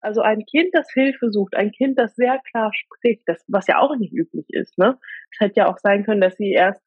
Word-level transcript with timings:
Also 0.00 0.22
ein 0.22 0.44
Kind, 0.46 0.70
das 0.72 0.90
Hilfe 0.92 1.30
sucht, 1.30 1.54
ein 1.54 1.72
Kind, 1.72 1.98
das 1.98 2.14
sehr 2.14 2.40
klar 2.50 2.72
spricht, 2.74 3.22
das, 3.26 3.44
was 3.48 3.66
ja 3.66 3.78
auch 3.78 3.96
nicht 3.96 4.12
üblich 4.12 4.46
ist, 4.48 4.78
ne? 4.78 4.98
Es 5.32 5.40
hätte 5.40 5.60
ja 5.60 5.68
auch 5.68 5.78
sein 5.78 6.04
können, 6.04 6.20
dass 6.20 6.36
sie 6.36 6.52
erst, 6.52 6.82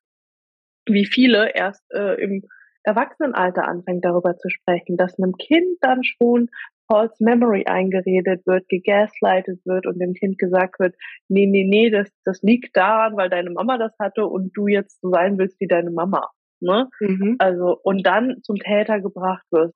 wie 0.88 1.06
viele, 1.06 1.54
erst 1.54 1.84
äh, 1.94 2.22
im 2.22 2.44
Erwachsenenalter 2.84 3.68
anfängt, 3.68 4.04
darüber 4.04 4.36
zu 4.38 4.50
sprechen, 4.50 4.98
dass 4.98 5.18
einem 5.18 5.38
Kind 5.38 5.78
dann 5.82 6.04
schon 6.04 6.50
false 6.88 7.24
memory 7.24 7.66
eingeredet 7.66 8.46
wird, 8.46 8.68
gegaslightet 8.68 9.66
wird 9.66 9.86
und 9.86 10.00
dem 10.00 10.14
Kind 10.14 10.38
gesagt 10.38 10.80
wird, 10.80 10.96
nee, 11.30 11.46
nee, 11.46 11.66
nee, 11.66 11.90
das, 11.90 12.10
das 12.26 12.42
liegt 12.42 12.76
daran, 12.76 13.16
weil 13.16 13.30
deine 13.30 13.52
Mama 13.52 13.78
das 13.78 13.94
hatte 14.00 14.26
und 14.26 14.52
du 14.56 14.68
jetzt 14.68 15.00
so 15.02 15.10
sein 15.10 15.38
willst 15.38 15.60
wie 15.60 15.68
deine 15.68 15.92
Mama. 15.92 16.30
Ne? 16.60 16.90
Mhm. 17.00 17.36
Also, 17.40 17.78
und 17.84 18.06
dann 18.06 18.42
zum 18.44 18.58
Täter 18.58 19.00
gebracht 19.02 19.46
wirst. 19.52 19.76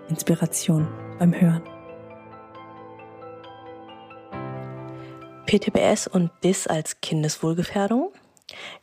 Inspiration 0.11 0.89
beim 1.19 1.33
Hören. 1.33 1.63
PTBS 5.45 6.07
und 6.07 6.31
DIS 6.43 6.67
als 6.67 6.99
Kindeswohlgefährdung? 6.99 8.11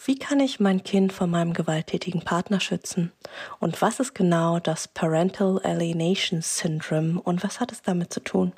Wie 0.03 0.19
kann 0.19 0.41
ich 0.41 0.59
mein 0.59 0.83
Kind 0.83 1.13
von 1.13 1.31
meinem 1.31 1.53
gewalttätigen 1.53 2.23
Partner 2.23 2.61
schützen? 2.61 3.13
Und 3.61 3.83
was 3.83 4.01
ist 4.01 4.15
genau 4.15 4.59
das 4.59 4.89
Parental 4.89 5.61
Alienation 5.63 6.41
Syndrome 6.41 7.21
und 7.21 7.45
was 7.45 7.61
hat 7.61 7.73
es 7.73 7.83
damit 7.83 8.11
zu 8.11 8.21
tun? 8.21 8.55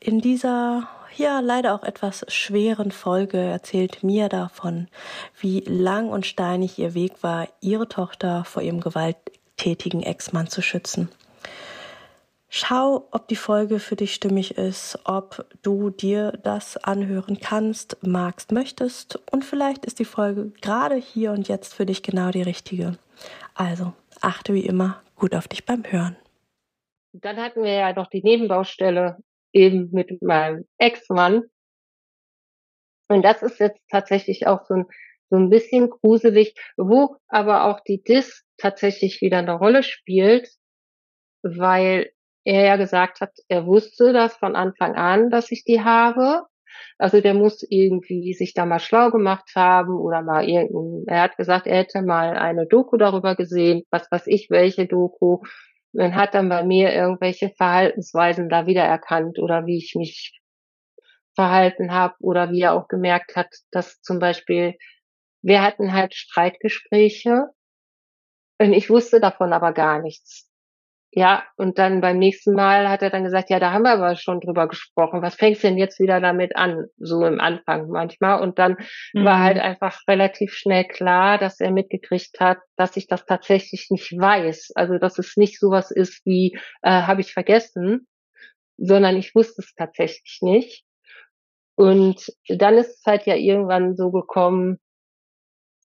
In 0.00 0.22
dieser 0.22 0.88
ja 1.18 1.40
leider 1.40 1.74
auch 1.74 1.82
etwas 1.82 2.24
schweren 2.28 2.90
Folge 2.90 3.38
erzählt 3.38 4.02
Mia 4.02 4.30
davon, 4.30 4.88
wie 5.38 5.60
lang 5.60 6.08
und 6.08 6.24
steinig 6.24 6.78
ihr 6.78 6.94
Weg 6.94 7.22
war, 7.22 7.48
ihre 7.60 7.88
Tochter 7.88 8.44
vor 8.44 8.62
ihrem 8.62 8.80
gewalttätigen 8.80 10.02
Ex-Mann 10.02 10.48
zu 10.48 10.62
schützen. 10.62 11.10
Schau, 12.58 13.06
ob 13.10 13.28
die 13.28 13.36
Folge 13.36 13.78
für 13.78 13.96
dich 13.96 14.14
stimmig 14.14 14.56
ist, 14.56 14.98
ob 15.04 15.46
du 15.60 15.90
dir 15.90 16.32
das 16.42 16.78
anhören 16.78 17.38
kannst, 17.38 18.02
magst, 18.02 18.50
möchtest 18.50 19.20
und 19.30 19.44
vielleicht 19.44 19.84
ist 19.84 19.98
die 19.98 20.06
Folge 20.06 20.52
gerade 20.62 20.94
hier 20.94 21.32
und 21.32 21.48
jetzt 21.48 21.74
für 21.74 21.84
dich 21.84 22.02
genau 22.02 22.30
die 22.30 22.40
richtige. 22.40 22.96
Also 23.54 23.92
achte 24.22 24.54
wie 24.54 24.64
immer 24.64 25.02
gut 25.16 25.34
auf 25.34 25.48
dich 25.48 25.66
beim 25.66 25.84
Hören. 25.84 26.16
Dann 27.12 27.36
hatten 27.36 27.62
wir 27.62 27.74
ja 27.74 27.92
noch 27.92 28.06
die 28.06 28.22
Nebenbaustelle 28.22 29.18
eben 29.52 29.90
mit 29.92 30.22
meinem 30.22 30.66
Ex-Mann. 30.78 31.42
Und 33.08 33.22
das 33.22 33.42
ist 33.42 33.60
jetzt 33.60 33.82
tatsächlich 33.90 34.46
auch 34.46 34.64
so 34.64 34.76
ein, 34.76 34.86
so 35.28 35.36
ein 35.36 35.50
bisschen 35.50 35.90
gruselig, 35.90 36.54
wo 36.78 37.18
aber 37.28 37.66
auch 37.66 37.80
die 37.80 38.02
Dis 38.02 38.46
tatsächlich 38.56 39.20
wieder 39.20 39.40
eine 39.40 39.58
Rolle 39.58 39.82
spielt, 39.82 40.48
weil 41.42 42.12
er 42.46 42.64
ja 42.64 42.76
gesagt 42.76 43.20
hat, 43.20 43.32
er 43.48 43.66
wusste 43.66 44.12
das 44.12 44.36
von 44.36 44.54
Anfang 44.54 44.94
an, 44.94 45.30
dass 45.30 45.50
ich 45.50 45.64
die 45.64 45.82
habe. 45.82 46.42
Also 46.98 47.20
der 47.20 47.34
muss 47.34 47.66
irgendwie 47.68 48.34
sich 48.34 48.54
da 48.54 48.66
mal 48.66 48.78
schlau 48.78 49.10
gemacht 49.10 49.50
haben 49.56 49.98
oder 49.98 50.22
mal 50.22 50.48
irgendein, 50.48 51.04
er 51.14 51.22
hat 51.22 51.36
gesagt, 51.36 51.66
er 51.66 51.78
hätte 51.78 52.02
mal 52.02 52.36
eine 52.36 52.66
Doku 52.66 52.96
darüber 52.96 53.34
gesehen, 53.34 53.82
was 53.90 54.10
weiß 54.10 54.26
ich, 54.26 54.48
welche 54.50 54.86
Doku, 54.86 55.40
man 55.92 56.14
hat 56.14 56.34
dann 56.34 56.48
bei 56.48 56.62
mir 56.62 56.92
irgendwelche 56.92 57.50
Verhaltensweisen 57.56 58.48
da 58.48 58.66
wiedererkannt 58.66 59.38
oder 59.38 59.66
wie 59.66 59.78
ich 59.78 59.94
mich 59.96 60.38
verhalten 61.34 61.92
habe 61.92 62.14
oder 62.20 62.50
wie 62.52 62.60
er 62.60 62.74
auch 62.74 62.88
gemerkt 62.88 63.34
hat, 63.34 63.48
dass 63.70 64.00
zum 64.02 64.18
Beispiel 64.18 64.76
wir 65.42 65.62
hatten 65.62 65.92
halt 65.92 66.14
Streitgespräche 66.14 67.46
und 68.58 68.72
ich 68.72 68.88
wusste 68.88 69.20
davon 69.20 69.52
aber 69.52 69.72
gar 69.72 70.00
nichts. 70.00 70.50
Ja, 71.12 71.44
und 71.56 71.78
dann 71.78 72.02
beim 72.02 72.18
nächsten 72.18 72.52
Mal 72.52 72.90
hat 72.90 73.00
er 73.00 73.08
dann 73.08 73.24
gesagt, 73.24 73.48
ja, 73.48 73.58
da 73.58 73.72
haben 73.72 73.84
wir 73.84 73.92
aber 73.92 74.16
schon 74.16 74.40
drüber 74.40 74.68
gesprochen. 74.68 75.22
Was 75.22 75.36
fängst 75.36 75.62
du 75.62 75.68
denn 75.68 75.78
jetzt 75.78 75.98
wieder 75.98 76.20
damit 76.20 76.56
an? 76.56 76.86
So 76.98 77.24
im 77.24 77.40
Anfang 77.40 77.88
manchmal. 77.88 78.42
Und 78.42 78.58
dann 78.58 78.76
mhm. 79.14 79.24
war 79.24 79.40
halt 79.40 79.58
einfach 79.58 79.98
relativ 80.08 80.52
schnell 80.52 80.84
klar, 80.84 81.38
dass 81.38 81.58
er 81.58 81.70
mitgekriegt 81.70 82.38
hat, 82.38 82.58
dass 82.76 82.96
ich 82.98 83.06
das 83.06 83.24
tatsächlich 83.24 83.86
nicht 83.90 84.12
weiß. 84.12 84.72
Also, 84.74 84.98
dass 84.98 85.18
es 85.18 85.36
nicht 85.36 85.58
sowas 85.58 85.90
ist 85.90 86.26
wie, 86.26 86.58
äh, 86.82 86.90
habe 86.90 87.22
ich 87.22 87.32
vergessen, 87.32 88.06
sondern 88.76 89.16
ich 89.16 89.34
wusste 89.34 89.62
es 89.62 89.74
tatsächlich 89.74 90.40
nicht. 90.42 90.84
Und 91.76 92.32
dann 92.48 92.76
ist 92.76 92.98
es 92.98 93.02
halt 93.06 93.26
ja 93.26 93.36
irgendwann 93.36 93.96
so 93.96 94.10
gekommen, 94.10 94.78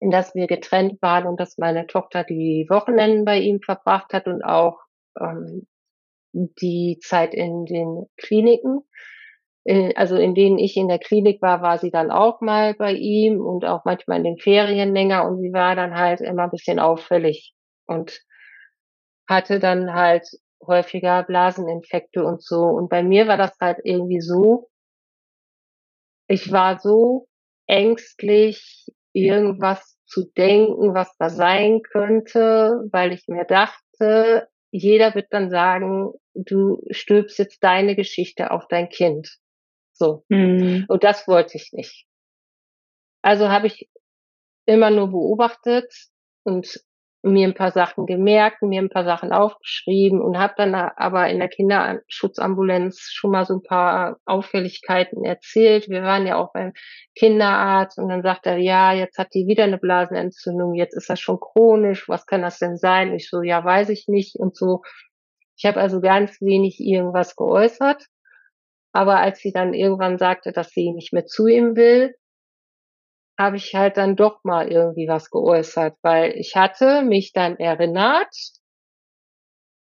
dass 0.01 0.35
wir 0.35 0.47
getrennt 0.47 1.01
waren 1.01 1.27
und 1.27 1.41
dass 1.41 1.59
meine 1.59 1.87
Tochter 1.87 2.23
die 2.23 2.67
Wochenenden 2.69 3.25
bei 3.25 3.39
ihm 3.39 3.61
verbracht 3.61 4.13
hat 4.13 4.27
und 4.27 4.43
auch 4.43 4.86
ähm, 5.21 5.67
die 6.33 6.99
Zeit 7.03 7.35
in 7.35 7.65
den 7.65 8.07
Kliniken. 8.17 8.81
In, 9.65 9.97
also 9.97 10.17
in 10.17 10.35
denen 10.35 10.59
ich 10.59 10.77
in 10.77 10.89
der 10.89 10.99
Klinik 10.99 11.43
war, 11.43 11.61
war 11.61 11.79
sie 11.79 11.91
dann 11.91 12.11
auch 12.11 12.41
mal 12.41 12.75
bei 12.75 12.93
ihm 12.93 13.41
und 13.41 13.65
auch 13.65 13.85
manchmal 13.85 14.19
in 14.19 14.25
den 14.25 14.39
Ferien 14.39 14.95
länger 14.95 15.27
und 15.27 15.41
sie 15.41 15.53
war 15.53 15.75
dann 15.75 15.97
halt 15.97 16.21
immer 16.21 16.45
ein 16.45 16.51
bisschen 16.51 16.79
auffällig 16.79 17.53
und 17.87 18.21
hatte 19.29 19.59
dann 19.59 19.93
halt 19.93 20.29
häufiger 20.65 21.25
Blaseninfekte 21.25 22.25
und 22.25 22.43
so. 22.43 22.63
Und 22.63 22.89
bei 22.89 23.03
mir 23.03 23.27
war 23.27 23.37
das 23.37 23.57
halt 23.61 23.79
irgendwie 23.83 24.21
so, 24.21 24.69
ich 26.29 26.53
war 26.53 26.79
so 26.79 27.27
ängstlich, 27.67 28.87
irgendwas 29.13 29.97
zu 30.05 30.31
denken, 30.37 30.95
was 30.95 31.17
da 31.19 31.31
sein 31.31 31.83
könnte, 31.83 32.85
weil 32.93 33.13
ich 33.13 33.27
mir 33.29 33.45
dachte, 33.45 34.49
jeder 34.71 35.15
wird 35.15 35.29
dann 35.31 35.51
sagen, 35.51 36.13
du 36.35 36.83
stülpst 36.91 37.39
jetzt 37.39 37.63
deine 37.63 37.97
Geschichte 37.97 38.51
auf 38.51 38.67
dein 38.69 38.89
Kind. 38.89 39.39
So. 39.93 40.25
Mhm. 40.29 40.85
Und 40.89 41.05
das 41.05 41.27
wollte 41.27 41.57
ich 41.57 41.73
nicht. 41.73 42.07
Also 43.23 43.49
habe 43.49 43.67
ich 43.67 43.89
immer 44.67 44.91
nur 44.91 45.09
beobachtet 45.09 45.93
und 46.45 46.81
mir 47.23 47.49
ein 47.49 47.55
paar 47.55 47.73
Sachen 47.73 48.07
gemerkt, 48.07 48.63
mir 48.63 48.81
ein 48.81 48.91
paar 48.91 49.05
Sachen 49.05 49.33
aufgeschrieben 49.33 50.21
und 50.21 50.39
habe 50.39 50.55
dann 50.57 50.75
aber 50.75 51.29
in 51.29 51.39
der 51.39 51.49
Kinderschutzambulanz 51.49 53.11
schon 53.13 53.33
mal 53.33 53.45
so 53.45 53.55
ein 53.55 53.63
paar 53.63 54.19
Auffälligkeiten 54.25 55.25
erzählt. 55.25 55.89
Wir 55.89 56.03
waren 56.03 56.27
ja 56.27 56.37
auch 56.37 56.53
beim 56.53 56.73
Kinderarzt 57.17 57.99
und 57.99 58.09
dann 58.09 58.23
sagt 58.23 58.47
er, 58.47 58.59
ja, 58.59 58.93
jetzt 58.93 59.19
hat 59.19 59.35
die 59.35 59.47
wieder 59.47 59.65
eine 59.65 59.79
Blasenentzündung, 59.79 60.75
jetzt 60.75 60.97
ist 60.97 61.11
das 61.11 61.21
schon 61.21 61.41
chronisch, 61.41 62.09
was 62.09 62.27
kann 62.27 62.43
das 62.43 62.59
denn 62.59 62.77
sein? 62.77 63.13
Ich 63.15 63.29
so, 63.29 63.43
ja, 63.43 63.65
weiß 63.65 63.89
ich 63.89 64.07
nicht 64.09 64.37
und 64.37 64.57
so. 64.57 64.83
Ich 65.57 65.65
habe 65.65 65.81
also 65.81 66.01
ganz 66.01 66.41
wenig 66.41 66.81
irgendwas 66.81 67.35
geäußert. 67.35 68.07
Aber 68.93 69.19
als 69.19 69.41
sie 69.41 69.53
dann 69.53 69.75
irgendwann 69.75 70.17
sagte, 70.17 70.53
dass 70.53 70.71
sie 70.71 70.93
nicht 70.93 71.13
mehr 71.13 71.27
zu 71.27 71.47
ihm 71.47 71.77
will, 71.77 72.15
habe 73.39 73.57
ich 73.57 73.75
halt 73.75 73.97
dann 73.97 74.17
doch 74.17 74.43
mal 74.45 74.71
irgendwie 74.71 75.09
was 75.09 75.31
geäußert, 75.31 75.97
weil 76.03 76.33
ich 76.37 76.57
hatte 76.57 77.03
mich 77.03 77.33
dann 77.33 77.57
erinnert, 77.59 78.35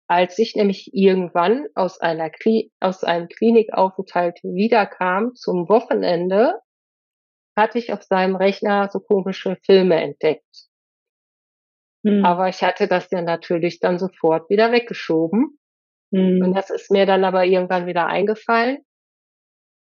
als 0.09 0.39
ich 0.39 0.55
nämlich 0.55 0.93
irgendwann 0.93 1.67
aus 1.75 1.99
einer 1.99 2.29
Kli 2.29 2.71
aus 2.79 3.03
einem 3.03 3.27
Klinikaufenthalt 3.27 4.39
wiederkam 4.43 5.35
zum 5.35 5.67
Wochenende, 5.69 6.59
hatte 7.57 7.77
ich 7.79 7.91
auf 7.91 8.03
seinem 8.03 8.35
Rechner 8.35 8.89
so 8.89 8.99
komische 8.99 9.57
Filme 9.65 10.01
entdeckt. 10.01 10.67
Hm. 12.05 12.23
Aber 12.23 12.47
ich 12.47 12.63
hatte 12.63 12.87
das 12.87 13.09
ja 13.11 13.21
natürlich 13.21 13.79
dann 13.79 13.99
sofort 13.99 14.49
wieder 14.49 14.71
weggeschoben. 14.71 15.59
Hm. 16.13 16.41
Und 16.43 16.53
das 16.53 16.69
ist 16.69 16.91
mir 16.91 17.05
dann 17.05 17.25
aber 17.25 17.45
irgendwann 17.45 17.85
wieder 17.85 18.07
eingefallen. 18.07 18.79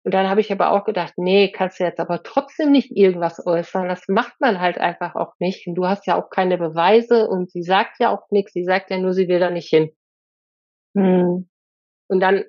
Und 0.07 0.13
dann 0.13 0.29
habe 0.29 0.39
ich 0.39 0.53
aber 0.53 0.71
auch 0.71 0.85
gedacht, 0.85 1.15
nee, 1.17 1.51
kannst 1.51 1.81
du 1.81 1.83
jetzt 1.83 1.99
aber 1.99 2.23
trotzdem 2.23 2.71
nicht 2.71 2.95
irgendwas 2.95 3.45
äußern. 3.45 3.89
Das 3.89 4.07
macht 4.07 4.39
man 4.39 4.61
halt 4.61 4.77
einfach 4.77 5.15
auch 5.15 5.33
nicht. 5.39 5.67
Und 5.67 5.75
du 5.75 5.85
hast 5.85 6.07
ja 6.07 6.17
auch 6.17 6.29
keine 6.29 6.57
Beweise 6.57 7.27
und 7.27 7.51
sie 7.51 7.61
sagt 7.61 7.99
ja 7.99 8.15
auch 8.15 8.31
nichts. 8.31 8.53
Sie 8.53 8.63
sagt 8.63 8.89
ja 8.89 8.99
nur, 8.99 9.11
sie 9.11 9.27
will 9.27 9.41
da 9.41 9.49
nicht 9.49 9.67
hin. 9.67 9.91
Hm. 10.95 11.49
Und 12.07 12.19
dann 12.21 12.45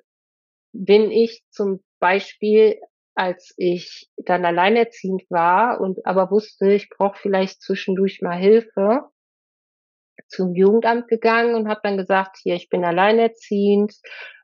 bin 0.71 1.11
ich 1.11 1.43
zum 1.49 1.83
Beispiel, 1.99 2.79
als 3.13 3.53
ich 3.57 4.07
dann 4.15 4.45
alleinerziehend 4.45 5.23
war 5.29 5.81
und 5.81 6.05
aber 6.05 6.31
wusste, 6.31 6.71
ich 6.71 6.87
brauche 6.87 7.19
vielleicht 7.19 7.61
zwischendurch 7.61 8.21
mal 8.21 8.37
Hilfe, 8.37 9.09
zum 10.29 10.55
Jugendamt 10.55 11.09
gegangen 11.09 11.55
und 11.55 11.67
habe 11.67 11.81
dann 11.83 11.97
gesagt, 11.97 12.37
hier, 12.41 12.55
ich 12.55 12.69
bin 12.69 12.85
alleinerziehend 12.85 13.95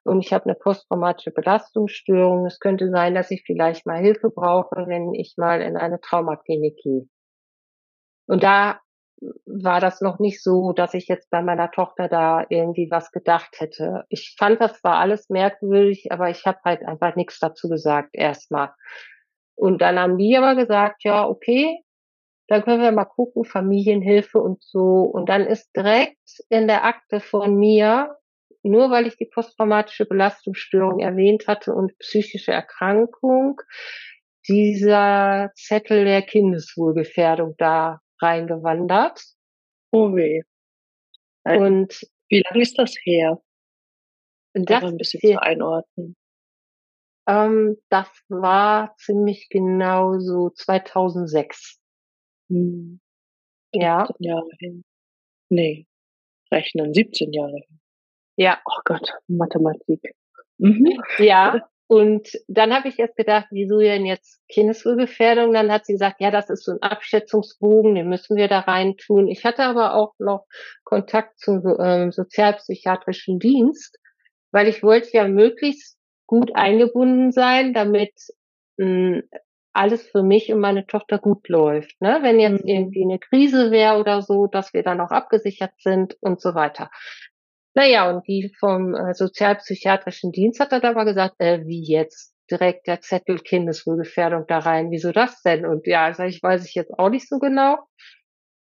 und 0.05 0.21
ich 0.23 0.31
habe 0.33 0.45
eine 0.45 0.55
posttraumatische 0.55 1.31
Belastungsstörung. 1.31 2.45
Es 2.45 2.59
könnte 2.59 2.89
sein, 2.91 3.15
dass 3.15 3.31
ich 3.31 3.43
vielleicht 3.43 3.85
mal 3.85 3.99
Hilfe 3.99 4.29
brauche, 4.29 4.87
wenn 4.87 5.13
ich 5.15 5.33
mal 5.37 5.61
in 5.61 5.77
eine 5.77 5.99
Traumaklinik 5.99 6.77
gehe. 6.77 7.07
Und 8.27 8.43
da 8.43 8.79
war 9.45 9.79
das 9.79 10.01
noch 10.01 10.19
nicht 10.19 10.43
so, 10.43 10.73
dass 10.73 10.93
ich 10.93 11.07
jetzt 11.07 11.29
bei 11.31 11.41
meiner 11.41 11.71
Tochter 11.71 12.07
da 12.07 12.45
irgendwie 12.49 12.89
was 12.91 13.11
gedacht 13.11 13.59
hätte. 13.59 14.05
Ich 14.09 14.35
fand 14.37 14.61
das 14.61 14.79
zwar 14.79 14.97
alles 14.97 15.29
merkwürdig, 15.29 16.11
aber 16.11 16.29
ich 16.29 16.45
habe 16.45 16.59
halt 16.63 16.85
einfach 16.85 17.15
nichts 17.15 17.39
dazu 17.39 17.67
gesagt 17.67 18.09
erstmal. 18.13 18.73
Und 19.55 19.81
dann 19.81 19.97
haben 19.97 20.17
die 20.17 20.37
aber 20.37 20.55
gesagt, 20.55 21.03
ja, 21.03 21.27
okay, 21.27 21.79
dann 22.47 22.63
können 22.63 22.83
wir 22.83 22.91
mal 22.91 23.05
gucken, 23.05 23.43
Familienhilfe 23.43 24.39
und 24.39 24.61
so. 24.63 25.01
Und 25.01 25.29
dann 25.29 25.47
ist 25.47 25.75
direkt 25.75 26.19
in 26.49 26.67
der 26.67 26.83
Akte 26.83 27.21
von 27.21 27.55
mir, 27.55 28.15
nur 28.65 28.89
weil 28.89 29.07
ich 29.07 29.15
die 29.17 29.25
posttraumatische 29.25 30.05
Belastungsstörung 30.05 30.99
erwähnt 30.99 31.47
hatte 31.47 31.73
und 31.73 31.97
psychische 31.99 32.51
Erkrankung, 32.51 33.61
dieser 34.47 35.51
Zettel 35.55 36.05
der 36.05 36.21
Kindeswohlgefährdung 36.23 37.55
da 37.57 38.01
reingewandert. 38.21 39.21
Oh 39.91 40.15
weh. 40.15 40.41
Und 41.43 42.01
wie 42.29 42.43
lange 42.47 42.61
ist 42.61 42.77
das 42.79 42.95
her? 43.03 43.39
Das 44.53 44.83
ein 44.83 44.97
bisschen 44.97 45.19
zu 45.21 45.41
einordnen. 45.41 46.15
Ähm, 47.27 47.77
das 47.89 48.07
war 48.29 48.95
ziemlich 48.97 49.49
genau 49.49 50.19
so 50.19 50.49
2006. 50.51 51.79
Hm. 52.49 52.99
Ja. 53.73 54.05
17 54.07 54.25
Jahre 54.27 54.49
hin. 54.59 54.83
Nee, 55.49 55.87
rechnen 56.51 56.93
17 56.93 57.33
Jahre 57.33 57.57
hin. 57.67 57.79
Ja. 58.35 58.59
Oh 58.65 58.81
Gott, 58.85 59.13
Mathematik. 59.27 60.01
Mhm. 60.57 61.01
Ja, 61.17 61.67
und 61.87 62.29
dann 62.47 62.73
habe 62.73 62.87
ich 62.87 62.97
erst 62.97 63.15
gedacht, 63.15 63.47
wieso 63.51 63.79
denn 63.79 64.05
jetzt 64.05 64.41
Kindeswohlgefährdung? 64.49 65.53
Dann 65.53 65.71
hat 65.71 65.85
sie 65.85 65.93
gesagt, 65.93 66.19
ja, 66.19 66.31
das 66.31 66.49
ist 66.49 66.63
so 66.65 66.71
ein 66.71 66.81
Abschätzungsbogen, 66.81 67.93
den 67.93 68.09
müssen 68.09 68.37
wir 68.37 68.47
da 68.47 68.61
rein 68.61 68.97
tun. 68.97 69.27
Ich 69.27 69.45
hatte 69.45 69.63
aber 69.63 69.93
auch 69.93 70.13
noch 70.17 70.45
Kontakt 70.83 71.39
zum 71.39 71.61
ähm, 71.79 72.11
sozialpsychiatrischen 72.11 73.37
Dienst, 73.37 73.99
weil 74.51 74.67
ich 74.67 74.81
wollte 74.81 75.09
ja 75.13 75.27
möglichst 75.27 75.97
gut 76.25 76.55
eingebunden 76.55 77.31
sein, 77.31 77.73
damit 77.73 78.13
mh, 78.77 78.85
hm, 78.87 79.23
alles 79.73 80.07
für 80.07 80.23
mich 80.23 80.51
und 80.51 80.61
meine 80.61 80.87
Tochter 80.87 81.19
gut 81.19 81.47
läuft. 81.49 82.01
Ne? 82.01 82.19
Wenn 82.21 82.39
jetzt 82.39 82.63
mhm. 82.63 82.69
irgendwie 82.69 83.03
eine 83.03 83.19
Krise 83.19 83.69
wäre 83.69 83.99
oder 83.99 84.23
so, 84.23 84.47
dass 84.47 84.73
wir 84.73 84.81
dann 84.81 85.01
auch 85.01 85.11
abgesichert 85.11 85.73
sind 85.79 86.17
und 86.21 86.41
so 86.41 86.55
weiter. 86.55 86.89
Naja, 87.75 88.09
und 88.09 88.25
die 88.25 88.53
vom 88.57 88.95
äh, 88.95 89.13
sozialpsychiatrischen 89.13 90.31
Dienst 90.31 90.61
hat 90.61 90.71
dann 90.71 90.83
aber 90.83 91.03
gesagt, 91.03 91.35
äh, 91.39 91.65
wie 91.65 91.83
jetzt? 91.83 92.33
Direkt 92.49 92.87
der 92.87 93.01
Zettel 93.01 93.39
Kindeswohlgefährdung 93.39 94.45
da 94.47 94.59
rein. 94.59 94.91
Wieso 94.91 95.11
das 95.11 95.41
denn? 95.41 95.65
Und 95.65 95.87
ja, 95.87 96.13
sag 96.13 96.29
ich, 96.29 96.41
weiß 96.41 96.65
ich 96.65 96.75
jetzt 96.75 96.93
auch 96.97 97.09
nicht 97.09 97.27
so 97.27 97.39
genau. 97.39 97.79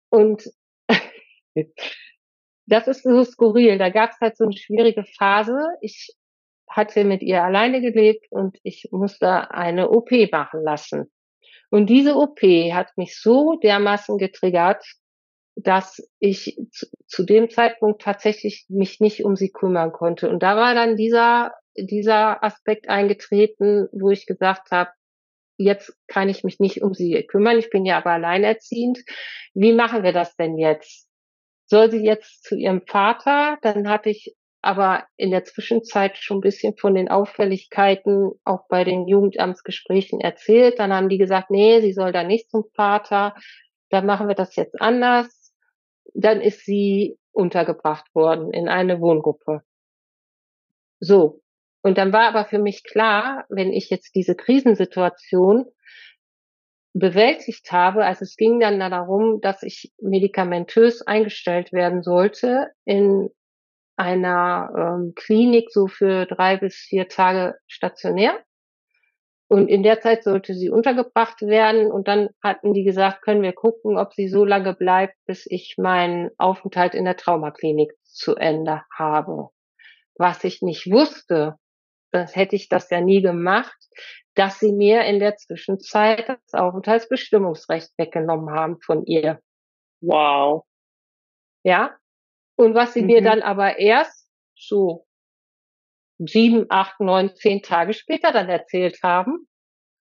Und 0.10 0.50
das 2.66 2.88
ist 2.88 3.04
so 3.04 3.24
skurril. 3.24 3.78
Da 3.78 3.90
gab 3.90 4.10
es 4.10 4.20
halt 4.20 4.38
so 4.38 4.46
eine 4.46 4.58
schwierige 4.58 5.06
Phase. 5.18 5.56
Ich 5.82 6.10
hatte 6.68 7.06
mit 7.06 7.22
ihr 7.22 7.44
alleine 7.44 7.80
gelebt 7.82 8.26
und 8.32 8.58
ich 8.64 8.90
musste 8.92 9.52
eine 9.52 9.92
OP 9.92 10.12
machen 10.32 10.64
lassen. 10.64 11.12
Und 11.70 11.88
diese 11.88 12.16
OP 12.16 12.42
hat 12.42 12.98
mich 12.98 13.20
so 13.20 13.56
dermaßen 13.62 14.18
getriggert, 14.18 14.84
dass 15.64 16.02
ich 16.20 16.58
zu, 17.08 17.24
dem 17.24 17.50
Zeitpunkt 17.50 18.02
tatsächlich 18.02 18.66
mich 18.70 19.00
nicht 19.00 19.26
um 19.26 19.36
sie 19.36 19.52
kümmern 19.52 19.92
konnte. 19.92 20.30
Und 20.30 20.42
da 20.42 20.56
war 20.56 20.74
dann 20.74 20.96
dieser, 20.96 21.54
dieser 21.76 22.44
Aspekt 22.44 22.90
eingetreten, 22.90 23.88
wo 23.92 24.10
ich 24.10 24.26
gesagt 24.26 24.72
habe, 24.72 24.92
jetzt 25.58 25.94
kann 26.08 26.30
ich 26.30 26.44
mich 26.44 26.60
nicht 26.60 26.82
um 26.82 26.94
sie 26.94 27.24
kümmern, 27.24 27.60
ich 27.60 27.70
bin 27.70 27.86
ja 27.86 27.98
aber 27.98 28.12
alleinerziehend. 28.12 29.00
Wie 29.54 29.74
machen 29.74 30.04
wir 30.04 30.14
das 30.14 30.36
denn 30.38 30.58
jetzt? 30.58 31.08
Soll 31.66 31.92
sie 31.92 32.04
jetzt 32.04 32.44
zu 32.44 32.56
ihrem 32.56 32.82
Vater? 32.88 33.58
Dann 33.62 33.90
hatte 33.90 34.10
ich 34.10 34.36
aber 34.62 35.06
in 35.18 35.32
der 35.32 35.44
Zwischenzeit 35.44 36.18
schon 36.18 36.38
ein 36.38 36.42
bisschen 36.42 36.78
von 36.78 36.96
den 36.96 37.10
Auffälligkeiten 37.10 38.32
auch 38.46 38.68
bei 38.70 38.84
den 38.84 39.08
Jugendamtsgesprächen 39.08 40.22
erzählt. 40.22 40.80
Dann 40.80 40.94
haben 40.94 41.10
die 41.10 41.18
gesagt, 41.18 41.50
nee, 41.50 41.82
sie 41.82 41.94
soll 41.94 42.12
da 42.12 42.24
nicht 42.24 42.50
zum 42.50 42.66
Vater. 42.76 43.36
Dann 43.90 44.06
machen 44.06 44.28
wir 44.28 44.36
das 44.36 44.56
jetzt 44.56 44.82
anders 44.82 45.39
dann 46.14 46.42
ist 46.42 46.66
sie 46.66 47.18
untergebracht 47.32 48.14
worden 48.14 48.52
in 48.52 48.68
eine 48.68 49.00
Wohngruppe. 49.00 49.62
So. 51.00 51.42
Und 51.82 51.98
dann 51.98 52.12
war 52.12 52.28
aber 52.28 52.46
für 52.46 52.60
mich 52.60 52.84
klar, 52.84 53.46
wenn 53.50 53.72
ich 53.72 53.90
jetzt 53.90 54.14
diese 54.14 54.36
Krisensituation 54.36 55.66
bewältigt 56.94 57.72
habe, 57.72 58.04
also 58.04 58.24
es 58.24 58.36
ging 58.36 58.60
dann 58.60 58.80
darum, 58.80 59.40
dass 59.42 59.64
ich 59.64 59.94
medikamentös 60.02 61.02
eingestellt 61.02 61.72
werden 61.72 62.04
sollte 62.04 62.72
in 62.84 63.30
einer 63.96 64.72
ähm, 64.76 65.14
Klinik 65.16 65.72
so 65.72 65.88
für 65.88 66.26
drei 66.26 66.58
bis 66.58 66.76
vier 66.76 67.08
Tage 67.08 67.56
stationär. 67.68 68.44
Und 69.50 69.68
in 69.68 69.82
der 69.82 70.00
Zeit 70.00 70.24
sollte 70.24 70.54
sie 70.54 70.70
untergebracht 70.70 71.42
werden. 71.42 71.92
Und 71.92 72.08
dann 72.08 72.30
hatten 72.42 72.74
die 72.74 72.84
gesagt, 72.84 73.24
können 73.24 73.42
wir 73.42 73.54
gucken, 73.54 73.98
ob 73.98 74.14
sie 74.14 74.28
so 74.28 74.46
lange 74.46 74.76
bleibt, 74.76 75.16
bis 75.26 75.48
ich 75.50 75.76
meinen 75.78 76.30
Aufenthalt 76.38 76.94
in 76.94 77.04
der 77.04 77.18
Traumaklinik 77.18 77.92
zu 78.04 78.36
Ende 78.36 78.84
habe. 78.96 79.50
Was 80.16 80.44
ich 80.44 80.62
nicht 80.62 80.92
wusste, 80.92 81.56
das 82.12 82.36
hätte 82.36 82.56
ich 82.56 82.70
das 82.70 82.92
ja 82.92 83.02
nie 83.02 83.24
gemacht, 83.24 83.76
dass 84.36 84.60
sie 84.60 84.72
mir 84.72 85.02
in 85.06 85.20
der 85.20 85.36
Zwischenzeit 85.36 86.30
das 86.30 86.54
Aufenthaltsbestimmungsrecht 86.54 87.90
weggenommen 87.98 88.52
haben 88.52 88.80
von 88.80 89.04
ihr. 89.06 89.40
Wow. 90.02 90.64
Ja. 91.64 91.98
Und 92.56 92.76
was 92.76 92.94
sie 92.94 93.02
mhm. 93.02 93.08
mir 93.08 93.24
dann 93.24 93.42
aber 93.42 93.80
erst 93.80 94.30
so 94.56 95.08
sieben, 96.20 96.66
acht, 96.70 97.00
neun, 97.00 97.36
zehn 97.36 97.62
Tage 97.62 97.94
später 97.94 98.32
dann 98.32 98.50
erzählt 98.50 99.00
haben. 99.04 99.48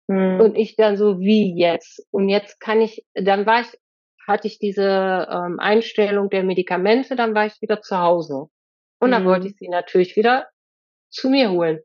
Mhm. 0.06 0.40
Und 0.40 0.56
ich 0.56 0.76
dann 0.76 0.96
so, 0.96 1.19
wie 1.19 1.58
jetzt? 1.58 2.06
Und 2.11 2.28
jetzt 2.28 2.61
kann 2.61 2.81
ich, 2.81 3.05
dann 3.14 3.46
war 3.46 3.62
ich, 3.62 3.69
hatte 4.26 4.46
ich 4.46 4.58
diese 4.58 5.28
ähm, 5.31 5.58
Einstellung 5.58 6.31
der 6.31 6.44
Medikamente, 6.44 7.16
dann 7.16 7.34
war 7.34 7.46
ich 7.46 7.61
wieder 7.61 7.81
zu 7.81 7.99
Hause. 7.99 8.46
Und 9.00 9.11
dann 9.11 9.25
mhm. 9.25 9.28
wollte 9.28 9.49
ich 9.49 9.56
sie 9.56 9.69
natürlich 9.69 10.16
wieder 10.16 10.49
zu 11.11 11.30
mir 11.30 11.50
holen. 11.50 11.80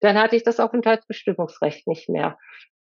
Dann 0.00 0.18
hatte 0.18 0.36
ich 0.36 0.42
das 0.42 0.60
Aufenthaltsbestimmungsrecht 0.60 1.86
nicht 1.86 2.08
mehr. 2.08 2.38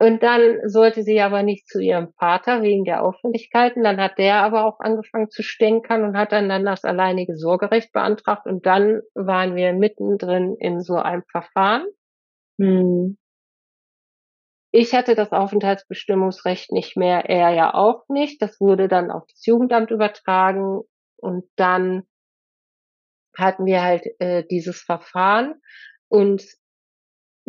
Und 0.01 0.23
dann 0.23 0.61
sollte 0.63 1.03
sie 1.03 1.19
aber 1.19 1.43
nicht 1.43 1.67
zu 1.67 1.81
ihrem 1.81 2.13
Vater 2.13 2.61
wegen 2.61 2.85
der 2.85 3.03
Auffälligkeiten. 3.03 3.83
Dann 3.83 3.99
hat 3.99 4.17
der 4.17 4.35
aber 4.35 4.63
auch 4.63 4.79
angefangen 4.79 5.29
zu 5.29 5.43
stänkern 5.43 6.05
und 6.05 6.17
hat 6.17 6.31
dann, 6.31 6.47
dann 6.47 6.63
das 6.63 6.85
alleinige 6.85 7.35
Sorgerecht 7.35 7.91
beantragt. 7.91 8.47
Und 8.47 8.65
dann 8.65 9.01
waren 9.13 9.55
wir 9.55 9.73
mittendrin 9.73 10.55
in 10.57 10.79
so 10.79 10.95
einem 10.95 11.23
Verfahren. 11.29 11.85
Hm. 12.57 13.17
Ich 14.71 14.93
hatte 14.93 15.15
das 15.15 15.33
Aufenthaltsbestimmungsrecht 15.33 16.71
nicht 16.71 16.95
mehr, 16.95 17.25
er 17.27 17.49
ja 17.49 17.73
auch 17.73 18.07
nicht. 18.07 18.41
Das 18.41 18.61
wurde 18.61 18.87
dann 18.87 19.11
auf 19.11 19.25
das 19.27 19.45
Jugendamt 19.45 19.91
übertragen. 19.91 20.81
Und 21.17 21.43
dann 21.57 22.03
hatten 23.37 23.65
wir 23.65 23.83
halt 23.83 24.05
äh, 24.19 24.45
dieses 24.49 24.81
Verfahren. 24.81 25.55
Und 26.07 26.41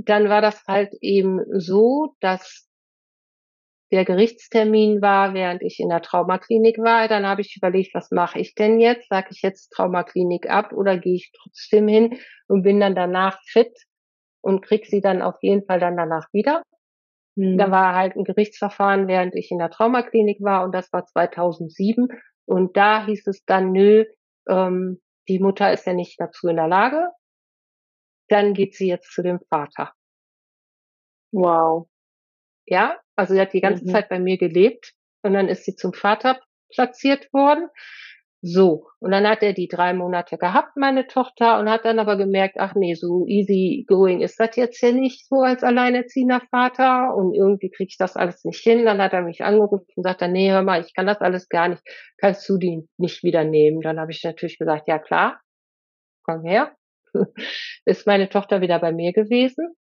dann 0.07 0.29
war 0.29 0.41
das 0.41 0.65
halt 0.67 0.93
eben 1.01 1.41
so, 1.59 2.15
dass 2.21 2.69
der 3.93 4.05
Gerichtstermin 4.05 5.03
war, 5.03 5.35
während 5.35 5.63
ich 5.63 5.81
in 5.81 5.89
der 5.89 6.03
Traumaklinik 6.03 6.79
war. 6.79 7.09
Dann 7.09 7.27
habe 7.27 7.41
ich 7.41 7.57
überlegt, 7.57 7.93
was 7.95 8.11
mache 8.13 8.39
ich 8.39 8.55
denn 8.55 8.79
jetzt? 8.79 9.09
Sage 9.09 9.29
ich 9.33 9.43
jetzt 9.43 9.71
Traumaklinik 9.71 10.49
ab 10.49 10.73
oder 10.73 10.97
gehe 10.97 11.17
ich 11.17 11.33
trotzdem 11.37 11.89
hin 11.89 12.19
und 12.47 12.63
bin 12.63 12.79
dann 12.79 12.95
danach 12.95 13.41
fit 13.47 13.73
und 14.43 14.63
krieg 14.63 14.87
sie 14.87 15.01
dann 15.01 15.23
auf 15.23 15.37
jeden 15.43 15.67
Fall 15.67 15.81
dann 15.81 15.97
danach 15.97 16.29
wieder. 16.33 16.63
Mhm. 17.35 17.59
Da 17.59 17.71
war 17.71 17.97
halt 17.97 18.17
ein 18.17 18.25
Gerichtsverfahren, 18.25 19.09
während 19.09 19.35
ich 19.35 19.51
in 19.51 19.59
der 19.59 19.71
Traumaklinik 19.71 20.41
war 20.41 20.65
und 20.65 20.73
das 20.73 20.93
war 20.93 21.05
2007. 21.05 22.09
Und 22.47 22.77
da 22.77 23.07
hieß 23.07 23.27
es 23.27 23.45
dann, 23.45 23.73
nö, 23.73 24.05
ähm, 24.49 25.01
die 25.29 25.41
Mutter 25.41 25.73
ist 25.73 25.87
ja 25.87 25.95
nicht 25.95 26.21
dazu 26.21 26.49
in 26.49 26.57
der 26.57 26.69
Lage 26.69 27.09
dann 28.31 28.55
geht 28.55 28.75
sie 28.75 28.89
jetzt 28.89 29.13
zu 29.13 29.23
dem 29.23 29.41
Vater. 29.49 29.93
Wow. 31.33 31.89
Ja, 32.67 32.99
also 33.17 33.35
sie 33.35 33.41
hat 33.41 33.53
die 33.53 33.61
ganze 33.61 33.85
mhm. 33.85 33.91
Zeit 33.91 34.09
bei 34.09 34.19
mir 34.19 34.39
gelebt 34.39 34.93
und 35.23 35.35
dann 35.35 35.49
ist 35.49 35.65
sie 35.65 35.75
zum 35.75 35.93
Vater 35.93 36.41
platziert 36.73 37.33
worden. 37.33 37.69
So, 38.43 38.87
und 39.01 39.11
dann 39.11 39.29
hat 39.29 39.43
er 39.43 39.53
die 39.53 39.69
drei 39.69 39.93
Monate 39.93 40.39
gehabt, 40.39 40.75
meine 40.77 41.07
Tochter, 41.07 41.59
und 41.59 41.69
hat 41.69 41.85
dann 41.85 41.99
aber 41.99 42.17
gemerkt, 42.17 42.57
ach 42.59 42.75
nee, 42.75 42.95
so 42.95 43.27
easy 43.27 43.85
going 43.87 44.23
ist 44.23 44.41
das 44.41 44.57
jetzt 44.57 44.81
hier 44.81 44.95
nicht 44.95 45.29
so 45.29 45.43
als 45.43 45.63
alleinerziehender 45.63 46.41
Vater 46.51 47.15
und 47.15 47.35
irgendwie 47.35 47.71
kriege 47.71 47.89
ich 47.91 47.99
das 47.99 48.17
alles 48.17 48.45
nicht 48.45 48.63
hin. 48.63 48.87
Dann 48.87 49.03
hat 49.03 49.13
er 49.13 49.23
mich 49.23 49.45
angerufen 49.45 49.87
und 49.95 50.05
sagt 50.05 50.23
dann, 50.23 50.33
nee, 50.33 50.51
hör 50.51 50.63
mal, 50.63 50.81
ich 50.81 50.95
kann 50.95 51.07
das 51.07 51.21
alles 51.21 51.51
gar 51.51 51.69
nicht, 51.69 51.83
kannst 52.17 52.49
du 52.49 52.57
die 52.57 52.89
nicht 52.97 53.23
wieder 53.23 53.45
nehmen? 53.45 53.83
Dann 53.83 54.01
habe 54.01 54.13
ich 54.13 54.25
natürlich 54.25 54.59
gesagt, 54.59 54.89
ja 54.89 54.99
klar, 54.99 55.41
komm 56.25 56.43
her. 56.43 56.75
ist 57.85 58.07
meine 58.07 58.29
Tochter 58.29 58.61
wieder 58.61 58.79
bei 58.79 58.93
mir 58.93 59.13
gewesen. 59.13 59.75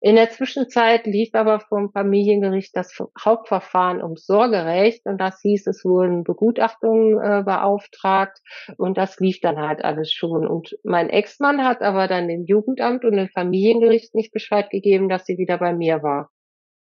In 0.00 0.16
der 0.16 0.28
Zwischenzeit 0.28 1.06
lief 1.06 1.30
aber 1.32 1.60
vom 1.60 1.90
Familiengericht 1.90 2.76
das 2.76 2.94
Hauptverfahren 3.18 4.02
ums 4.02 4.26
Sorgerecht 4.26 5.06
und 5.06 5.16
das 5.18 5.40
hieß, 5.40 5.66
es 5.66 5.82
wurden 5.82 6.24
Begutachtungen 6.24 7.18
äh, 7.18 7.42
beauftragt 7.42 8.38
und 8.76 8.98
das 8.98 9.18
lief 9.18 9.40
dann 9.40 9.56
halt 9.56 9.82
alles 9.82 10.12
schon. 10.12 10.46
Und 10.46 10.76
mein 10.84 11.08
Ex-Mann 11.08 11.64
hat 11.64 11.80
aber 11.80 12.06
dann 12.06 12.28
dem 12.28 12.44
Jugendamt 12.44 13.06
und 13.06 13.16
dem 13.16 13.30
Familiengericht 13.30 14.14
nicht 14.14 14.30
Bescheid 14.30 14.68
gegeben, 14.68 15.08
dass 15.08 15.24
sie 15.24 15.38
wieder 15.38 15.56
bei 15.56 15.72
mir 15.72 16.02
war. 16.02 16.28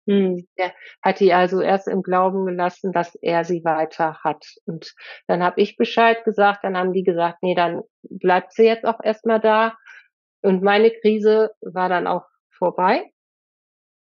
Hm. 0.08 0.46
Er 0.56 0.74
hat 1.02 1.20
die 1.20 1.34
also 1.34 1.62
erst 1.62 1.88
im 1.88 2.02
Glauben 2.02 2.46
gelassen, 2.46 2.92
dass 2.92 3.16
er 3.16 3.46
sie 3.46 3.64
weiter 3.64 4.20
hat. 4.24 4.46
Und 4.66 4.94
dann 5.28 5.44
habe 5.44 5.62
ich 5.62 5.78
Bescheid 5.78 6.26
gesagt, 6.26 6.64
dann 6.64 6.76
haben 6.76 6.92
die 6.94 7.04
gesagt, 7.04 7.38
nee, 7.42 7.56
dann 7.56 7.84
bleibt 8.02 8.54
sie 8.54 8.64
jetzt 8.64 8.86
auch 8.86 9.00
erstmal 9.02 9.40
da. 9.40 9.78
Und 10.44 10.62
meine 10.62 10.92
Krise 10.92 11.52
war 11.62 11.90
dann 11.90 12.06
auch 12.06 12.26
vorbei. 12.52 13.12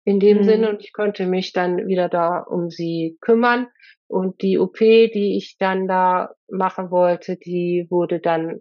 In 0.05 0.19
dem 0.19 0.39
mhm. 0.39 0.45
Sinne, 0.45 0.71
und 0.71 0.81
ich 0.81 0.93
konnte 0.93 1.27
mich 1.27 1.53
dann 1.53 1.87
wieder 1.87 2.09
da 2.09 2.39
um 2.39 2.71
sie 2.71 3.19
kümmern. 3.21 3.69
Und 4.07 4.41
die 4.43 4.59
OP, 4.59 4.79
die 4.79 5.37
ich 5.37 5.57
dann 5.59 5.87
da 5.87 6.31
machen 6.49 6.91
wollte, 6.91 7.37
die 7.37 7.87
wurde 7.91 8.21
dann 8.21 8.61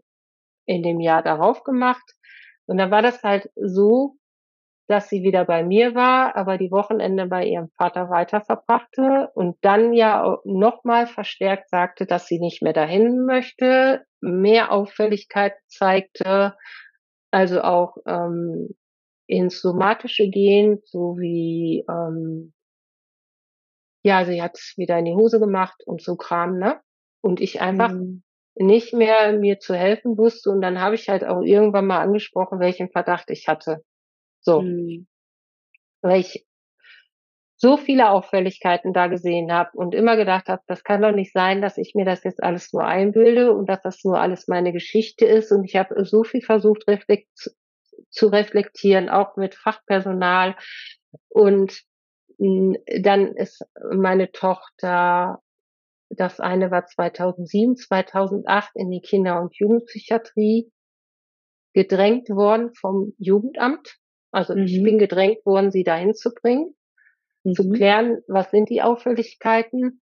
in 0.65 0.83
dem 0.83 0.99
Jahr 0.99 1.23
darauf 1.23 1.63
gemacht. 1.63 2.15
Und 2.65 2.77
dann 2.77 2.91
war 2.91 3.01
das 3.01 3.23
halt 3.23 3.49
so, 3.55 4.17
dass 4.88 5.07
sie 5.07 5.21
wieder 5.21 5.45
bei 5.45 5.63
mir 5.63 5.93
war, 5.93 6.35
aber 6.35 6.57
die 6.57 6.71
Wochenende 6.71 7.27
bei 7.27 7.45
ihrem 7.45 7.69
Vater 7.77 8.09
weiter 8.09 8.41
verbrachte 8.41 9.29
und 9.35 9.55
dann 9.61 9.93
ja 9.93 10.39
nochmal 10.45 11.05
verstärkt 11.05 11.69
sagte, 11.69 12.07
dass 12.07 12.25
sie 12.25 12.39
nicht 12.39 12.63
mehr 12.63 12.73
dahin 12.73 13.23
möchte, 13.25 14.03
mehr 14.19 14.71
Auffälligkeit 14.71 15.53
zeigte, 15.67 16.55
also 17.31 17.62
auch 17.62 17.98
ähm, 18.05 18.75
ins 19.27 19.62
Somatische 19.62 20.27
gehen, 20.27 20.81
so 20.86 21.17
wie, 21.19 21.86
ähm, 21.89 22.53
ja, 24.03 24.25
sie 24.25 24.41
hat 24.41 24.57
wieder 24.75 24.98
in 24.98 25.05
die 25.05 25.13
Hose 25.13 25.39
gemacht 25.39 25.83
und 25.86 26.01
so 26.01 26.15
Kram, 26.15 26.57
ne? 26.57 26.79
Und 27.21 27.41
ich 27.41 27.62
einfach 27.62 27.91
mhm. 27.91 28.24
nicht 28.55 28.93
mehr 28.93 29.33
mir 29.33 29.59
zu 29.59 29.75
helfen 29.75 30.17
wusste. 30.17 30.50
Und 30.50 30.62
dann 30.62 30.79
habe 30.79 30.95
ich 30.95 31.09
halt 31.09 31.25
auch 31.25 31.41
irgendwann 31.41 31.86
mal 31.86 32.00
angesprochen, 32.00 32.59
welchen 32.59 32.89
Verdacht 32.89 33.29
ich 33.29 33.48
hatte. 33.48 33.83
So. 34.39 34.62
Mhm. 34.62 35.07
Weil 36.01 36.21
ich 36.21 36.48
so 37.61 37.75
viele 37.75 38.09
Auffälligkeiten 38.09 38.93
da 38.93 39.07
gesehen 39.07 39.51
habe 39.51 39.71
und 39.73 39.93
immer 39.93 40.15
gedacht 40.15 40.47
habe, 40.47 40.61
das 40.67 40.85
kann 40.85 41.01
doch 41.01 41.11
nicht 41.11 41.33
sein, 41.33 41.61
dass 41.61 41.77
ich 41.77 41.93
mir 41.93 42.05
das 42.05 42.23
jetzt 42.23 42.41
alles 42.41 42.71
nur 42.71 42.85
einbilde 42.85 43.53
und 43.53 43.67
dass 43.67 43.81
das 43.81 44.03
nur 44.05 44.17
alles 44.17 44.47
meine 44.47 44.71
Geschichte 44.71 45.25
ist. 45.25 45.51
Und 45.51 45.65
ich 45.65 45.75
habe 45.75 46.05
so 46.05 46.23
viel 46.23 46.41
versucht, 46.41 46.87
reflekt 46.87 47.27
zu 48.09 48.27
reflektieren, 48.27 49.09
auch 49.09 49.35
mit 49.35 49.55
Fachpersonal. 49.55 50.55
Und 51.27 51.81
hm, 52.37 52.77
dann 53.01 53.35
ist 53.35 53.61
meine 53.91 54.31
Tochter, 54.31 55.39
das 56.09 56.39
eine 56.39 56.71
war 56.71 56.85
2007, 56.85 57.75
2008 57.75 58.71
in 58.75 58.89
die 58.89 59.01
Kinder- 59.01 59.41
und 59.41 59.53
Jugendpsychiatrie 59.57 60.71
gedrängt 61.73 62.29
worden 62.29 62.73
vom 62.73 63.13
Jugendamt. 63.17 63.97
Also 64.31 64.55
mhm. 64.55 64.63
ich 64.63 64.81
bin 64.81 64.97
gedrängt 64.97 65.45
worden, 65.45 65.71
sie 65.71 65.83
dahin 65.83 66.13
zu 66.13 66.31
bringen, 66.33 66.73
mhm. 67.43 67.53
zu 67.53 67.69
klären, 67.69 68.22
was 68.27 68.51
sind 68.51 68.69
die 68.69 68.81
Auffälligkeiten. 68.81 70.01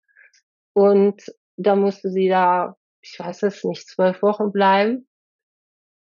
Und 0.74 1.24
da 1.58 1.76
musste 1.76 2.10
sie 2.10 2.28
da, 2.28 2.76
ich 3.02 3.18
weiß 3.20 3.44
es 3.44 3.64
nicht, 3.64 3.88
zwölf 3.88 4.22
Wochen 4.22 4.52
bleiben. 4.52 5.08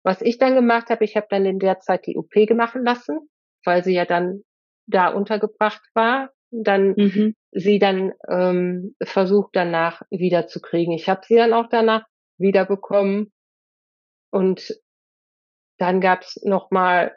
Was 0.03 0.21
ich 0.21 0.37
dann 0.37 0.53
gemacht 0.53 0.89
habe, 0.89 1.03
ich 1.03 1.15
habe 1.15 1.27
dann 1.29 1.45
in 1.45 1.59
der 1.59 1.79
Zeit 1.79 2.05
die 2.05 2.17
OP 2.17 2.31
gemacht 2.31 2.75
lassen, 2.75 3.29
weil 3.63 3.83
sie 3.83 3.93
ja 3.93 4.05
dann 4.05 4.43
da 4.85 5.09
untergebracht 5.09 5.81
war. 5.93 6.29
Dann 6.51 6.93
mhm. 6.95 7.35
sie 7.51 7.79
dann 7.79 8.13
ähm, 8.29 8.95
versucht 9.01 9.49
danach 9.53 10.03
wiederzukriegen. 10.11 10.93
Ich 10.93 11.09
habe 11.09 11.21
sie 11.25 11.35
dann 11.35 11.53
auch 11.53 11.67
danach 11.69 12.05
wiederbekommen. 12.37 13.31
Und 14.31 14.79
dann 15.79 16.01
gab 16.01 16.21
es 16.21 16.39
nochmal 16.43 17.15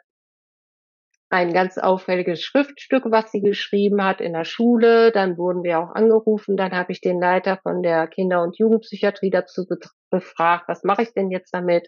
ein 1.29 1.53
ganz 1.53 1.77
auffälliges 1.77 2.41
Schriftstück, 2.41 3.03
was 3.11 3.31
sie 3.31 3.41
geschrieben 3.41 4.03
hat 4.03 4.19
in 4.19 4.33
der 4.33 4.45
Schule. 4.45 5.11
Dann 5.11 5.37
wurden 5.37 5.63
wir 5.63 5.79
auch 5.79 5.93
angerufen. 5.93 6.57
Dann 6.57 6.71
habe 6.71 6.91
ich 6.91 7.01
den 7.01 7.19
Leiter 7.19 7.59
von 7.61 7.83
der 7.83 8.07
Kinder- 8.07 8.41
und 8.41 8.57
Jugendpsychiatrie 8.57 9.29
dazu 9.29 9.65
befragt, 10.09 10.67
was 10.67 10.83
mache 10.83 11.03
ich 11.03 11.13
denn 11.13 11.29
jetzt 11.29 11.53
damit? 11.53 11.87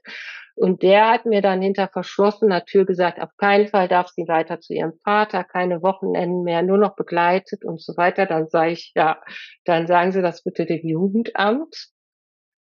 Und 0.56 0.84
der 0.84 1.10
hat 1.10 1.26
mir 1.26 1.42
dann 1.42 1.62
hinter 1.62 1.88
verschlossener 1.88 2.66
Tür 2.66 2.86
gesagt, 2.86 3.20
auf 3.20 3.36
keinen 3.38 3.68
Fall 3.68 3.88
darf 3.88 4.10
sie 4.10 4.28
weiter 4.28 4.60
zu 4.60 4.74
ihrem 4.74 4.94
Vater, 5.04 5.44
keine 5.44 5.82
Wochenenden 5.82 6.44
mehr, 6.44 6.62
nur 6.62 6.78
noch 6.78 6.96
begleitet 6.96 7.66
und 7.66 7.82
so 7.82 7.98
weiter. 7.98 8.28
Dann 8.28 8.48
sage 8.48 8.72
ich, 8.72 8.92
ja, 8.96 9.20
dann 9.66 9.88
sagen 9.88 10.12
Sie 10.12 10.22
das 10.22 10.44
bitte 10.44 10.68
dem 10.68 10.88
Jugendamt. 10.88 11.90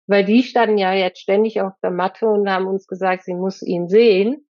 Weil 0.06 0.24
die 0.24 0.42
standen 0.42 0.78
ja 0.78 0.92
jetzt 0.92 1.20
ständig 1.20 1.60
auf 1.60 1.72
der 1.82 1.90
Matte 1.90 2.26
und 2.26 2.48
haben 2.48 2.66
uns 2.66 2.86
gesagt, 2.86 3.24
sie 3.24 3.34
muss 3.34 3.62
ihn 3.62 3.88
sehen. 3.88 4.46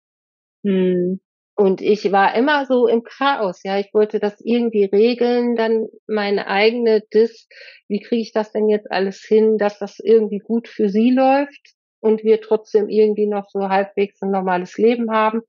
Hm. 0.64 1.20
Und 1.60 1.82
ich 1.82 2.10
war 2.10 2.34
immer 2.36 2.64
so 2.64 2.86
im 2.86 3.02
Chaos, 3.02 3.62
ja. 3.64 3.78
Ich 3.78 3.92
wollte 3.92 4.18
das 4.18 4.40
irgendwie 4.42 4.86
regeln, 4.86 5.56
dann 5.56 5.88
meine 6.06 6.46
eigene 6.46 7.02
Dis, 7.12 7.48
wie 7.86 8.00
kriege 8.00 8.22
ich 8.22 8.32
das 8.32 8.50
denn 8.50 8.70
jetzt 8.70 8.90
alles 8.90 9.22
hin, 9.22 9.58
dass 9.58 9.78
das 9.78 9.98
irgendwie 9.98 10.38
gut 10.38 10.68
für 10.68 10.88
sie 10.88 11.10
läuft 11.10 11.74
und 12.00 12.24
wir 12.24 12.40
trotzdem 12.40 12.88
irgendwie 12.88 13.26
noch 13.26 13.50
so 13.50 13.68
halbwegs 13.68 14.22
ein 14.22 14.30
normales 14.30 14.78
Leben 14.78 15.10
haben. 15.10 15.42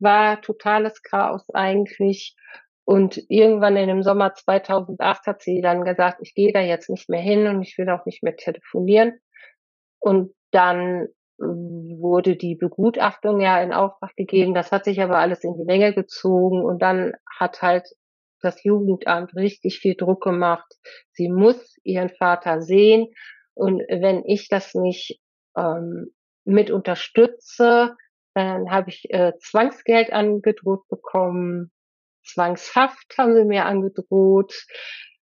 War 0.00 0.40
totales 0.40 1.04
Chaos 1.04 1.48
eigentlich. 1.54 2.34
Und 2.84 3.22
irgendwann 3.28 3.76
in 3.76 3.86
dem 3.86 4.02
Sommer 4.02 4.34
2008 4.34 5.26
hat 5.28 5.40
sie 5.40 5.60
dann 5.60 5.84
gesagt, 5.84 6.18
ich 6.20 6.34
gehe 6.34 6.52
da 6.52 6.62
jetzt 6.62 6.90
nicht 6.90 7.08
mehr 7.08 7.22
hin 7.22 7.46
und 7.46 7.62
ich 7.62 7.78
will 7.78 7.88
auch 7.90 8.06
nicht 8.06 8.24
mehr 8.24 8.34
telefonieren. 8.34 9.20
Und 10.00 10.34
dann 10.50 11.06
wurde 11.38 12.36
die 12.36 12.54
Begutachtung 12.54 13.40
ja 13.40 13.60
in 13.60 13.72
Auftrag 13.72 14.14
gegeben. 14.16 14.54
Das 14.54 14.72
hat 14.72 14.84
sich 14.84 15.00
aber 15.00 15.18
alles 15.18 15.42
in 15.44 15.54
die 15.56 15.64
Länge 15.64 15.94
gezogen 15.94 16.64
und 16.64 16.80
dann 16.80 17.12
hat 17.38 17.62
halt 17.62 17.88
das 18.40 18.62
Jugendamt 18.62 19.34
richtig 19.34 19.78
viel 19.78 19.96
Druck 19.96 20.22
gemacht. 20.22 20.66
Sie 21.12 21.28
muss 21.28 21.76
ihren 21.82 22.10
Vater 22.10 22.60
sehen 22.60 23.08
und 23.54 23.80
wenn 23.88 24.24
ich 24.24 24.48
das 24.48 24.74
nicht 24.74 25.20
ähm, 25.56 26.12
mit 26.44 26.70
unterstütze, 26.70 27.96
dann 28.34 28.70
habe 28.70 28.90
ich 28.90 29.10
äh, 29.10 29.32
Zwangsgeld 29.38 30.12
angedroht 30.12 30.86
bekommen, 30.88 31.70
Zwangshaft 32.24 33.14
haben 33.18 33.34
sie 33.34 33.44
mir 33.44 33.64
angedroht 33.64 34.66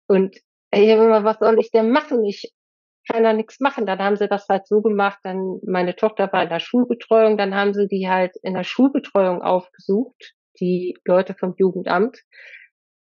und 0.07 0.37
ey, 0.71 0.97
was 0.99 1.39
soll 1.39 1.59
ich 1.59 1.71
denn 1.71 1.91
machen? 1.91 2.25
Ich 2.25 2.53
kann 3.11 3.25
da 3.25 3.33
nichts 3.33 3.61
machen. 3.61 3.87
Dann 3.87 3.99
haben 3.99 4.17
sie 4.17 4.29
das 4.29 4.49
halt 4.49 4.67
so 4.67 4.81
gemacht, 4.81 5.19
dann 5.23 5.61
meine 5.67 5.97
Tochter 5.97 6.33
war 6.33 6.43
in 6.43 6.49
der 6.49 6.61
Schulbetreuung, 6.61 7.37
dann 7.37 7.55
haben 7.55 7.75
sie 7.75 7.89
die 7.89 8.09
halt 8.09 8.37
in 8.43 8.55
der 8.55 8.65
Schulbetreuung 8.65 9.43
aufgesucht, 9.43 10.35
die 10.61 10.97
Leute 11.05 11.35
vom 11.35 11.55
Jugendamt, 11.57 12.19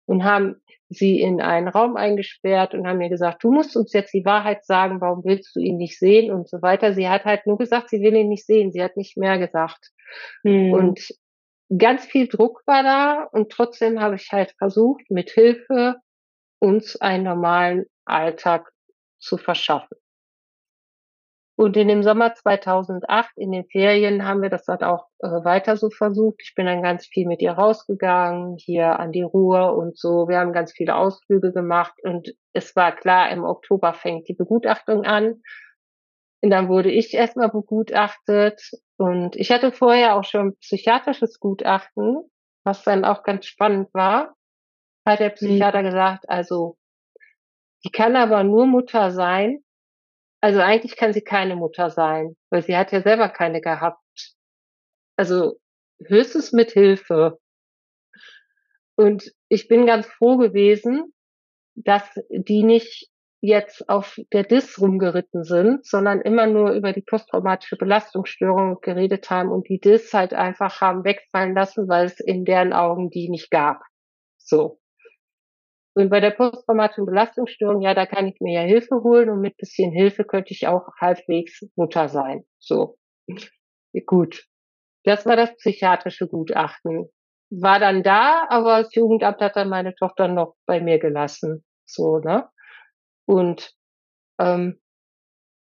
und 0.06 0.24
haben 0.24 0.62
sie 0.90 1.22
in 1.22 1.40
einen 1.40 1.68
Raum 1.68 1.96
eingesperrt 1.96 2.74
und 2.74 2.88
haben 2.88 2.98
mir 2.98 3.10
gesagt, 3.10 3.44
du 3.44 3.52
musst 3.52 3.78
uns 3.78 3.94
jetzt 3.94 4.12
die 4.12 4.26
Wahrheit 4.26 4.66
sagen, 4.66 5.02
warum 5.02 5.24
willst 5.24 5.56
du 5.56 5.60
ihn 5.60 5.78
nicht 5.78 6.00
sehen 6.00 6.32
und 6.34 6.50
so 6.50 6.64
weiter. 6.64 6.94
Sie 6.94 7.08
hat 7.08 7.26
halt 7.26 7.46
nur 7.46 7.60
gesagt, 7.60 7.90
sie 7.90 8.02
will 8.02 8.16
ihn 8.16 8.30
nicht 8.30 8.46
sehen, 8.46 8.72
sie 8.72 8.82
hat 8.82 8.98
nicht 8.98 9.16
mehr 9.16 9.38
gesagt. 9.38 9.92
Hm. 10.44 10.74
Und 10.74 11.14
ganz 11.78 12.06
viel 12.06 12.28
Druck 12.28 12.64
war 12.66 12.82
da 12.82 13.24
und 13.32 13.52
trotzdem 13.52 14.02
habe 14.02 14.16
ich 14.16 14.32
halt 14.32 14.56
versucht, 14.58 15.12
mit 15.12 15.30
Hilfe 15.30 15.98
uns 16.58 17.00
einen 17.00 17.26
normalen 17.26 17.86
Alltag 18.06 18.72
zu 19.20 19.38
verschaffen. 19.38 19.99
Und 21.60 21.76
in 21.76 21.90
dem 21.90 22.04
Sommer 22.04 22.34
2008, 22.34 23.32
in 23.36 23.52
den 23.52 23.66
Ferien, 23.66 24.26
haben 24.26 24.42
wir 24.42 24.50
das 24.50 24.64
dort 24.64 24.82
auch 24.82 25.08
äh, 25.20 25.28
weiter 25.28 25.76
so 25.76 25.90
versucht. 25.90 26.40
Ich 26.42 26.56
bin 26.56 26.68
dann 26.68 26.82
ganz 26.82 27.06
viel 27.06 27.28
mit 27.28 27.42
ihr 27.42 27.52
rausgegangen, 27.52 28.56
hier 28.56 28.98
an 28.98 29.12
die 29.12 29.24
Ruhr 29.24 29.76
und 29.76 29.98
so. 29.98 30.30
Wir 30.30 30.40
haben 30.40 30.54
ganz 30.54 30.72
viele 30.72 30.96
Ausflüge 30.96 31.52
gemacht 31.52 31.92
und 32.02 32.34
es 32.54 32.78
war 32.78 32.96
klar, 32.96 33.30
im 33.32 33.44
Oktober 33.44 33.94
fängt 33.94 34.30
die 34.30 34.36
Begutachtung 34.36 35.04
an. 35.04 35.42
Und 36.40 36.50
dann 36.50 36.70
wurde 36.70 36.92
ich 36.92 37.14
erstmal 37.14 37.50
begutachtet 37.50 38.62
und 38.96 39.36
ich 39.36 39.52
hatte 39.52 39.74
vorher 39.74 40.16
auch 40.16 40.24
schon 40.24 40.56
psychiatrisches 40.60 41.42
Gutachten, 41.42 42.22
was 42.64 42.86
dann 42.86 43.04
auch 43.04 43.22
ganz 43.24 43.48
spannend 43.48 43.94
war. 43.94 44.34
Hat 45.06 45.20
der 45.20 45.32
Psychiater 45.32 45.82
mhm. 45.82 45.88
gesagt, 45.88 46.30
also 46.30 46.78
die 47.84 47.92
kann 47.92 48.16
aber 48.16 48.46
nur 48.46 48.66
Mutter 48.66 49.12
sein, 49.12 49.62
also 50.42 50.60
eigentlich 50.60 50.96
kann 50.96 51.14
sie 51.14 51.22
keine 51.22 51.56
Mutter 51.56 51.90
sein, 51.90 52.36
weil 52.50 52.62
sie 52.62 52.78
hat 52.78 52.92
ja 52.92 53.02
selber 53.02 53.30
keine 53.30 53.62
gehabt. 53.62 54.00
Also 55.18 55.60
höchstens 56.06 56.54
mit 56.54 56.72
Hilfe. 56.72 57.40
Und 58.96 59.32
ich 59.50 59.68
bin 59.68 59.86
ganz 59.86 60.06
froh 60.08 60.38
gewesen, 60.38 61.14
dass 61.76 62.04
die 62.30 62.64
nicht 62.64 63.10
jetzt 63.42 63.88
auf 63.88 64.20
der 64.34 64.44
DIS 64.44 64.82
rumgeritten 64.82 65.44
sind, 65.44 65.86
sondern 65.86 66.20
immer 66.22 66.46
nur 66.48 66.72
über 66.72 66.92
die 66.92 67.02
posttraumatische 67.02 67.78
Belastungsstörung 67.78 68.80
geredet 68.82 69.30
haben 69.30 69.50
und 69.50 69.70
die 69.70 69.80
DIS 69.80 70.14
halt 70.14 70.34
einfach 70.34 70.82
haben 70.82 71.06
wegfallen 71.06 71.56
lassen, 71.56 71.88
weil 71.88 72.06
es 72.06 72.20
in 72.20 72.44
deren 72.44 72.74
Augen 72.74 73.10
die 73.10 73.30
nicht 73.30 73.50
gab. 73.50 73.82
So. 74.38 74.80
Und 76.00 76.10
bei 76.10 76.22
der 76.22 76.32
posttraumatischen 76.32 77.06
Belastungsstörung, 77.06 77.82
ja, 77.82 77.94
da 77.94 78.06
kann 78.06 78.26
ich 78.26 78.40
mir 78.40 78.62
ja 78.62 78.66
Hilfe 78.66 79.04
holen 79.04 79.30
und 79.30 79.42
mit 79.42 79.58
bisschen 79.58 79.92
Hilfe 79.92 80.24
könnte 80.24 80.54
ich 80.54 80.66
auch 80.66 80.88
halbwegs 80.98 81.62
Mutter 81.76 82.08
sein. 82.08 82.46
So. 82.58 82.98
Gut. 84.06 84.46
Das 85.04 85.26
war 85.26 85.36
das 85.36 85.54
psychiatrische 85.58 86.30
Gutachten. 86.30 87.10
War 87.50 87.80
dann 87.80 88.02
da, 88.02 88.48
aber 88.48 88.84
das 88.84 88.96
Jugendamt 88.96 89.42
hat 89.42 89.58
dann 89.58 89.68
meine 89.68 89.94
Tochter 89.94 90.30
noch 90.30 90.56
bei 90.66 90.80
mir 90.80 91.00
gelassen. 91.00 91.66
So, 91.86 92.20
ne? 92.20 92.48
Und 93.26 93.74
ähm, 94.40 94.80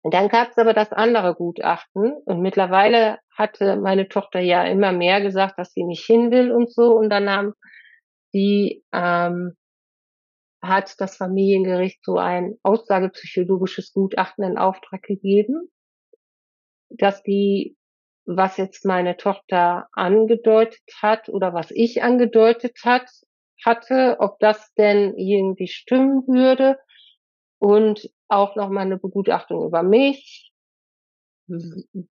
dann 0.02 0.30
gab 0.30 0.50
es 0.50 0.58
aber 0.58 0.74
das 0.74 0.92
andere 0.92 1.36
Gutachten 1.36 2.12
und 2.26 2.42
mittlerweile 2.42 3.20
hatte 3.38 3.76
meine 3.76 4.08
Tochter 4.10 4.40
ja 4.40 4.64
immer 4.64 4.94
mehr 4.94 5.22
gesagt, 5.22 5.60
dass 5.60 5.74
sie 5.74 5.84
nicht 5.84 6.04
hin 6.04 6.32
will 6.32 6.52
und 6.52 6.74
so. 6.74 6.96
Und 6.96 7.12
dann 7.12 7.30
haben 7.30 7.54
die 8.34 8.84
ähm, 8.92 9.56
hat 10.64 10.96
das 11.00 11.18
Familiengericht 11.18 12.04
so 12.04 12.18
ein 12.18 12.56
aussagepsychologisches 12.64 13.92
Gutachten 13.92 14.46
in 14.46 14.58
Auftrag 14.58 15.04
gegeben, 15.04 15.70
dass 16.90 17.22
die, 17.22 17.76
was 18.26 18.56
jetzt 18.56 18.86
meine 18.86 19.18
Tochter 19.18 19.88
angedeutet 19.92 20.82
hat 21.02 21.28
oder 21.28 21.54
was 21.54 21.70
ich 21.72 22.02
angedeutet 22.02 22.78
hat, 22.86 23.10
hatte, 23.66 24.18
ob 24.20 24.40
das 24.40 24.74
denn 24.76 25.16
irgendwie 25.18 25.68
stimmen 25.68 26.26
würde 26.28 26.80
und 27.60 28.10
auch 28.30 28.56
nochmal 28.56 28.86
eine 28.86 28.98
Begutachtung 28.98 29.68
über 29.68 29.84
mich. 29.84 30.53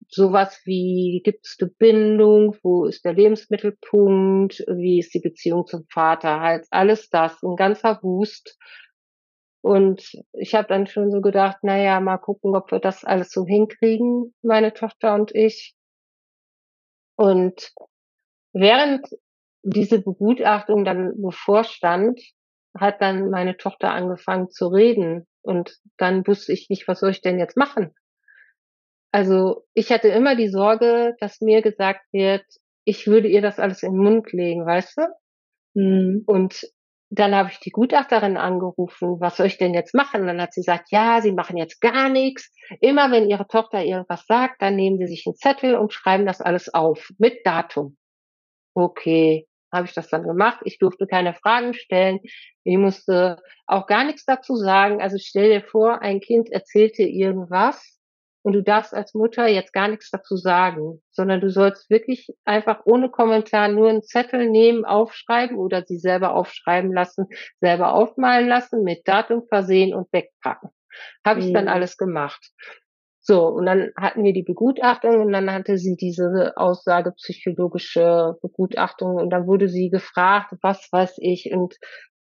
Sowas 0.08 0.62
wie, 0.66 1.22
gibt 1.24 1.46
es 1.46 1.58
eine 1.60 1.70
Bindung, 1.70 2.56
wo 2.64 2.86
ist 2.86 3.04
der 3.04 3.14
Lebensmittelpunkt, 3.14 4.64
wie 4.68 5.00
ist 5.00 5.14
die 5.14 5.20
Beziehung 5.20 5.66
zum 5.68 5.86
Vater, 5.92 6.40
halt 6.40 6.66
alles 6.72 7.10
das, 7.10 7.42
ein 7.44 7.56
ganzer 7.56 8.00
Wust. 8.04 8.58
Und 9.62 10.10
ich 10.32 10.56
habe 10.56 10.68
dann 10.70 10.88
schon 10.88 11.12
so 11.12 11.20
gedacht, 11.20 11.58
naja, 11.64 12.00
mal 12.00 12.20
gucken, 12.20 12.56
ob 12.56 12.72
wir 12.72 12.80
das 12.80 13.04
alles 13.04 13.32
so 13.32 13.46
hinkriegen, 13.46 14.34
meine 14.42 14.74
Tochter 14.74 15.14
und 15.14 15.36
ich. 15.36 15.76
Und 17.18 17.74
während 18.54 19.06
diese 19.64 20.02
Begutachtung 20.02 20.86
dann 20.86 21.22
bevorstand, 21.22 22.22
hat 22.78 23.02
dann 23.02 23.30
meine 23.30 23.58
Tochter 23.58 23.92
angefangen 23.92 24.50
zu 24.50 24.68
reden 24.68 25.28
und 25.42 25.78
dann 25.98 26.26
wusste 26.28 26.54
ich 26.54 26.70
nicht, 26.70 26.88
was 26.88 27.00
soll 27.00 27.10
ich 27.10 27.22
denn 27.22 27.40
jetzt 27.40 27.58
machen? 27.58 27.94
Also 29.12 29.64
ich 29.74 29.92
hatte 29.92 30.10
immer 30.10 30.36
die 30.36 30.50
Sorge, 30.50 31.16
dass 31.20 31.42
mir 31.42 31.62
gesagt 31.62 32.02
wird, 32.12 32.44
ich 32.84 33.08
würde 33.08 33.28
ihr 33.28 33.42
das 33.42 33.60
alles 33.60 33.84
in 33.84 33.94
den 33.94 34.04
Mund 34.04 34.32
legen, 34.32 34.66
weißt 34.66 34.98
du? 34.98 35.02
Mhm. 35.76 36.24
Und 36.26 36.68
dann 37.10 37.34
habe 37.36 37.50
ich 37.52 37.60
die 37.60 37.70
Gutachterin 37.70 38.36
angerufen, 38.36 39.20
was 39.20 39.38
soll 39.38 39.48
ich 39.48 39.58
denn 39.58 39.74
jetzt 39.74 39.94
machen? 39.94 40.22
Und 40.22 40.28
dann 40.28 40.42
hat 40.42 40.54
sie 40.54 40.62
gesagt, 40.62 40.88
ja, 40.92 41.22
sie 41.22 41.32
machen 41.32 41.56
jetzt 41.58 41.80
gar 41.80 42.10
nichts. 42.10 42.52
Immer 42.82 43.12
wenn 43.12 43.30
ihre 43.30 43.48
Tochter 43.48 43.84
irgendwas 43.84 44.26
sagt, 44.26 44.62
dann 44.62 44.76
nehmen 44.76 44.98
sie 44.98 45.08
sich 45.08 45.24
einen 45.26 45.36
Zettel 45.36 45.76
und 45.76 45.94
schreiben 45.94 46.26
das 46.26 46.42
alles 46.42 46.74
auf 46.74 47.10
mit 47.18 47.46
Datum. 47.46 47.98
Okay, 48.74 49.48
habe 49.72 49.88
ich 49.88 49.94
das 49.94 50.10
dann 50.10 50.24
gemacht. 50.24 50.60
Ich 50.66 50.80
durfte 50.80 51.08
keine 51.08 51.34
Fragen 51.34 51.74
stellen. 51.74 52.20
Ich 52.64 52.78
musste 52.78 53.42
auch 53.66 53.88
gar 53.88 54.04
nichts 54.04 54.26
dazu 54.26 54.56
sagen. 54.56 55.02
Also 55.02 55.18
stell 55.20 55.50
dir 55.50 55.62
vor, 55.62 56.02
ein 56.02 56.20
Kind 56.20 56.52
erzählt 56.52 56.98
dir 56.98 57.08
irgendwas 57.08 57.97
und 58.48 58.54
du 58.54 58.64
darfst 58.64 58.94
als 58.94 59.14
Mutter 59.14 59.46
jetzt 59.50 59.74
gar 59.74 59.90
nichts 59.90 60.10
dazu 60.10 60.38
sagen, 60.38 61.02
sondern 61.12 61.42
du 61.42 61.50
sollst 61.50 61.90
wirklich 61.90 62.30
einfach 62.46 62.80
ohne 62.86 63.10
Kommentar 63.10 63.68
nur 63.68 63.90
einen 63.90 64.04
Zettel 64.04 64.50
nehmen, 64.50 64.86
aufschreiben 64.86 65.58
oder 65.58 65.84
sie 65.86 65.98
selber 65.98 66.34
aufschreiben 66.34 66.94
lassen, 66.94 67.26
selber 67.60 67.94
aufmalen 67.94 68.48
lassen, 68.48 68.84
mit 68.84 69.06
Datum 69.06 69.44
versehen 69.50 69.94
und 69.94 70.08
wegpacken. 70.14 70.70
Habe 71.26 71.42
ich 71.42 71.48
mhm. 71.48 71.56
dann 71.56 71.68
alles 71.68 71.98
gemacht. 71.98 72.54
So, 73.20 73.48
und 73.48 73.66
dann 73.66 73.92
hatten 73.98 74.24
wir 74.24 74.32
die 74.32 74.44
Begutachtung 74.44 75.20
und 75.20 75.34
dann 75.34 75.52
hatte 75.52 75.78
sie 75.78 75.98
diese 75.98 76.54
Aussage 76.56 77.12
psychologische 77.18 78.38
Begutachtung 78.42 79.16
und 79.16 79.30
dann 79.30 79.46
wurde 79.46 79.68
sie 79.68 79.90
gefragt, 79.90 80.54
was 80.62 80.88
weiß 80.90 81.16
ich. 81.18 81.52
Und 81.52 81.76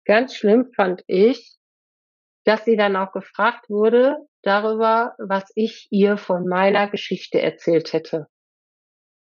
ganz 0.04 0.36
schlimm 0.36 0.70
fand 0.76 1.02
ich, 1.08 1.56
dass 2.44 2.64
sie 2.64 2.76
dann 2.76 2.96
auch 2.96 3.12
gefragt 3.12 3.68
wurde 3.68 4.16
darüber, 4.42 5.14
was 5.18 5.50
ich 5.54 5.88
ihr 5.90 6.16
von 6.16 6.46
meiner 6.46 6.88
Geschichte 6.88 7.40
erzählt 7.40 7.92
hätte. 7.92 8.26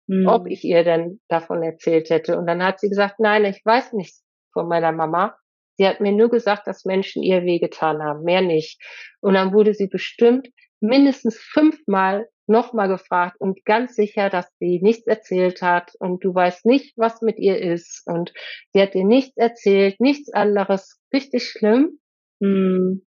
Hm. 0.09 0.27
Ob 0.27 0.47
ich 0.47 0.65
ihr 0.65 0.85
denn 0.85 1.21
davon 1.29 1.63
erzählt 1.63 2.11
hätte. 2.11 2.39
Und 2.39 2.47
dann 2.47 2.63
hat 2.63 2.81
sie 2.81 2.89
gesagt, 2.89 3.21
nein, 3.21 3.45
ich 3.45 3.63
weiß 3.65 3.93
nichts 3.93 4.25
von 4.53 4.69
meiner 4.69 4.93
Mama. 4.93 5.37
Sie 5.77 5.87
hat 5.87 6.01
mir 6.01 6.13
nur 6.13 6.31
gesagt, 6.31 6.67
dass 6.67 6.85
Menschen 6.85 7.23
ihr 7.23 7.43
wehgetan 7.45 8.03
haben, 8.03 8.23
mehr 8.23 8.43
nicht. 8.43 8.81
Und 9.21 9.35
dann 9.35 9.53
wurde 9.53 9.75
sie 9.75 9.89
bestimmt 9.89 10.49
mindestens 10.81 11.39
fünfmal 11.39 12.29
nochmal 12.47 12.89
gefragt 12.89 13.37
und 13.41 13.65
ganz 13.65 13.95
sicher, 13.95 14.29
dass 14.29 14.47
sie 14.59 14.81
nichts 14.83 15.07
erzählt 15.07 15.63
hat 15.63 15.93
und 15.99 16.23
du 16.25 16.35
weißt 16.35 16.67
nicht, 16.67 16.97
was 16.97 17.23
mit 17.23 17.39
ihr 17.39 17.59
ist 17.59 18.03
und 18.07 18.33
sie 18.73 18.83
hat 18.83 18.95
dir 18.95 19.05
nichts 19.05 19.37
erzählt, 19.37 19.99
nichts 19.99 20.33
anderes, 20.33 21.01
richtig 21.13 21.49
schlimm. 21.49 22.01
Hm. 22.45 23.03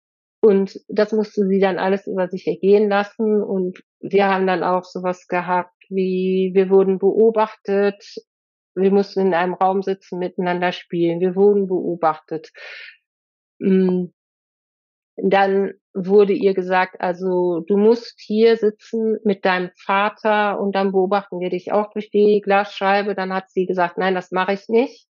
Und 0.41 0.80
das 0.89 1.13
musste 1.13 1.48
sie 1.48 1.60
dann 1.60 1.80
alles 1.80 2.06
über 2.06 2.28
sich 2.28 2.46
ergehen 2.48 2.89
lassen 2.89 3.41
und 3.41 3.82
wir 4.02 4.28
haben 4.28 4.46
dann 4.46 4.62
auch 4.62 4.84
sowas 4.84 5.28
gehabt 5.28 5.72
wie, 5.89 6.52
wir 6.54 6.69
wurden 6.69 7.00
beobachtet, 7.00 8.04
wir 8.76 8.91
mussten 8.91 9.22
in 9.22 9.34
einem 9.34 9.54
Raum 9.54 9.82
sitzen, 9.82 10.19
miteinander 10.19 10.74
spielen, 10.74 11.22
wir 11.22 11.36
wurden 11.36 11.67
beobachtet. 11.67 12.52
Hm 13.62 14.13
dann 15.15 15.74
wurde 15.93 16.34
ihr 16.34 16.54
gesagt, 16.54 17.00
also 17.00 17.63
du 17.67 17.78
musst 17.78 18.19
hier 18.19 18.58
sitzen 18.58 19.17
mit 19.24 19.46
deinem 19.46 19.69
Vater 19.76 20.60
und 20.60 20.74
dann 20.76 20.91
beobachten 20.91 21.39
wir 21.39 21.50
dich 21.50 21.72
auch 21.72 21.91
durch 21.91 22.10
die 22.10 22.41
Glasscheibe. 22.43 23.13
Dann 23.13 23.34
hat 23.34 23.52
sie 23.52 23.65
gesagt, 23.65 23.98
nein, 23.98 24.15
das 24.15 24.32
mache 24.32 24.54
ich 24.54 24.67
nicht. 24.69 25.08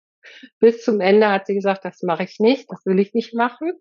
Bis 0.60 0.84
zum 0.84 1.00
Ende 1.00 1.30
hat 1.30 1.48
sie 1.48 1.56
gesagt, 1.56 1.86
das 1.86 2.02
mache 2.04 2.24
ich 2.24 2.40
nicht, 2.40 2.72
das 2.72 2.86
will 2.86 3.00
ich 3.00 3.14
nicht 3.14 3.34
machen. 3.34 3.74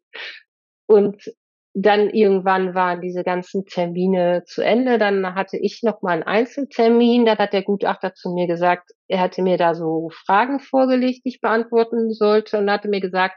Und 0.86 1.32
dann 1.74 2.10
irgendwann 2.10 2.74
waren 2.74 3.00
diese 3.00 3.24
ganzen 3.24 3.64
Termine 3.64 4.42
zu 4.44 4.62
Ende. 4.62 4.98
Dann 4.98 5.34
hatte 5.34 5.56
ich 5.56 5.82
noch 5.82 6.02
mal 6.02 6.12
einen 6.12 6.22
Einzeltermin. 6.22 7.24
Dann 7.24 7.38
hat 7.38 7.54
der 7.54 7.62
Gutachter 7.62 8.12
zu 8.14 8.30
mir 8.30 8.46
gesagt, 8.46 8.90
er 9.08 9.20
hatte 9.20 9.42
mir 9.42 9.56
da 9.56 9.74
so 9.74 10.10
Fragen 10.26 10.60
vorgelegt, 10.60 11.24
die 11.24 11.30
ich 11.30 11.40
beantworten 11.40 12.12
sollte 12.12 12.58
und 12.58 12.70
hatte 12.70 12.88
mir 12.88 13.00
gesagt, 13.00 13.36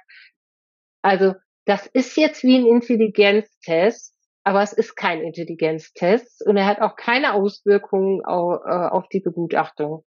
also 1.02 1.34
das 1.65 1.88
ist 1.88 2.18
jetzt 2.18 2.44
wie 2.44 2.58
ein 2.58 2.65
Intelligenztest, 2.65 4.13
aber 4.44 4.62
es 4.62 4.74
ist 4.74 4.96
kein 4.96 5.22
Intelligenztest 5.22 6.46
und 6.46 6.58
er 6.58 6.65
hat 6.65 6.82
auch 6.82 6.96
keine 6.96 7.34
Auswirkungen 7.34 8.24
auf, 8.26 8.62
äh, 8.65 8.70
auf 8.70 9.08
die 9.10 9.22
Begutachtung. 9.22 10.04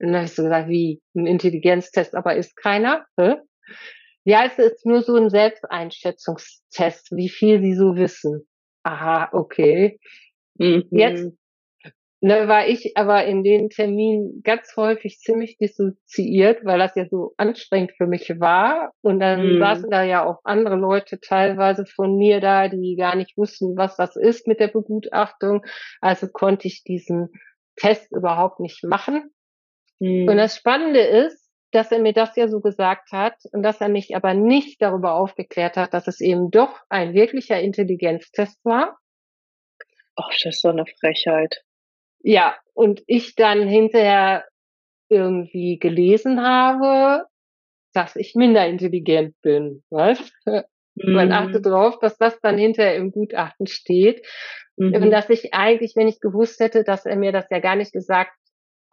Und 0.00 0.08
dann 0.08 0.16
habe 0.16 0.24
ich 0.26 0.34
so 0.34 0.42
gesagt, 0.42 0.68
wie 0.68 1.00
ein 1.14 1.26
Intelligenztest, 1.26 2.14
aber 2.14 2.36
ist 2.36 2.56
keiner. 2.56 3.06
Hä? 3.18 3.36
Ja, 4.24 4.44
es 4.44 4.58
ist 4.58 4.84
nur 4.86 5.02
so 5.02 5.14
ein 5.16 5.30
Selbsteinschätzungstest, 5.30 7.10
wie 7.12 7.28
viel 7.28 7.60
sie 7.60 7.74
so 7.74 7.96
wissen. 7.96 8.46
Aha, 8.82 9.30
okay. 9.32 9.98
Mhm. 10.58 10.84
Jetzt 10.90 11.32
Ne, 12.22 12.48
war 12.48 12.68
ich 12.68 12.98
aber 12.98 13.24
in 13.24 13.42
den 13.42 13.70
Terminen 13.70 14.42
ganz 14.44 14.76
häufig 14.76 15.20
ziemlich 15.20 15.56
dissoziiert, 15.56 16.66
weil 16.66 16.78
das 16.78 16.94
ja 16.94 17.06
so 17.08 17.32
anstrengend 17.38 17.92
für 17.96 18.06
mich 18.06 18.28
war. 18.38 18.92
Und 19.00 19.20
dann 19.20 19.54
mhm. 19.54 19.58
saßen 19.58 19.90
da 19.90 20.02
ja 20.02 20.26
auch 20.26 20.40
andere 20.44 20.76
Leute 20.76 21.18
teilweise 21.18 21.86
von 21.86 22.16
mir 22.18 22.40
da, 22.40 22.68
die 22.68 22.96
gar 22.98 23.16
nicht 23.16 23.38
wussten, 23.38 23.74
was 23.74 23.96
das 23.96 24.16
ist 24.16 24.46
mit 24.46 24.60
der 24.60 24.68
Begutachtung. 24.68 25.64
Also 26.02 26.28
konnte 26.28 26.68
ich 26.68 26.84
diesen 26.84 27.30
Test 27.76 28.12
überhaupt 28.12 28.60
nicht 28.60 28.84
machen. 28.84 29.30
Mhm. 30.00 30.28
Und 30.28 30.36
das 30.36 30.56
Spannende 30.56 31.00
ist, 31.00 31.48
dass 31.72 31.92
er 31.92 32.00
mir 32.00 32.12
das 32.12 32.34
ja 32.36 32.48
so 32.48 32.60
gesagt 32.60 33.12
hat 33.12 33.36
und 33.52 33.62
dass 33.62 33.80
er 33.80 33.88
mich 33.88 34.16
aber 34.16 34.34
nicht 34.34 34.82
darüber 34.82 35.14
aufgeklärt 35.14 35.76
hat, 35.76 35.94
dass 35.94 36.08
es 36.08 36.20
eben 36.20 36.50
doch 36.50 36.80
ein 36.88 37.14
wirklicher 37.14 37.60
Intelligenztest 37.60 38.58
war. 38.64 38.98
Ach, 40.16 40.30
das 40.42 40.56
ist 40.56 40.62
so 40.62 40.68
eine 40.68 40.84
Frechheit. 40.98 41.62
Ja, 42.22 42.56
und 42.74 43.02
ich 43.06 43.36
dann 43.36 43.68
hinterher 43.68 44.44
irgendwie 45.08 45.78
gelesen 45.78 46.42
habe, 46.42 47.24
dass 47.92 48.16
ich 48.16 48.34
minder 48.34 48.66
intelligent 48.66 49.34
bin, 49.42 49.82
weißt? 49.90 50.32
Mhm. 50.96 51.12
Man 51.12 51.32
achte 51.32 51.60
darauf, 51.60 51.98
dass 51.98 52.18
das 52.18 52.40
dann 52.40 52.58
hinterher 52.58 52.96
im 52.96 53.12
Gutachten 53.12 53.66
steht. 53.66 54.26
Mhm. 54.76 54.94
Und 54.94 55.10
dass 55.10 55.30
ich 55.30 55.54
eigentlich, 55.54 55.94
wenn 55.96 56.08
ich 56.08 56.20
gewusst 56.20 56.60
hätte, 56.60 56.84
dass 56.84 57.06
er 57.06 57.16
mir 57.16 57.32
das 57.32 57.46
ja 57.50 57.60
gar 57.60 57.76
nicht 57.76 57.92
gesagt 57.92 58.32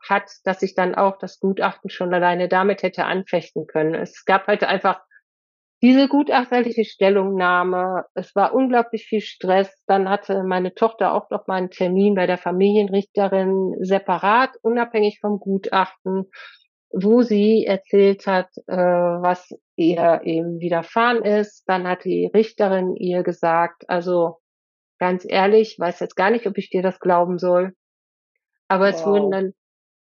hat, 0.08 0.30
dass 0.44 0.62
ich 0.62 0.76
dann 0.76 0.96
auch 0.96 1.18
das 1.18 1.40
Gutachten 1.40 1.90
schon 1.90 2.14
alleine 2.14 2.48
damit 2.48 2.84
hätte 2.84 3.06
anfechten 3.06 3.68
können. 3.68 3.96
Es 3.96 4.26
gab 4.26 4.48
halt 4.48 4.64
einfach 4.64 5.02
diese 5.82 6.08
gutachterliche 6.08 6.86
Stellungnahme. 6.86 8.06
Es 8.16 8.36
war 8.36 8.54
unglaublich 8.54 9.06
viel 9.06 9.22
Stress. 9.22 9.84
Dann 9.86 10.10
hatte 10.10 10.44
meine 10.44 10.74
Tochter 10.74 11.14
auch 11.14 11.30
noch 11.30 11.48
mal 11.48 11.56
einen 11.56 11.70
Termin 11.70 12.16
bei 12.16 12.26
der 12.26 12.38
Familienrichterin 12.38 13.76
separat, 13.80 14.52
unabhängig 14.62 15.20
vom 15.22 15.40
Gutachten, 15.40 16.26
wo 16.90 17.22
sie 17.22 17.66
erzählt 17.66 18.26
hat, 18.26 18.50
äh, 18.66 18.76
was 18.76 19.50
ihr 19.76 20.22
eben 20.24 20.60
widerfahren 20.60 21.24
ist. 21.24 21.64
Dann 21.68 21.88
hat 21.88 22.06
die 22.06 22.32
Richterin 22.34 22.96
ihr 22.96 23.22
gesagt, 23.22 23.88
also 23.88 24.38
ganz 24.98 25.26
ehrlich, 25.28 25.78
weiß 25.78 26.00
jetzt 26.00 26.16
gar 26.16 26.32
nicht, 26.32 26.48
ob 26.48 26.58
ich 26.58 26.72
dir 26.72 26.82
das 26.82 27.00
glauben 27.00 27.38
soll. 27.38 27.74
Aber 28.68 28.88
wow. 28.88 28.96
es 28.96 29.06
wurden 29.06 29.32
dann 29.32 29.54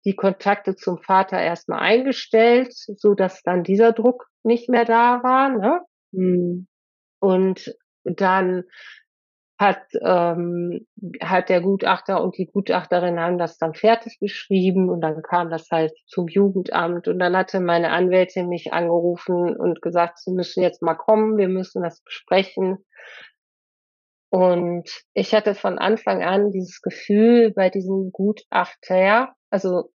die 0.08 0.16
Kontakte 0.16 0.78
zum 0.78 1.00
Vater 1.00 1.38
erstmal 1.38 1.80
eingestellt, 1.80 2.74
so 2.74 3.14
dass 3.14 3.44
dann 3.44 3.64
dieser 3.64 3.92
Druck 3.92 4.28
nicht 4.42 4.70
mehr 4.70 4.86
da 4.86 5.22
war. 5.22 5.50
Ne? 5.50 5.82
Mhm. 6.14 6.68
Und 7.20 7.76
dann 8.06 8.64
hat, 9.60 9.82
ähm, 10.02 10.88
hat 11.22 11.50
der 11.50 11.60
Gutachter 11.60 12.24
und 12.24 12.38
die 12.38 12.46
Gutachterin 12.46 13.20
haben 13.20 13.38
das 13.38 13.58
dann 13.58 13.74
fertig 13.74 14.18
geschrieben 14.20 14.90
und 14.90 15.02
dann 15.02 15.22
kam 15.24 15.50
das 15.50 15.68
halt 15.72 15.92
zum 16.06 16.30
Jugendamt 16.30 17.10
und 17.10 17.20
dann 17.20 17.36
hatte 17.36 17.60
meine 17.60 17.92
Anwältin 17.92 18.48
mich 18.48 18.72
angerufen 18.72 19.58
und 19.58 19.82
gesagt, 19.82 20.20
sie 20.20 20.32
müssen 20.32 20.64
jetzt 20.64 20.82
mal 20.82 20.96
kommen, 20.96 21.38
wir 21.38 21.50
müssen 21.50 21.84
das 21.84 22.02
besprechen. 22.02 22.78
Und 24.30 24.90
ich 25.14 25.34
hatte 25.34 25.54
von 25.54 25.78
Anfang 25.80 26.24
an 26.24 26.52
dieses 26.52 26.82
Gefühl 26.82 27.52
bei 27.52 27.70
diesem 27.70 28.12
Gutachter, 28.14 29.34
also 29.50 29.90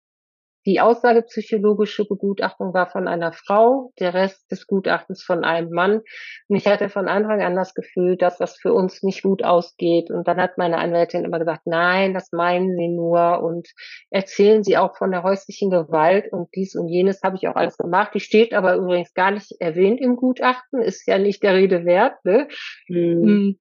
die 0.66 0.80
aussagepsychologische 0.80 2.06
Begutachtung 2.06 2.74
war 2.74 2.90
von 2.90 3.08
einer 3.08 3.34
Frau, 3.34 3.92
der 4.00 4.14
Rest 4.14 4.52
des 4.52 4.68
Gutachtens 4.68 5.24
von 5.24 5.44
einem 5.44 5.72
Mann. 5.72 6.02
Und 6.48 6.56
ich 6.56 6.68
hatte 6.68 6.90
von 6.90 7.08
Anfang 7.08 7.42
an 7.42 7.56
das 7.56 7.74
Gefühl, 7.74 8.18
dass 8.18 8.38
das 8.38 8.58
für 8.58 8.74
uns 8.74 9.02
nicht 9.02 9.24
gut 9.24 9.44
ausgeht. 9.44 10.12
Und 10.12 10.28
dann 10.28 10.38
hat 10.38 10.58
meine 10.58 10.78
Anwältin 10.78 11.26
immer 11.26 11.40
gesagt, 11.40 11.66
nein, 11.66 12.14
das 12.14 12.32
meinen 12.32 12.76
Sie 12.76 12.90
nur 12.90 13.42
und 13.42 13.68
erzählen 14.10 14.64
Sie 14.64 14.78
auch 14.78 14.96
von 14.98 15.12
der 15.12 15.24
häuslichen 15.24 15.70
Gewalt 15.72 16.32
und 16.32 16.50
dies 16.56 16.76
und 16.76 16.88
jenes 16.88 17.22
habe 17.24 17.38
ich 17.38 17.48
auch 17.48 17.56
alles 17.56 17.78
gemacht. 17.78 18.12
Die 18.14 18.20
steht 18.20 18.54
aber 18.54 18.76
übrigens 18.76 19.14
gar 19.14 19.32
nicht 19.32 19.52
erwähnt 19.60 20.00
im 20.00 20.16
Gutachten, 20.16 20.82
ist 20.82 21.08
ja 21.08 21.18
nicht 21.18 21.42
der 21.44 21.56
Rede 21.56 21.86
wert. 21.86 22.24
Ne? 22.24 22.48
Mhm. 22.88 23.60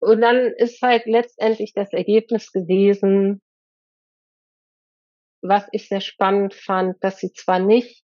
Und 0.00 0.20
dann 0.20 0.52
ist 0.58 0.82
halt 0.82 1.06
letztendlich 1.06 1.72
das 1.72 1.92
Ergebnis 1.92 2.52
gewesen, 2.52 3.40
was 5.44 5.68
ich 5.72 5.88
sehr 5.88 6.00
spannend 6.00 6.54
fand, 6.54 6.96
dass 7.04 7.18
sie 7.18 7.32
zwar 7.32 7.58
nicht 7.58 8.02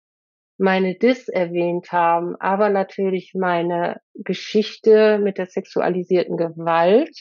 meine 0.57 0.95
Dis 0.95 1.29
erwähnt 1.29 1.93
haben, 1.93 2.35
aber 2.35 2.69
natürlich 2.69 3.33
meine 3.33 4.01
Geschichte 4.13 5.17
mit 5.19 5.37
der 5.37 5.45
sexualisierten 5.45 6.35
Gewalt, 6.35 7.17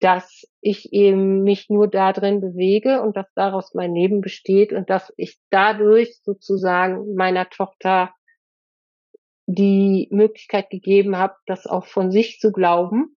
dass 0.00 0.44
ich 0.60 0.92
eben 0.92 1.42
mich 1.44 1.70
nur 1.70 1.88
da 1.88 2.12
drin 2.12 2.42
bewege 2.42 3.00
und 3.00 3.16
dass 3.16 3.26
daraus 3.34 3.72
mein 3.72 3.94
Leben 3.94 4.20
besteht 4.20 4.74
und 4.74 4.90
dass 4.90 5.12
ich 5.16 5.38
dadurch 5.48 6.20
sozusagen 6.22 7.14
meiner 7.14 7.48
Tochter 7.48 8.12
die 9.46 10.08
Möglichkeit 10.10 10.68
gegeben 10.68 11.16
habe, 11.16 11.34
das 11.46 11.66
auch 11.66 11.86
von 11.86 12.10
sich 12.10 12.38
zu 12.38 12.52
glauben, 12.52 13.16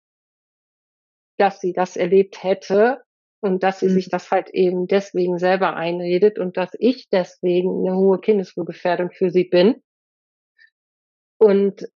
dass 1.38 1.60
sie 1.60 1.74
das 1.74 1.98
erlebt 1.98 2.42
hätte 2.42 3.02
und 3.42 3.64
dass 3.64 3.80
sie 3.80 3.88
mhm. 3.88 3.94
sich 3.94 4.10
das 4.10 4.32
halt 4.32 4.50
eben 4.52 4.88
deswegen 4.88 5.38
selber 5.38 5.76
einredet 5.76 6.40
und 6.40 6.58
dass 6.58 6.72
ich 6.80 7.10
deswegen 7.10 7.86
eine 7.86 7.98
hohe 7.98 8.20
Kindeswohlgefährdung 8.20 9.12
für 9.12 9.32
sie 9.32 9.46
bin 9.46 9.82
und 11.38 11.88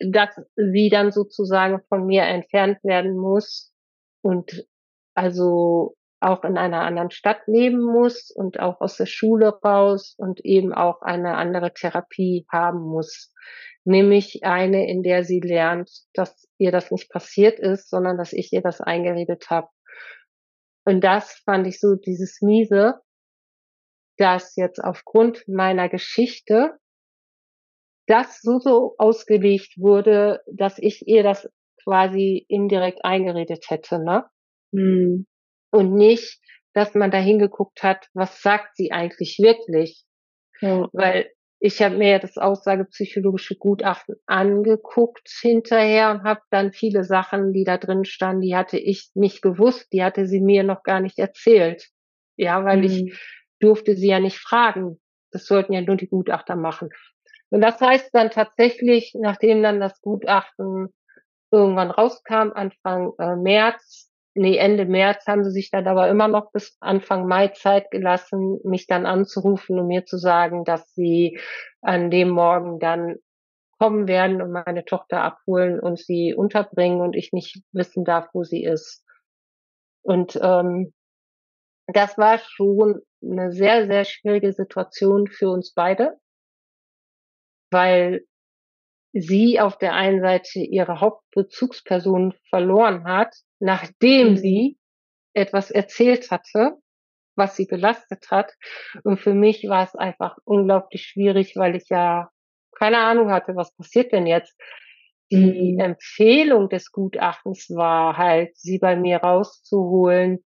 dass 0.00 0.30
sie 0.56 0.88
dann 0.90 1.12
sozusagen 1.12 1.80
von 1.88 2.06
mir 2.06 2.22
entfernt 2.22 2.82
werden 2.82 3.16
muss 3.16 3.72
und 4.22 4.66
also 5.14 5.94
auch 6.20 6.44
in 6.44 6.58
einer 6.58 6.82
anderen 6.82 7.10
Stadt 7.10 7.46
leben 7.46 7.80
muss 7.80 8.30
und 8.30 8.60
auch 8.60 8.80
aus 8.80 8.96
der 8.96 9.06
Schule 9.06 9.58
raus 9.64 10.14
und 10.18 10.40
eben 10.44 10.74
auch 10.74 11.00
eine 11.02 11.36
andere 11.36 11.72
Therapie 11.72 12.46
haben 12.50 12.80
muss. 12.80 13.32
Nämlich 13.84 14.44
eine, 14.44 14.86
in 14.88 15.02
der 15.02 15.24
sie 15.24 15.40
lernt, 15.40 15.90
dass 16.12 16.46
ihr 16.58 16.72
das 16.72 16.90
nicht 16.90 17.10
passiert 17.10 17.58
ist, 17.58 17.88
sondern 17.88 18.18
dass 18.18 18.34
ich 18.34 18.52
ihr 18.52 18.60
das 18.60 18.82
eingeredet 18.82 19.48
habe. 19.48 19.68
Und 20.84 21.02
das 21.02 21.42
fand 21.44 21.66
ich 21.66 21.80
so 21.80 21.94
dieses 21.94 22.40
Miese, 22.40 23.00
dass 24.16 24.56
jetzt 24.56 24.78
aufgrund 24.82 25.46
meiner 25.48 25.88
Geschichte 25.88 26.78
das 28.06 28.40
so, 28.42 28.58
so 28.58 28.94
ausgelegt 28.98 29.74
wurde, 29.78 30.40
dass 30.52 30.78
ich 30.78 31.06
ihr 31.06 31.22
das 31.22 31.48
quasi 31.84 32.44
indirekt 32.48 33.04
eingeredet 33.04 33.66
hätte, 33.68 34.02
ne? 34.02 34.26
Hm. 34.74 35.26
Und 35.72 35.94
nicht, 35.94 36.40
dass 36.74 36.94
man 36.94 37.10
da 37.10 37.18
hingeguckt 37.18 37.82
hat, 37.82 38.08
was 38.12 38.42
sagt 38.42 38.76
sie 38.76 38.92
eigentlich 38.92 39.38
wirklich? 39.40 40.04
Ja. 40.60 40.88
Weil 40.92 41.30
ich 41.62 41.82
habe 41.82 41.98
mir 41.98 42.18
das 42.18 42.38
aussagepsychologische 42.38 43.54
Gutachten 43.54 44.16
angeguckt 44.26 45.28
hinterher 45.42 46.10
und 46.10 46.22
habe 46.24 46.40
dann 46.50 46.72
viele 46.72 47.04
Sachen, 47.04 47.52
die 47.52 47.64
da 47.64 47.76
drin 47.76 48.06
standen, 48.06 48.40
die 48.40 48.56
hatte 48.56 48.78
ich 48.78 49.10
nicht 49.14 49.42
gewusst, 49.42 49.92
die 49.92 50.02
hatte 50.02 50.26
sie 50.26 50.40
mir 50.40 50.62
noch 50.62 50.82
gar 50.82 51.00
nicht 51.00 51.18
erzählt. 51.18 51.90
Ja, 52.36 52.64
weil 52.64 52.78
mhm. 52.78 52.84
ich 52.84 53.20
durfte 53.60 53.94
sie 53.94 54.08
ja 54.08 54.20
nicht 54.20 54.38
fragen. 54.38 54.98
Das 55.32 55.44
sollten 55.44 55.74
ja 55.74 55.82
nur 55.82 55.96
die 55.96 56.08
Gutachter 56.08 56.56
machen. 56.56 56.88
Und 57.50 57.60
das 57.60 57.78
heißt 57.78 58.08
dann 58.14 58.30
tatsächlich, 58.30 59.12
nachdem 59.20 59.62
dann 59.62 59.80
das 59.80 60.00
Gutachten 60.00 60.88
irgendwann 61.50 61.90
rauskam, 61.90 62.52
Anfang 62.54 63.12
äh, 63.18 63.36
März, 63.36 64.09
nee, 64.40 64.56
Ende 64.56 64.86
März 64.86 65.26
haben 65.26 65.44
sie 65.44 65.50
sich 65.50 65.70
dann 65.70 65.86
aber 65.86 66.08
immer 66.08 66.26
noch 66.26 66.50
bis 66.50 66.76
Anfang 66.80 67.26
Mai 67.26 67.48
Zeit 67.48 67.90
gelassen, 67.90 68.58
mich 68.64 68.86
dann 68.86 69.04
anzurufen 69.04 69.78
und 69.78 69.86
mir 69.86 70.06
zu 70.06 70.16
sagen, 70.16 70.64
dass 70.64 70.92
sie 70.94 71.38
an 71.82 72.10
dem 72.10 72.30
Morgen 72.30 72.80
dann 72.80 73.16
kommen 73.78 74.08
werden 74.08 74.40
und 74.40 74.50
meine 74.50 74.84
Tochter 74.86 75.22
abholen 75.22 75.78
und 75.78 75.98
sie 75.98 76.34
unterbringen 76.34 77.02
und 77.02 77.14
ich 77.14 77.32
nicht 77.32 77.62
wissen 77.72 78.04
darf, 78.04 78.28
wo 78.32 78.42
sie 78.42 78.64
ist. 78.64 79.04
Und 80.02 80.38
ähm, 80.42 80.94
das 81.86 82.16
war 82.16 82.38
schon 82.38 83.02
eine 83.22 83.52
sehr, 83.52 83.86
sehr 83.86 84.06
schwierige 84.06 84.54
Situation 84.54 85.26
für 85.26 85.50
uns 85.50 85.74
beide, 85.74 86.18
weil 87.70 88.22
sie 89.12 89.60
auf 89.60 89.76
der 89.76 89.92
einen 89.92 90.22
Seite 90.22 90.60
ihre 90.60 91.00
Hauptbezugsperson 91.00 92.32
verloren 92.48 93.04
hat, 93.04 93.34
nachdem 93.60 94.36
sie 94.36 94.78
etwas 95.34 95.70
erzählt 95.70 96.30
hatte, 96.30 96.78
was 97.36 97.56
sie 97.56 97.66
belastet 97.66 98.30
hat. 98.30 98.52
Und 99.04 99.18
für 99.18 99.34
mich 99.34 99.64
war 99.68 99.84
es 99.84 99.94
einfach 99.94 100.36
unglaublich 100.44 101.06
schwierig, 101.06 101.54
weil 101.56 101.76
ich 101.76 101.88
ja 101.88 102.30
keine 102.76 102.98
Ahnung 102.98 103.30
hatte, 103.30 103.54
was 103.56 103.74
passiert 103.74 104.12
denn 104.12 104.26
jetzt. 104.26 104.58
Die 105.30 105.74
mhm. 105.74 105.80
Empfehlung 105.80 106.68
des 106.68 106.90
Gutachtens 106.90 107.70
war 107.70 108.16
halt, 108.16 108.56
sie 108.56 108.78
bei 108.78 108.96
mir 108.96 109.18
rauszuholen, 109.18 110.44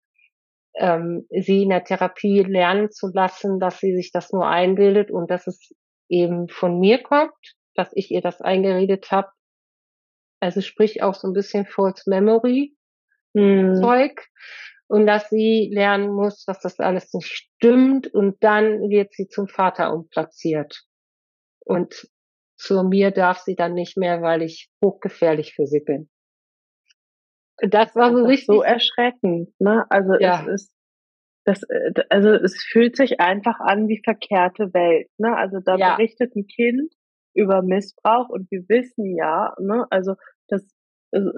ähm, 0.75 1.27
sie 1.31 1.63
in 1.63 1.71
der 1.71 1.85
Therapie 1.85 2.41
lernen 2.41 2.91
zu 2.91 3.09
lassen, 3.13 3.61
dass 3.61 3.79
sie 3.79 3.95
sich 3.95 4.11
das 4.13 4.33
nur 4.33 4.47
einbildet 4.47 5.11
und 5.11 5.31
dass 5.31 5.47
es 5.47 5.73
eben 6.09 6.49
von 6.49 6.81
mir 6.81 7.03
kommt, 7.03 7.33
dass 7.75 7.91
ich 7.95 8.11
ihr 8.11 8.21
das 8.21 8.43
eingeredet 8.43 9.11
habe. 9.11 9.29
Also 10.41 10.61
sprich 10.61 11.03
auch 11.03 11.15
so 11.15 11.29
ein 11.29 11.33
bisschen 11.33 11.65
False 11.65 12.11
Memory 12.11 12.77
mhm. 13.35 13.77
Zeug 13.81 14.27
und 14.87 15.07
dass 15.07 15.29
sie 15.29 15.71
lernen 15.73 16.11
muss, 16.11 16.45
dass 16.45 16.61
das 16.61 16.79
alles 16.79 17.13
nicht 17.13 17.29
stimmt 17.29 18.13
und 18.13 18.43
dann 18.43 18.89
wird 18.89 19.13
sie 19.13 19.29
zum 19.29 19.49
Vater 19.49 19.93
umplatziert. 19.93 20.85
Und 21.61 22.09
zu 22.57 22.83
mir 22.85 23.11
darf 23.11 23.39
sie 23.39 23.57
dann 23.57 23.75
nicht 23.75 23.97
mehr, 23.97 24.23
weil 24.23 24.43
ich 24.43 24.71
hochgefährlich 24.83 25.55
für 25.55 25.67
sie 25.67 25.81
bin. 25.81 26.09
Das 27.59 27.95
war 27.95 28.13
so 28.13 28.25
richtig 28.25 28.47
so 28.47 28.63
erschreckend, 28.63 29.49
ne? 29.61 29.85
Also 29.89 30.15
ja. 30.19 30.43
es 30.43 30.63
ist 30.63 30.75
das, 31.45 31.63
äh, 31.65 31.93
also 32.09 32.31
es 32.31 32.63
fühlt 32.65 32.97
sich 32.97 33.21
einfach 33.21 33.61
an 33.61 33.89
wie 33.89 34.01
verkehrte 34.03 34.73
Welt, 34.75 35.09
ne? 35.19 35.37
Also 35.37 35.61
da 35.61 35.77
ja. 35.77 35.97
berichtet 35.97 36.35
ein 36.35 36.47
Kind 36.47 36.93
über 37.35 37.63
Missbrauch 37.63 38.29
und 38.29 38.51
wir 38.51 38.69
wissen 38.69 39.17
ja, 39.17 39.55
ne, 39.61 39.87
also 39.91 40.15
das 40.49 40.65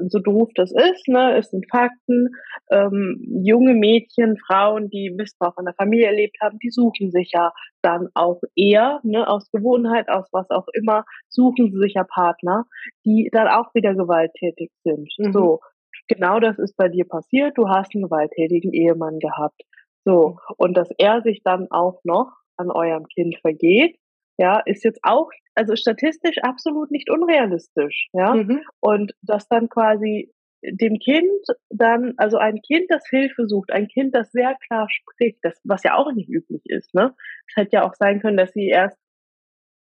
so 0.09 0.19
doof 0.19 0.49
das 0.55 0.73
ist, 0.73 1.09
ne, 1.09 1.37
es 1.37 1.51
sind 1.51 1.67
Fakten. 1.71 2.31
Ähm, 2.71 3.21
junge 3.45 3.75
Mädchen, 3.75 4.37
Frauen, 4.39 4.89
die 4.89 5.11
Missbrauch 5.11 5.57
in 5.59 5.67
der 5.67 5.75
Familie 5.75 6.07
erlebt 6.07 6.37
haben, 6.41 6.59
die 6.59 6.71
suchen 6.71 7.11
sich 7.11 7.33
ja 7.33 7.53
dann 7.83 8.09
auch 8.15 8.41
eher, 8.55 9.01
ne, 9.03 9.29
aus 9.29 9.51
Gewohnheit, 9.51 10.09
aus 10.09 10.29
was 10.33 10.51
auch 10.51 10.67
immer, 10.73 11.05
suchen 11.29 11.71
sie 11.71 11.79
sich 11.79 11.95
ja 11.95 12.05
Partner, 12.05 12.65
die 13.05 13.29
dann 13.33 13.49
auch 13.49 13.75
wieder 13.75 13.95
gewalttätig 13.95 14.71
sind. 14.83 15.13
Mhm. 15.19 15.33
So, 15.33 15.61
genau 16.09 16.41
das 16.41 16.59
ist 16.59 16.77
bei 16.77 16.89
dir 16.89 17.07
passiert. 17.07 17.57
Du 17.57 17.69
hast 17.69 17.95
einen 17.95 18.05
gewalttätigen 18.05 18.73
Ehemann 18.73 19.19
gehabt. 19.19 19.63
So, 20.05 20.39
und 20.57 20.77
dass 20.77 20.89
er 20.99 21.23
sich 21.23 21.43
dann 21.43 21.67
auch 21.71 22.01
noch 22.05 22.33
an 22.57 22.71
eurem 22.71 23.07
Kind 23.09 23.37
vergeht, 23.41 23.97
ja, 24.39 24.61
ist 24.65 24.85
jetzt 24.85 25.01
auch, 25.03 25.31
also 25.55 25.77
statistisch 25.77 26.39
absolut 26.43 26.91
nicht 26.91 27.11
unrealistisch, 27.11 28.09
ja. 28.13 28.35
Mhm. 28.35 28.63
Und 28.81 29.13
dass 29.23 29.49
dann 29.49 29.69
quasi 29.69 30.33
dem 30.63 30.99
Kind 30.99 31.43
dann, 31.71 32.15
also 32.17 32.39
ein 32.39 32.61
Kind, 32.61 32.87
das 32.89 33.07
Hilfe 33.09 33.47
sucht, 33.47 33.71
ein 33.71 33.89
Kind, 33.89 34.15
das 34.15 34.33
sehr 34.33 34.57
klar 34.67 34.89
spricht, 34.91 35.39
das, 35.43 35.61
was 35.65 35.83
ja 35.83 35.95
auch 35.95 36.13
nicht 36.13 36.29
üblich 36.29 36.63
ist, 36.65 36.95
ne? 36.95 37.15
Es 37.49 37.57
hätte 37.57 37.77
ja 37.77 37.85
auch 37.85 37.95
sein 37.95 38.21
können, 38.21 38.37
dass 38.37 38.53
sie 38.53 38.69
erst, 38.69 38.99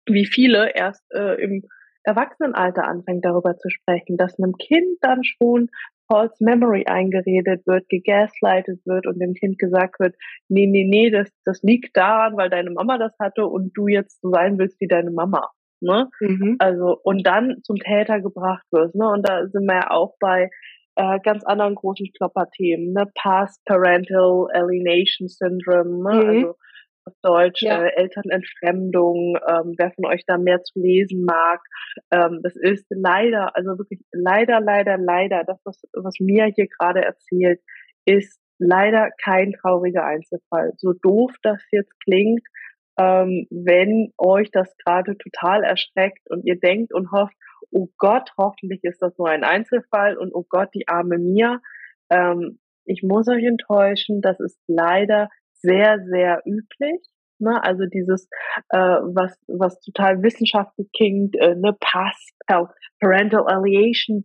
wie 0.07 0.25
viele, 0.25 0.75
erst 0.75 1.03
äh, 1.13 1.41
im 1.41 1.63
Erwachsenenalter 2.03 2.83
anfängt 2.83 3.23
darüber 3.23 3.57
zu 3.57 3.69
sprechen, 3.69 4.17
dass 4.17 4.37
einem 4.37 4.57
Kind 4.57 4.97
dann 5.01 5.23
schon 5.23 5.69
false 6.07 6.35
memory 6.43 6.85
eingeredet 6.85 7.65
wird, 7.65 7.87
gegaslightet 7.89 8.81
wird 8.85 9.07
und 9.07 9.19
dem 9.19 9.33
Kind 9.33 9.59
gesagt 9.59 9.99
wird, 9.99 10.15
nee, 10.49 10.67
nee, 10.67 10.85
nee, 10.87 11.09
das, 11.09 11.29
das 11.45 11.61
liegt 11.63 11.95
daran, 11.95 12.37
weil 12.37 12.49
deine 12.49 12.71
Mama 12.71 12.97
das 12.97 13.13
hatte 13.19 13.47
und 13.47 13.71
du 13.75 13.87
jetzt 13.87 14.21
so 14.21 14.31
sein 14.31 14.57
willst 14.57 14.79
wie 14.79 14.87
deine 14.87 15.11
Mama. 15.11 15.49
Ne? 15.81 16.09
Mhm. 16.21 16.55
Also, 16.59 16.97
und 17.03 17.27
dann 17.27 17.57
zum 17.63 17.75
Täter 17.77 18.21
gebracht 18.21 18.65
wirst, 18.71 18.95
ne? 18.95 19.09
Und 19.09 19.27
da 19.27 19.47
sind 19.47 19.65
wir 19.65 19.75
ja 19.75 19.91
auch 19.91 20.15
bei 20.19 20.49
äh, 20.95 21.19
ganz 21.23 21.43
anderen 21.43 21.75
großen 21.75 22.07
Klopperthemen, 22.15 22.93
ne? 22.93 23.05
Past 23.15 23.63
Parental 23.65 24.47
Alienation 24.53 25.27
Syndrome, 25.27 26.01
ne? 26.01 26.23
Mhm. 26.23 26.29
Also 26.29 26.55
auf 27.05 27.13
Deutsch, 27.21 27.61
ja. 27.61 27.83
äh, 27.83 27.91
Elternentfremdung, 27.95 29.37
ähm, 29.47 29.73
wer 29.77 29.91
von 29.91 30.05
euch 30.05 30.23
da 30.25 30.37
mehr 30.37 30.63
zu 30.63 30.79
lesen 30.79 31.25
mag. 31.25 31.61
Ähm, 32.11 32.39
das 32.43 32.55
ist 32.55 32.85
leider, 32.89 33.55
also 33.55 33.77
wirklich 33.77 34.01
leider, 34.11 34.59
leider, 34.59 34.97
leider, 34.97 35.43
das, 35.43 35.59
was, 35.65 35.81
was 35.93 36.15
mir 36.19 36.45
hier 36.45 36.67
gerade 36.67 37.03
erzählt, 37.03 37.59
ist 38.05 38.39
leider 38.59 39.09
kein 39.23 39.53
trauriger 39.53 40.05
Einzelfall. 40.05 40.71
So 40.77 40.93
doof 40.93 41.31
das 41.41 41.61
jetzt 41.71 41.93
klingt, 42.03 42.41
ähm, 42.99 43.47
wenn 43.49 44.13
euch 44.17 44.51
das 44.51 44.75
gerade 44.77 45.17
total 45.17 45.63
erschreckt 45.63 46.29
und 46.29 46.45
ihr 46.45 46.59
denkt 46.59 46.93
und 46.93 47.11
hofft, 47.11 47.35
oh 47.71 47.89
Gott, 47.97 48.31
hoffentlich 48.37 48.83
ist 48.83 49.01
das 49.01 49.17
nur 49.17 49.29
ein 49.29 49.43
Einzelfall 49.43 50.17
und 50.17 50.33
oh 50.33 50.45
Gott, 50.47 50.69
die 50.73 50.87
arme 50.87 51.17
Mia. 51.17 51.59
Ähm, 52.09 52.59
ich 52.85 53.01
muss 53.01 53.27
euch 53.27 53.43
enttäuschen, 53.43 54.21
das 54.21 54.39
ist 54.39 54.59
leider 54.67 55.29
sehr, 55.63 55.99
sehr 56.05 56.41
üblich. 56.45 57.01
Ne? 57.39 57.61
Also 57.63 57.85
dieses, 57.85 58.27
äh, 58.69 58.77
was, 58.77 59.35
was 59.47 59.79
total 59.81 60.21
wissenschaftlich 60.21 60.89
klingt, 60.95 61.35
äh, 61.35 61.55
ne, 61.55 61.75
PAS, 61.79 62.29
Parental 62.99 63.47
Alienation 63.47 64.23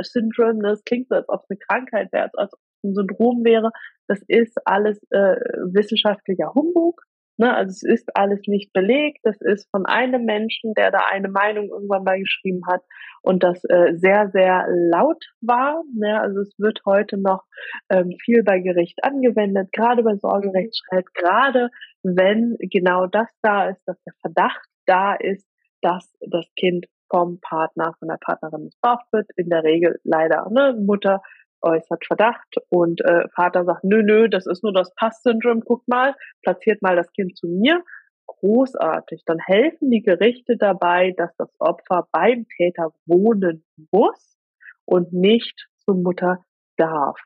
Syndrome, 0.00 0.62
ne? 0.62 0.70
das 0.70 0.84
klingt 0.84 1.08
so, 1.08 1.16
als 1.16 1.28
ob 1.28 1.42
es 1.44 1.50
eine 1.50 1.58
Krankheit 1.58 2.12
wäre, 2.12 2.30
als 2.34 2.52
ob 2.52 2.58
es 2.60 2.84
ein 2.84 2.94
Syndrom 2.94 3.44
wäre. 3.44 3.70
Das 4.08 4.20
ist 4.26 4.56
alles 4.64 4.98
äh, 5.10 5.36
wissenschaftlicher 5.72 6.52
Humbug. 6.54 7.02
Ne, 7.40 7.54
also 7.54 7.70
es 7.70 7.82
ist 7.84 8.16
alles 8.16 8.40
nicht 8.48 8.72
belegt. 8.72 9.20
Das 9.22 9.40
ist 9.40 9.70
von 9.70 9.86
einem 9.86 10.24
Menschen, 10.24 10.74
der 10.74 10.90
da 10.90 11.02
eine 11.08 11.28
Meinung 11.28 11.68
irgendwann 11.68 12.02
mal 12.02 12.18
geschrieben 12.18 12.62
hat 12.66 12.82
und 13.22 13.44
das 13.44 13.62
äh, 13.64 13.94
sehr, 13.94 14.28
sehr 14.30 14.66
laut 14.68 15.24
war. 15.40 15.84
Ne, 15.94 16.20
also 16.20 16.40
es 16.40 16.52
wird 16.58 16.80
heute 16.84 17.16
noch 17.16 17.44
ähm, 17.90 18.16
viel 18.24 18.42
bei 18.42 18.58
Gericht 18.58 19.04
angewendet, 19.04 19.70
gerade 19.72 20.02
bei 20.02 20.16
Sorgerechtsstreit, 20.16 21.14
gerade 21.14 21.70
wenn 22.02 22.56
genau 22.58 23.06
das 23.06 23.28
da 23.40 23.68
ist, 23.68 23.82
dass 23.86 24.02
der 24.02 24.14
Verdacht 24.20 24.66
da 24.86 25.14
ist, 25.14 25.46
dass 25.80 26.12
das 26.20 26.46
Kind 26.58 26.86
vom 27.08 27.38
Partner, 27.40 27.94
von 28.00 28.08
der 28.08 28.18
Partnerin 28.20 28.64
missbraucht 28.64 29.06
wird. 29.12 29.28
In 29.36 29.48
der 29.48 29.62
Regel 29.62 30.00
leider 30.02 30.48
ne, 30.50 30.76
Mutter 30.76 31.22
äußert 31.62 32.04
Verdacht 32.06 32.56
und 32.68 33.00
äh, 33.04 33.28
Vater 33.34 33.64
sagt, 33.64 33.84
nö, 33.84 34.02
nö, 34.02 34.28
das 34.28 34.46
ist 34.46 34.62
nur 34.62 34.72
das 34.72 34.94
Pass-Syndrom, 34.94 35.62
guck 35.64 35.86
mal, 35.88 36.14
platziert 36.42 36.82
mal 36.82 36.96
das 36.96 37.12
Kind 37.12 37.36
zu 37.36 37.46
mir. 37.48 37.82
Großartig. 38.26 39.22
Dann 39.24 39.38
helfen 39.38 39.90
die 39.90 40.02
Gerichte 40.02 40.56
dabei, 40.56 41.12
dass 41.16 41.34
das 41.36 41.50
Opfer 41.58 42.06
beim 42.12 42.46
Täter 42.56 42.92
wohnen 43.06 43.64
muss 43.90 44.38
und 44.84 45.12
nicht 45.12 45.68
zur 45.78 45.96
Mutter 45.96 46.44
darf. 46.76 47.18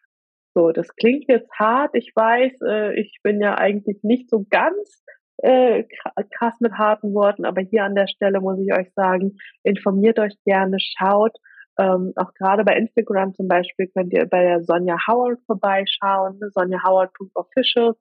So, 0.54 0.70
das 0.70 0.94
klingt 0.96 1.28
jetzt 1.28 1.50
hart. 1.58 1.94
Ich 1.94 2.12
weiß, 2.14 2.52
äh, 2.66 3.00
ich 3.00 3.18
bin 3.22 3.40
ja 3.40 3.56
eigentlich 3.56 4.02
nicht 4.02 4.30
so 4.30 4.44
ganz 4.50 5.02
äh, 5.38 5.84
krass 6.36 6.54
mit 6.60 6.74
harten 6.74 7.14
Worten, 7.14 7.44
aber 7.44 7.62
hier 7.62 7.84
an 7.84 7.94
der 7.94 8.06
Stelle 8.06 8.40
muss 8.40 8.58
ich 8.60 8.72
euch 8.72 8.92
sagen, 8.94 9.38
informiert 9.62 10.18
euch 10.18 10.34
gerne, 10.44 10.76
schaut, 10.78 11.36
ähm, 11.78 12.12
auch 12.16 12.32
gerade 12.34 12.64
bei 12.64 12.76
Instagram 12.76 13.34
zum 13.34 13.48
Beispiel 13.48 13.88
könnt 13.88 14.12
ihr 14.12 14.26
bei 14.26 14.42
der 14.42 14.62
Sonja 14.62 14.96
Howard 15.06 15.40
vorbeischauen, 15.46 16.38
ne? 16.38 16.50
Sonja 16.50 16.82
Howard.official. 16.84 17.94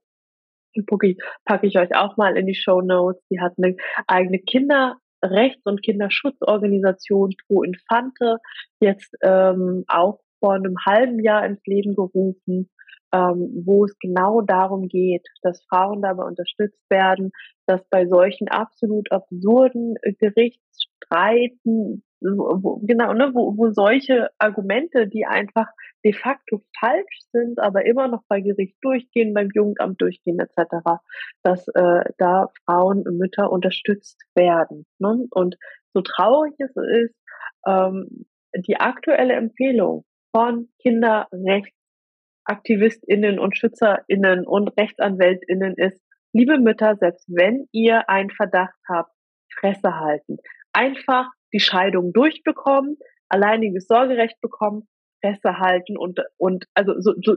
Die 0.75 1.17
packe 1.45 1.67
ich 1.67 1.77
euch 1.77 1.95
auch 1.95 2.15
mal 2.17 2.38
in 2.38 2.47
die 2.47 2.55
Show 2.55 2.81
Notes. 2.81 3.21
Die 3.29 3.41
hat 3.41 3.53
eine 3.57 3.75
eigene 4.07 4.39
Kinderrechts- 4.39 5.65
und 5.65 5.84
Kinderschutzorganisation 5.84 7.31
Pro 7.47 7.63
Infante 7.63 8.38
jetzt 8.79 9.13
ähm, 9.21 9.84
auch 9.88 10.19
vor 10.39 10.53
einem 10.53 10.75
halben 10.86 11.23
Jahr 11.23 11.45
ins 11.45 11.62
Leben 11.65 11.93
gerufen, 11.93 12.69
ähm, 13.13 13.63
wo 13.65 13.86
es 13.86 13.97
genau 13.99 14.41
darum 14.41 14.88
geht, 14.88 15.27
dass 15.41 15.63
Frauen 15.69 16.01
dabei 16.01 16.23
unterstützt 16.23 16.89
werden, 16.89 17.31
dass 17.67 17.81
bei 17.89 18.07
solchen 18.07 18.47
absolut 18.47 19.12
absurden 19.12 19.95
Gerichtsstreiten 21.12 22.04
wo, 22.24 22.80
genau, 22.84 23.13
ne, 23.13 23.32
wo, 23.34 23.58
wo 23.58 23.71
solche 23.71 24.30
Argumente, 24.38 25.08
die 25.08 25.26
einfach 25.26 25.65
de 26.06 26.13
facto 26.13 26.62
falsch 26.80 27.17
sind, 27.32 27.58
aber 27.60 27.84
immer 27.86 28.08
noch 28.08 28.21
bei 28.28 28.41
Gericht 28.41 28.78
durchgehen, 28.82 29.34
beim 29.34 29.50
Jugendamt 29.54 30.00
durchgehen 30.00 30.39
etc., 30.39 30.76
dass 31.41 31.67
äh, 31.69 32.04
da 32.19 32.52
Frauen 32.65 33.04
Mütter 33.17 33.52
unterstützt 33.52 34.21
werden. 34.36 34.86
Ne? 35.00 35.26
Und 35.32 35.58
so 35.93 36.02
traurig 36.02 36.54
es 36.60 36.76
ist, 36.76 37.15
ähm, 37.65 38.28
die 38.56 38.78
aktuelle 38.78 39.34
Empfehlung 39.34 40.06
von 40.36 40.69
KinderrechtsaktivistInnen 40.84 43.39
und 43.39 43.58
SchützerInnen 43.58 44.45
und 44.45 44.78
RechtsanwältInnen 44.78 45.74
ist, 45.76 46.04
liebe 46.34 46.60
Mütter, 46.60 46.97
selbst 46.97 47.26
wenn 47.30 47.67
ihr 47.71 48.10
einen 48.10 48.30
Verdacht 48.30 48.78
habt, 48.88 49.12
Fresse 49.54 50.00
halten. 50.00 50.38
Einfach 50.73 51.29
die 51.53 51.60
Scheidung 51.60 52.13
durchbekommen, 52.13 52.97
alleiniges 53.29 53.88
Sorgerecht 53.88 54.39
bekommen, 54.41 54.88
Fresse 55.21 55.60
halten 55.60 55.97
und, 55.97 56.19
und 56.38 56.65
also 56.73 56.93
so, 56.99 57.13
so 57.21 57.36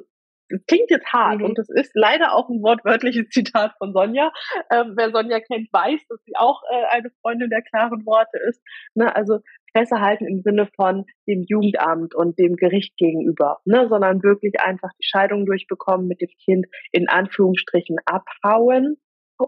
das 0.50 0.60
klingt 0.66 0.90
jetzt 0.90 1.12
hart 1.12 1.38
mhm. 1.38 1.46
und 1.46 1.58
das 1.58 1.68
ist 1.68 1.92
leider 1.94 2.34
auch 2.34 2.48
ein 2.48 2.62
wortwörtliches 2.62 3.28
Zitat 3.30 3.72
von 3.78 3.92
Sonja. 3.92 4.32
Ähm, 4.70 4.92
wer 4.96 5.10
Sonja 5.10 5.40
kennt, 5.40 5.72
weiß, 5.72 6.06
dass 6.08 6.22
sie 6.24 6.36
auch 6.36 6.62
äh, 6.70 6.96
eine 6.96 7.10
Freundin 7.22 7.50
der 7.50 7.62
klaren 7.62 8.04
Worte 8.06 8.38
ist. 8.48 8.62
Ne? 8.94 9.14
Also 9.14 9.38
Fresse 9.72 10.00
halten 10.00 10.26
im 10.26 10.42
Sinne 10.42 10.68
von 10.76 11.04
dem 11.26 11.44
Jugendamt 11.48 12.14
und 12.14 12.38
dem 12.38 12.56
Gericht 12.56 12.96
gegenüber, 12.96 13.60
ne? 13.64 13.88
sondern 13.88 14.22
wirklich 14.22 14.60
einfach 14.60 14.90
die 15.00 15.06
Scheidung 15.06 15.46
durchbekommen, 15.46 16.06
mit 16.06 16.20
dem 16.20 16.30
Kind 16.44 16.66
in 16.92 17.08
Anführungsstrichen 17.08 17.96
abhauen 18.04 18.98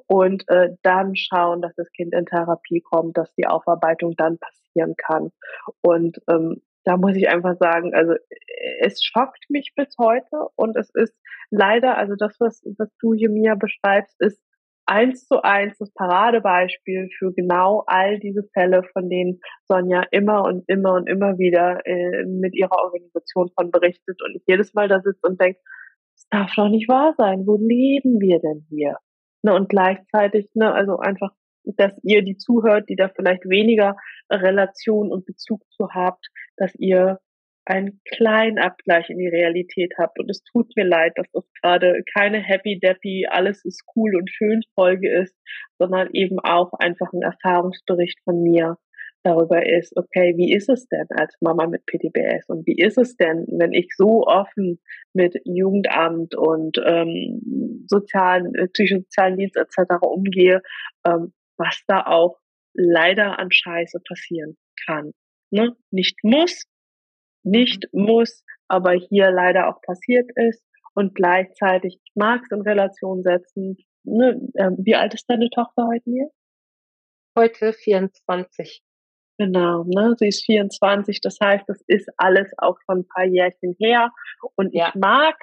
und 0.07 0.45
äh, 0.49 0.71
dann 0.83 1.15
schauen, 1.15 1.63
dass 1.63 1.75
das 1.77 1.91
Kind 1.93 2.13
in 2.13 2.27
Therapie 2.27 2.81
kommt, 2.81 3.17
dass 3.17 3.33
die 3.35 3.47
Aufarbeitung 3.47 4.15
dann 4.17 4.39
passieren 4.39 4.95
kann. 4.97 5.31
Und 5.83 6.19
ähm, 6.29 6.63
da 6.85 6.97
muss 6.97 7.17
ich 7.17 7.29
einfach 7.29 7.57
sagen, 7.59 7.95
also 7.95 8.15
es 8.81 9.03
schockt 9.03 9.45
mich 9.49 9.73
bis 9.75 9.97
heute 9.99 10.49
und 10.55 10.77
es 10.77 10.91
ist 10.95 11.15
leider, 11.51 11.99
also 11.99 12.15
das, 12.17 12.37
was, 12.39 12.63
was 12.79 12.89
du 13.01 13.13
hier 13.15 13.31
mir 13.31 13.57
beschreibst, 13.57 14.15
ist 14.21 14.41
eins 14.87 15.27
zu 15.27 15.43
eins 15.43 15.77
das 15.79 15.93
Paradebeispiel 15.93 17.09
für 17.19 17.33
genau 17.33 17.83
all 17.87 18.21
diese 18.21 18.45
Fälle, 18.55 18.85
von 18.93 19.11
denen 19.11 19.41
Sonja 19.67 20.05
immer 20.13 20.45
und 20.45 20.65
immer 20.69 20.95
und 20.95 21.09
immer 21.09 21.39
wieder 21.39 21.85
äh, 21.85 22.25
mit 22.25 22.55
ihrer 22.55 22.79
Organisation 22.85 23.51
von 23.55 23.73
berichtet 23.73 24.23
und 24.23 24.37
ich 24.37 24.43
jedes 24.47 24.73
Mal 24.75 24.89
da 24.89 25.01
sitze 25.01 25.27
und 25.27 25.41
denke, 25.41 25.59
das 26.15 26.29
darf 26.31 26.55
doch 26.55 26.69
nicht 26.69 26.89
wahr 26.89 27.15
sein. 27.17 27.47
Wo 27.47 27.57
leben 27.57 28.21
wir 28.21 28.39
denn 28.39 28.65
hier? 28.71 28.97
Ne, 29.47 29.55
und 29.55 29.69
gleichzeitig, 29.69 30.51
ne, 30.55 30.75
also 30.75 30.99
einfach, 30.99 31.31
dass 31.63 31.93
ihr 32.03 32.23
die 32.23 32.37
zuhört, 32.37 32.89
die 32.89 32.97
da 32.97 33.09
vielleicht 33.09 33.49
weniger 33.49 33.97
Relation 34.29 35.13
und 35.13 35.25
Bezug 35.25 35.63
zu 35.71 35.91
habt, 35.95 36.27
dass 36.57 36.75
ihr 36.75 37.21
einen 37.65 38.01
kleinen 38.17 38.59
Abgleich 38.59 39.09
in 39.09 39.19
die 39.19 39.29
Realität 39.29 39.93
habt. 39.99 40.19
Und 40.19 40.29
es 40.29 40.43
tut 40.43 40.75
mir 40.75 40.85
leid, 40.85 41.13
dass 41.15 41.31
das 41.31 41.45
gerade 41.63 42.03
keine 42.13 42.39
happy 42.39 42.81
deppy, 42.81 43.29
alles 43.31 43.65
ist 43.65 43.85
cool 43.95 44.17
und 44.17 44.29
schön 44.31 44.63
Folge 44.75 45.13
ist, 45.17 45.37
sondern 45.79 46.09
eben 46.13 46.41
auch 46.41 46.73
einfach 46.73 47.13
ein 47.13 47.23
Erfahrungsbericht 47.23 48.19
von 48.25 48.43
mir, 48.43 48.79
darüber 49.27 49.67
ist, 49.67 49.97
okay, 49.97 50.35
wie 50.37 50.53
ist 50.53 50.69
es 50.69 50.87
denn 50.87 51.07
als 51.11 51.35
Mama 51.41 51.67
mit 51.67 51.85
PTBS 51.87 52.49
und 52.49 52.65
wie 52.67 52.79
ist 52.79 52.97
es 52.97 53.17
denn, 53.17 53.45
wenn 53.59 53.73
ich 53.73 53.89
so 53.97 54.25
offen 54.25 54.81
mit 55.13 55.35
Jugendamt 55.45 56.37
und 56.37 56.79
ähm, 56.85 57.85
sozialen, 57.89 58.55
äh, 58.55 58.69
psychosozialen 58.69 59.37
Dienst 59.37 59.57
etc. 59.57 60.01
umgehe, 60.01 60.63
ähm, 61.05 61.33
was 61.57 61.83
da 61.89 62.07
auch 62.07 62.39
leider 62.75 63.39
an 63.41 63.51
Scheiße 63.51 63.99
passieren 64.07 64.57
kann. 64.87 65.13
Ne? 65.51 65.75
Nicht 65.91 66.23
muss, 66.23 66.65
nicht 67.43 67.89
mhm. 67.93 68.03
muss, 68.03 68.45
aber 68.69 68.93
hier 68.93 69.33
leider 69.33 69.69
auch 69.69 69.81
passiert 69.83 70.31
ist 70.37 70.65
und 70.95 71.17
gleichzeitig 71.17 71.99
magst 72.15 72.53
in 72.53 72.61
Relation 72.61 73.25
setzen. 73.25 73.77
Ne? 74.05 74.41
Ähm, 74.57 74.77
wie 74.79 74.95
alt 74.95 75.15
ist 75.15 75.29
deine 75.29 75.51
Tochter 75.51 75.89
heute 75.89 76.11
hier? 76.11 76.31
Heute 77.37 77.73
24. 77.73 78.86
Genau, 79.39 79.85
ne? 79.85 80.15
Sie 80.19 80.29
ist 80.29 80.45
24, 80.47 81.21
das 81.21 81.39
heißt, 81.43 81.65
das 81.69 81.81
ist 81.87 82.09
alles 82.17 82.51
auch 82.59 82.79
schon 82.87 83.01
ein 83.01 83.09
paar 83.09 83.25
Jährchen 83.25 83.77
her. 83.79 84.11
Und 84.55 84.75
ja. 84.75 84.89
ich 84.89 84.95
mag 84.95 85.37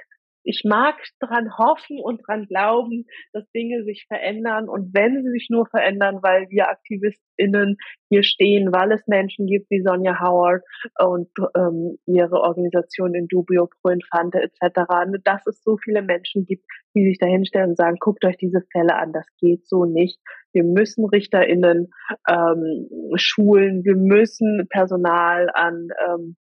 ich 0.43 0.63
mag 0.65 0.95
dran 1.19 1.57
hoffen 1.57 1.99
und 1.99 2.21
dran 2.27 2.45
glauben, 2.47 3.05
dass 3.31 3.49
Dinge 3.51 3.83
sich 3.83 4.05
verändern. 4.07 4.69
Und 4.69 4.93
wenn 4.93 5.23
sie 5.23 5.29
sich 5.31 5.47
nur 5.49 5.65
verändern, 5.65 6.19
weil 6.21 6.49
wir 6.49 6.69
AktivistInnen 6.69 7.77
hier 8.09 8.23
stehen, 8.23 8.71
weil 8.71 8.91
es 8.91 9.07
Menschen 9.07 9.47
gibt 9.47 9.69
wie 9.69 9.81
Sonja 9.81 10.19
Howard 10.19 10.63
und 10.99 11.29
ähm, 11.55 11.97
ihre 12.05 12.41
Organisation 12.41 13.15
in 13.15 13.27
Dubio 13.27 13.67
Pro 13.67 13.89
Infante 13.89 14.39
etc., 14.41 14.81
dass 15.23 15.45
es 15.47 15.63
so 15.63 15.77
viele 15.77 16.01
Menschen 16.01 16.45
gibt, 16.45 16.65
die 16.95 17.05
sich 17.05 17.17
dahinstellen 17.17 17.71
und 17.71 17.77
sagen, 17.77 17.97
guckt 17.99 18.25
euch 18.25 18.37
diese 18.37 18.61
Fälle 18.71 18.95
an, 18.95 19.13
das 19.13 19.25
geht 19.39 19.67
so 19.67 19.85
nicht. 19.85 20.19
Wir 20.51 20.63
müssen 20.63 21.05
RichterInnen 21.05 21.89
ähm, 22.29 22.89
schulen, 23.15 23.83
wir 23.83 23.95
müssen 23.95 24.67
Personal 24.69 25.49
an 25.53 25.87
ähm, 26.07 26.35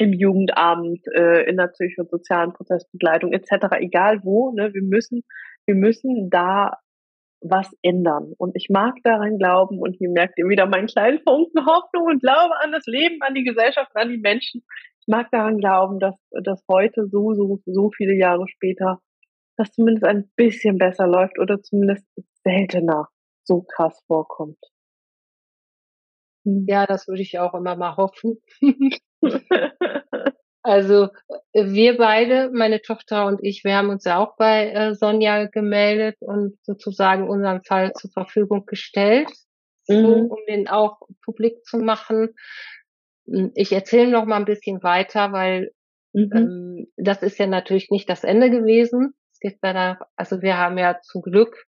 im 0.00 0.14
Jugendamt, 0.14 1.06
äh, 1.14 1.42
in 1.48 1.58
der 1.58 1.66
psychosozialen 1.68 2.54
Prozessbegleitung 2.54 3.34
etc., 3.34 3.66
egal 3.80 4.20
wo, 4.24 4.50
ne, 4.52 4.72
wir 4.72 4.82
müssen, 4.82 5.24
wir 5.66 5.74
müssen 5.74 6.30
da 6.30 6.78
was 7.42 7.70
ändern. 7.82 8.32
Und 8.38 8.56
ich 8.56 8.68
mag 8.70 8.94
daran 9.04 9.36
glauben 9.36 9.78
und 9.78 9.96
hier 9.96 10.08
merkt 10.08 10.38
ihr 10.38 10.48
wieder 10.48 10.66
meinen 10.66 10.86
kleinen 10.86 11.20
Funken 11.20 11.66
Hoffnung 11.66 12.04
und 12.04 12.22
Glaube 12.22 12.54
an 12.62 12.72
das 12.72 12.86
Leben, 12.86 13.20
an 13.20 13.34
die 13.34 13.44
Gesellschaft, 13.44 13.90
an 13.94 14.08
die 14.08 14.16
Menschen. 14.16 14.62
Ich 15.00 15.06
mag 15.06 15.30
daran 15.32 15.58
glauben, 15.58 16.00
dass 16.00 16.16
das 16.44 16.64
heute 16.66 17.06
so, 17.08 17.34
so, 17.34 17.60
so 17.66 17.90
viele 17.94 18.14
Jahre 18.14 18.46
später 18.48 19.00
das 19.58 19.70
zumindest 19.72 20.06
ein 20.06 20.30
bisschen 20.34 20.78
besser 20.78 21.06
läuft 21.06 21.38
oder 21.38 21.60
zumindest 21.60 22.06
seltener 22.42 23.08
so 23.44 23.62
krass 23.62 24.02
vorkommt. 24.06 24.58
Ja, 26.44 26.86
das 26.86 27.06
würde 27.06 27.20
ich 27.20 27.38
auch 27.38 27.52
immer 27.52 27.76
mal 27.76 27.96
hoffen. 27.98 28.40
also 30.62 31.08
wir 31.52 31.96
beide, 31.96 32.50
meine 32.52 32.80
Tochter 32.80 33.26
und 33.26 33.40
ich, 33.42 33.64
wir 33.64 33.76
haben 33.76 33.90
uns 33.90 34.04
ja 34.04 34.18
auch 34.18 34.36
bei 34.36 34.70
äh, 34.70 34.94
Sonja 34.94 35.46
gemeldet 35.46 36.16
und 36.20 36.58
sozusagen 36.62 37.28
unseren 37.28 37.62
Fall 37.64 37.92
zur 37.94 38.10
Verfügung 38.10 38.66
gestellt, 38.66 39.28
mhm. 39.88 39.94
so, 39.94 40.14
um 40.14 40.38
den 40.48 40.68
auch 40.68 41.00
publik 41.24 41.64
zu 41.64 41.78
machen. 41.78 42.34
Hm, 43.26 43.52
ich 43.54 43.72
erzähle 43.72 44.10
noch 44.10 44.26
mal 44.26 44.36
ein 44.36 44.44
bisschen 44.44 44.82
weiter, 44.82 45.32
weil 45.32 45.72
mhm. 46.12 46.30
ähm, 46.34 46.86
das 46.96 47.22
ist 47.22 47.38
ja 47.38 47.46
natürlich 47.46 47.90
nicht 47.90 48.08
das 48.08 48.24
Ende 48.24 48.50
gewesen. 48.50 49.14
Es 49.32 49.40
gibt 49.40 49.58
da, 49.62 49.98
also 50.16 50.42
wir 50.42 50.58
haben 50.58 50.78
ja 50.78 51.00
zum 51.02 51.22
Glück 51.22 51.64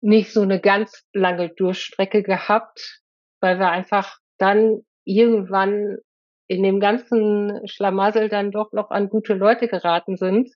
nicht 0.00 0.32
so 0.32 0.42
eine 0.42 0.60
ganz 0.60 1.04
lange 1.12 1.48
Durchstrecke 1.48 2.22
gehabt, 2.22 3.02
weil 3.40 3.58
wir 3.58 3.70
einfach 3.70 4.18
dann 4.38 4.82
irgendwann 5.04 5.98
in 6.48 6.62
dem 6.62 6.80
ganzen 6.80 7.60
Schlamassel 7.66 8.28
dann 8.28 8.50
doch 8.50 8.72
noch 8.72 8.90
an 8.90 9.08
gute 9.08 9.34
Leute 9.34 9.68
geraten 9.68 10.16
sind. 10.16 10.50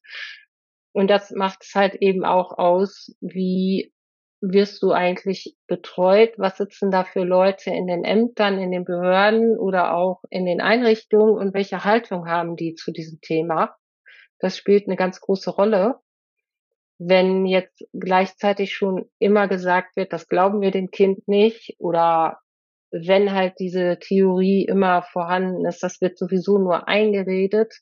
Und 0.93 1.09
das 1.09 1.31
macht 1.31 1.63
es 1.63 1.75
halt 1.75 1.95
eben 1.97 2.25
auch 2.25 2.59
aus, 2.59 3.15
wie 3.21 3.93
wirst 4.41 4.83
du 4.83 4.91
eigentlich 4.91 5.57
betreut? 5.69 6.35
Was 6.37 6.59
sitzen 6.59 6.91
da 6.91 7.05
für 7.05 7.23
Leute 7.23 7.71
in 7.71 7.87
den 7.87 8.05
Ämtern, 8.05 8.59
in 8.59 8.73
den 8.73 8.85
Behörden 8.85 9.57
oder 9.57 9.95
auch 9.95 10.23
in 10.31 10.45
den 10.45 10.61
Einrichtungen 10.61 11.37
und 11.37 11.55
welche 11.55 11.85
Haltung 11.85 12.27
haben 12.27 12.57
die 12.57 12.75
zu 12.75 12.91
diesem 12.91 13.21
Thema? 13.21 13.77
Das 14.41 14.57
spielt 14.57 14.87
eine 14.87 14.97
ganz 14.97 15.21
große 15.21 15.51
Rolle. 15.51 16.01
Wenn 16.99 17.47
jetzt 17.47 17.87
gleichzeitig 17.93 18.75
schon 18.75 19.09
immer 19.19 19.47
gesagt 19.47 19.97
wird, 19.97 20.13
das 20.13 20.29
glauben 20.29 20.61
wir 20.61 20.73
dem 20.73 20.91
Kind 20.91 21.27
nicht 21.29 21.77
oder 21.79 22.42
wenn 22.93 23.33
halt 23.33 23.55
diese 23.59 23.99
Theorie 23.99 24.65
immer 24.65 25.03
vorhanden 25.03 25.67
ist, 25.67 25.83
das 25.83 26.01
wird 26.01 26.19
sowieso 26.19 26.59
nur 26.59 26.89
eingeredet, 26.89 27.75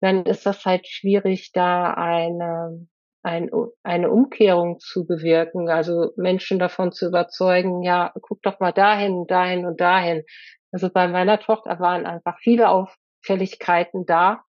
dann 0.00 0.26
ist 0.26 0.46
das 0.46 0.64
halt 0.64 0.86
schwierig, 0.86 1.50
da 1.52 1.94
eine, 1.94 2.86
ein, 3.22 3.50
eine 3.82 4.10
Umkehrung 4.10 4.78
zu 4.78 5.06
bewirken, 5.06 5.68
also 5.68 6.12
Menschen 6.16 6.58
davon 6.58 6.92
zu 6.92 7.08
überzeugen, 7.08 7.82
ja, 7.82 8.12
guck 8.20 8.42
doch 8.42 8.60
mal 8.60 8.72
dahin, 8.72 9.26
dahin 9.26 9.66
und 9.66 9.80
dahin. 9.80 10.24
Also 10.70 10.90
bei 10.90 11.08
meiner 11.08 11.40
Tochter 11.40 11.80
waren 11.80 12.06
einfach 12.06 12.38
viele 12.40 12.68
Auffälligkeiten 12.68 14.04
da. 14.06 14.44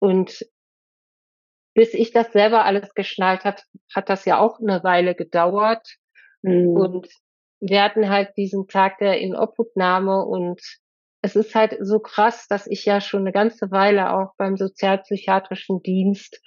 Und 0.00 0.44
bis 1.74 1.94
ich 1.94 2.10
das 2.10 2.32
selber 2.32 2.64
alles 2.64 2.92
geschnallt 2.94 3.44
hat, 3.44 3.64
hat 3.94 4.08
das 4.08 4.24
ja 4.24 4.38
auch 4.38 4.58
eine 4.58 4.82
Weile 4.82 5.14
gedauert. 5.14 5.86
Mhm. 6.42 6.76
Und 6.76 7.08
wir 7.60 7.82
hatten 7.82 8.08
halt 8.08 8.36
diesen 8.36 8.68
Tag 8.68 8.98
der 8.98 9.20
Inobhutnahme 9.20 10.24
und 10.24 10.60
es 11.22 11.36
ist 11.36 11.54
halt 11.54 11.76
so 11.80 11.98
krass, 11.98 12.46
dass 12.48 12.66
ich 12.66 12.84
ja 12.84 13.00
schon 13.00 13.22
eine 13.22 13.32
ganze 13.32 13.70
Weile 13.70 14.12
auch 14.12 14.34
beim 14.36 14.56
sozialpsychiatrischen 14.56 15.82
Dienst 15.82 16.40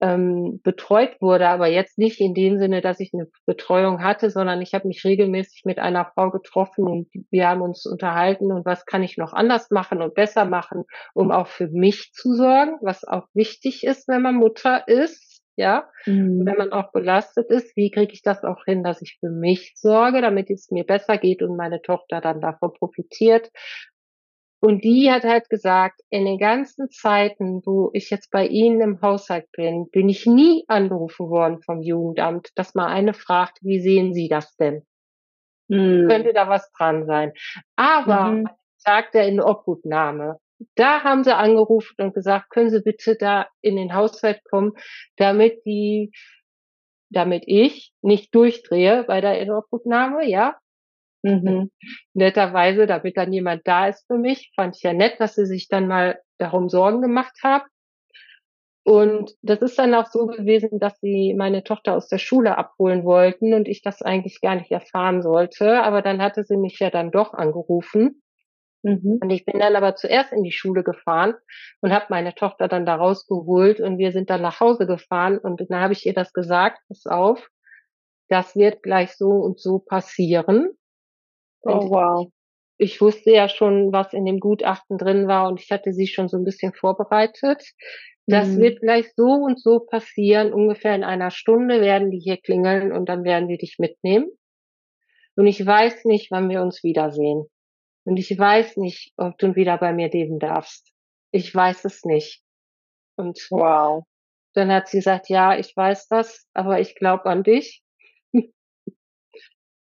ähm, 0.00 0.60
betreut 0.64 1.20
wurde, 1.20 1.48
aber 1.48 1.68
jetzt 1.68 1.96
nicht 1.96 2.20
in 2.20 2.34
dem 2.34 2.58
Sinne, 2.58 2.80
dass 2.80 2.98
ich 2.98 3.12
eine 3.14 3.28
Betreuung 3.46 4.02
hatte, 4.02 4.30
sondern 4.30 4.60
ich 4.60 4.74
habe 4.74 4.88
mich 4.88 5.04
regelmäßig 5.04 5.62
mit 5.64 5.78
einer 5.78 6.10
Frau 6.12 6.30
getroffen 6.30 6.88
und 6.88 7.08
wir 7.30 7.48
haben 7.48 7.62
uns 7.62 7.86
unterhalten 7.86 8.50
und 8.50 8.66
was 8.66 8.84
kann 8.84 9.04
ich 9.04 9.16
noch 9.16 9.32
anders 9.32 9.70
machen 9.70 10.02
und 10.02 10.14
besser 10.14 10.44
machen, 10.44 10.84
um 11.14 11.30
auch 11.30 11.46
für 11.46 11.68
mich 11.68 12.10
zu 12.12 12.34
sorgen, 12.34 12.78
was 12.80 13.04
auch 13.04 13.28
wichtig 13.32 13.84
ist, 13.84 14.08
wenn 14.08 14.22
man 14.22 14.34
Mutter 14.34 14.88
ist 14.88 15.31
ja. 15.56 15.88
Mhm. 16.06 16.46
Wenn 16.46 16.56
man 16.56 16.72
auch 16.72 16.92
belastet 16.92 17.50
ist, 17.50 17.76
wie 17.76 17.90
kriege 17.90 18.12
ich 18.12 18.22
das 18.22 18.44
auch 18.44 18.64
hin, 18.64 18.82
dass 18.82 19.02
ich 19.02 19.18
für 19.20 19.30
mich 19.30 19.74
sorge, 19.76 20.20
damit 20.20 20.50
es 20.50 20.70
mir 20.70 20.84
besser 20.84 21.18
geht 21.18 21.42
und 21.42 21.56
meine 21.56 21.82
Tochter 21.82 22.20
dann 22.20 22.40
davon 22.40 22.72
profitiert. 22.72 23.50
Und 24.64 24.84
die 24.84 25.10
hat 25.10 25.24
halt 25.24 25.50
gesagt, 25.50 26.00
in 26.08 26.24
den 26.24 26.38
ganzen 26.38 26.88
Zeiten, 26.90 27.62
wo 27.66 27.90
ich 27.94 28.10
jetzt 28.10 28.30
bei 28.30 28.46
Ihnen 28.46 28.80
im 28.80 29.02
Haushalt 29.02 29.50
bin, 29.50 29.88
bin 29.90 30.08
ich 30.08 30.24
nie 30.24 30.64
angerufen 30.68 31.28
worden 31.30 31.60
vom 31.62 31.82
Jugendamt, 31.82 32.50
dass 32.54 32.76
mal 32.76 32.86
eine 32.86 33.12
fragt, 33.12 33.58
wie 33.62 33.80
sehen 33.80 34.14
Sie 34.14 34.28
das 34.28 34.54
denn? 34.56 34.86
Mhm. 35.66 36.06
Könnte 36.08 36.32
da 36.32 36.48
was 36.48 36.70
dran 36.72 37.06
sein. 37.06 37.32
Aber 37.74 38.26
mhm. 38.26 38.48
Tag 38.84 39.12
der 39.12 39.28
Inobhutnahme 39.28 40.38
da 40.74 41.02
haben 41.02 41.24
sie 41.24 41.34
angerufen 41.34 41.94
und 41.98 42.14
gesagt, 42.14 42.50
können 42.50 42.70
Sie 42.70 42.80
bitte 42.82 43.16
da 43.16 43.46
in 43.60 43.76
den 43.76 43.94
Haushalt 43.94 44.42
kommen, 44.44 44.72
damit 45.16 45.64
die, 45.64 46.12
damit 47.10 47.44
ich 47.46 47.92
nicht 48.02 48.34
durchdrehe 48.34 49.04
bei 49.04 49.20
der 49.20 49.40
Inobhutnahme, 49.40 50.28
ja. 50.28 50.56
Mhm. 51.22 51.70
Netterweise, 52.14 52.86
damit 52.86 53.16
dann 53.16 53.32
jemand 53.32 53.62
da 53.64 53.86
ist 53.86 54.06
für 54.06 54.18
mich. 54.18 54.52
Fand 54.56 54.76
ich 54.76 54.82
ja 54.82 54.92
nett, 54.92 55.20
dass 55.20 55.36
sie 55.36 55.46
sich 55.46 55.68
dann 55.68 55.86
mal 55.86 56.20
darum 56.38 56.68
Sorgen 56.68 57.00
gemacht 57.00 57.38
haben. 57.42 57.64
Und 58.84 59.32
das 59.42 59.62
ist 59.62 59.78
dann 59.78 59.94
auch 59.94 60.06
so 60.06 60.26
gewesen, 60.26 60.80
dass 60.80 60.98
sie 61.00 61.34
meine 61.34 61.62
Tochter 61.62 61.94
aus 61.94 62.08
der 62.08 62.18
Schule 62.18 62.58
abholen 62.58 63.04
wollten 63.04 63.54
und 63.54 63.68
ich 63.68 63.80
das 63.82 64.02
eigentlich 64.02 64.40
gar 64.40 64.56
nicht 64.56 64.72
erfahren 64.72 65.22
sollte. 65.22 65.82
Aber 65.82 66.02
dann 66.02 66.20
hatte 66.20 66.42
sie 66.42 66.56
mich 66.56 66.80
ja 66.80 66.90
dann 66.90 67.12
doch 67.12 67.32
angerufen. 67.32 68.21
Mhm. 68.82 69.18
Und 69.22 69.30
ich 69.30 69.44
bin 69.44 69.60
dann 69.60 69.76
aber 69.76 69.94
zuerst 69.94 70.32
in 70.32 70.42
die 70.42 70.52
Schule 70.52 70.82
gefahren 70.82 71.34
und 71.80 71.92
habe 71.92 72.06
meine 72.08 72.34
Tochter 72.34 72.68
dann 72.68 72.84
da 72.84 72.96
rausgeholt 72.96 73.80
und 73.80 73.98
wir 73.98 74.12
sind 74.12 74.28
dann 74.28 74.42
nach 74.42 74.60
Hause 74.60 74.86
gefahren 74.86 75.38
und 75.38 75.60
dann 75.60 75.80
habe 75.80 75.92
ich 75.92 76.04
ihr 76.04 76.14
das 76.14 76.32
gesagt, 76.32 76.80
pass 76.88 77.06
auf, 77.06 77.48
das 78.28 78.56
wird 78.56 78.82
gleich 78.82 79.16
so 79.16 79.28
und 79.28 79.60
so 79.60 79.78
passieren. 79.78 80.70
Und 81.60 81.74
oh 81.74 81.90
wow. 81.90 82.28
Ich, 82.78 82.94
ich 82.94 83.00
wusste 83.00 83.30
ja 83.30 83.48
schon, 83.48 83.92
was 83.92 84.12
in 84.12 84.24
dem 84.24 84.40
Gutachten 84.40 84.98
drin 84.98 85.28
war 85.28 85.48
und 85.48 85.60
ich 85.60 85.70
hatte 85.70 85.92
sie 85.92 86.08
schon 86.08 86.28
so 86.28 86.36
ein 86.36 86.44
bisschen 86.44 86.72
vorbereitet. 86.72 87.62
Das 88.26 88.48
mhm. 88.48 88.58
wird 88.58 88.80
gleich 88.80 89.12
so 89.14 89.32
und 89.32 89.60
so 89.60 89.80
passieren. 89.80 90.52
Ungefähr 90.52 90.94
in 90.94 91.04
einer 91.04 91.30
Stunde 91.30 91.80
werden 91.80 92.10
die 92.10 92.20
hier 92.20 92.36
klingeln 92.36 92.92
und 92.92 93.08
dann 93.08 93.24
werden 93.24 93.48
wir 93.48 93.58
dich 93.58 93.76
mitnehmen. 93.78 94.30
Und 95.36 95.46
ich 95.46 95.64
weiß 95.64 96.04
nicht, 96.04 96.30
wann 96.30 96.48
wir 96.48 96.62
uns 96.62 96.82
wiedersehen. 96.82 97.46
Und 98.04 98.16
ich 98.16 98.36
weiß 98.36 98.76
nicht, 98.78 99.12
ob 99.16 99.38
du 99.38 99.54
wieder 99.54 99.78
bei 99.78 99.92
mir 99.92 100.10
leben 100.10 100.38
darfst. 100.38 100.92
Ich 101.30 101.54
weiß 101.54 101.84
es 101.84 102.04
nicht. 102.04 102.42
Und 103.16 103.38
wow. 103.50 104.04
dann 104.54 104.72
hat 104.72 104.88
sie 104.88 104.98
gesagt, 104.98 105.28
ja, 105.28 105.56
ich 105.56 105.76
weiß 105.76 106.08
das, 106.08 106.46
aber 106.52 106.80
ich 106.80 106.94
glaube 106.94 107.26
an 107.26 107.42
dich. 107.42 107.82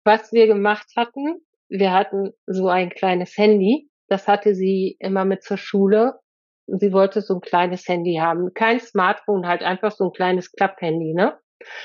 Was 0.04 0.32
wir 0.32 0.46
gemacht 0.46 0.92
hatten, 0.96 1.40
wir 1.68 1.92
hatten 1.92 2.32
so 2.46 2.68
ein 2.68 2.90
kleines 2.90 3.36
Handy. 3.36 3.90
Das 4.08 4.28
hatte 4.28 4.54
sie 4.54 4.96
immer 5.00 5.24
mit 5.24 5.42
zur 5.42 5.56
Schule. 5.56 6.20
Sie 6.68 6.92
wollte 6.92 7.22
so 7.22 7.34
ein 7.34 7.40
kleines 7.40 7.86
Handy 7.88 8.16
haben. 8.20 8.54
Kein 8.54 8.80
Smartphone, 8.80 9.46
halt 9.46 9.62
einfach 9.62 9.92
so 9.92 10.04
ein 10.04 10.12
kleines 10.12 10.52
Klapphandy, 10.52 11.12
ne? 11.14 11.38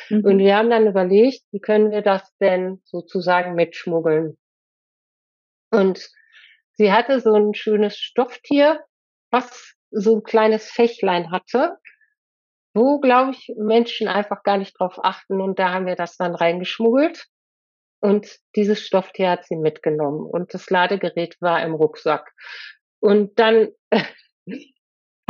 Mhm. 0.09 0.25
Und 0.25 0.37
wir 0.39 0.55
haben 0.55 0.69
dann 0.69 0.87
überlegt, 0.87 1.41
wie 1.51 1.59
können 1.59 1.91
wir 1.91 2.01
das 2.01 2.35
denn 2.37 2.81
sozusagen 2.85 3.55
mitschmuggeln? 3.55 4.37
Und 5.71 6.09
sie 6.73 6.91
hatte 6.91 7.19
so 7.19 7.33
ein 7.33 7.53
schönes 7.53 7.97
Stofftier, 7.97 8.83
was 9.31 9.75
so 9.91 10.17
ein 10.17 10.23
kleines 10.23 10.69
Fächlein 10.69 11.31
hatte, 11.31 11.77
wo, 12.73 12.99
glaube 12.99 13.31
ich, 13.31 13.51
Menschen 13.57 14.07
einfach 14.07 14.43
gar 14.43 14.57
nicht 14.57 14.79
drauf 14.79 15.03
achten. 15.03 15.41
Und 15.41 15.59
da 15.59 15.71
haben 15.73 15.85
wir 15.85 15.95
das 15.95 16.17
dann 16.17 16.35
reingeschmuggelt. 16.35 17.25
Und 17.99 18.39
dieses 18.55 18.81
Stofftier 18.81 19.29
hat 19.31 19.45
sie 19.45 19.57
mitgenommen. 19.57 20.25
Und 20.25 20.53
das 20.53 20.69
Ladegerät 20.69 21.37
war 21.41 21.61
im 21.63 21.73
Rucksack. 21.73 22.31
Und 22.99 23.37
dann 23.39 23.69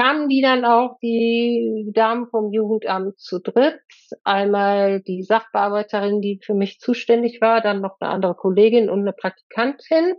kamen 0.01 0.29
die 0.29 0.41
dann 0.41 0.65
auch, 0.65 0.97
die 1.01 1.91
Damen 1.93 2.27
vom 2.27 2.51
Jugendamt 2.51 3.19
zu 3.19 3.39
dritt. 3.39 3.79
Einmal 4.23 5.01
die 5.01 5.21
Sachbearbeiterin, 5.21 6.21
die 6.21 6.39
für 6.43 6.55
mich 6.55 6.79
zuständig 6.79 7.39
war, 7.39 7.61
dann 7.61 7.81
noch 7.81 7.97
eine 7.99 8.09
andere 8.09 8.33
Kollegin 8.33 8.89
und 8.89 9.01
eine 9.01 9.13
Praktikantin. 9.13 10.15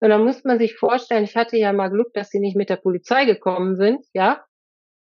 Und 0.00 0.08
dann 0.08 0.24
muss 0.24 0.42
man 0.42 0.58
sich 0.58 0.74
vorstellen, 0.74 1.24
ich 1.24 1.36
hatte 1.36 1.56
ja 1.56 1.72
mal 1.72 1.90
Glück, 1.90 2.12
dass 2.12 2.30
sie 2.30 2.40
nicht 2.40 2.56
mit 2.56 2.70
der 2.70 2.76
Polizei 2.76 3.24
gekommen 3.24 3.76
sind, 3.76 4.04
ja. 4.14 4.42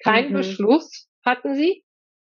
Kein 0.01 0.29
mhm. 0.29 0.35
Beschluss 0.35 1.09
hatten 1.25 1.55
sie, 1.55 1.83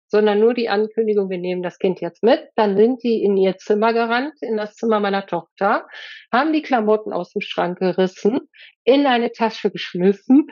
sondern 0.06 0.40
nur 0.40 0.54
die 0.54 0.70
Ankündigung, 0.70 1.28
wir 1.28 1.38
nehmen 1.38 1.62
das 1.62 1.78
Kind 1.78 2.00
jetzt 2.00 2.22
mit. 2.22 2.40
Dann 2.54 2.76
sind 2.76 3.02
die 3.02 3.22
in 3.22 3.36
ihr 3.36 3.58
Zimmer 3.58 3.92
gerannt, 3.92 4.34
in 4.40 4.56
das 4.56 4.76
Zimmer 4.76 5.00
meiner 5.00 5.26
Tochter, 5.26 5.86
haben 6.32 6.54
die 6.54 6.62
Klamotten 6.62 7.12
aus 7.12 7.32
dem 7.32 7.42
Schrank 7.42 7.80
gerissen, 7.80 8.40
in 8.84 9.06
eine 9.06 9.32
Tasche 9.32 9.70
geschmissen 9.70 10.46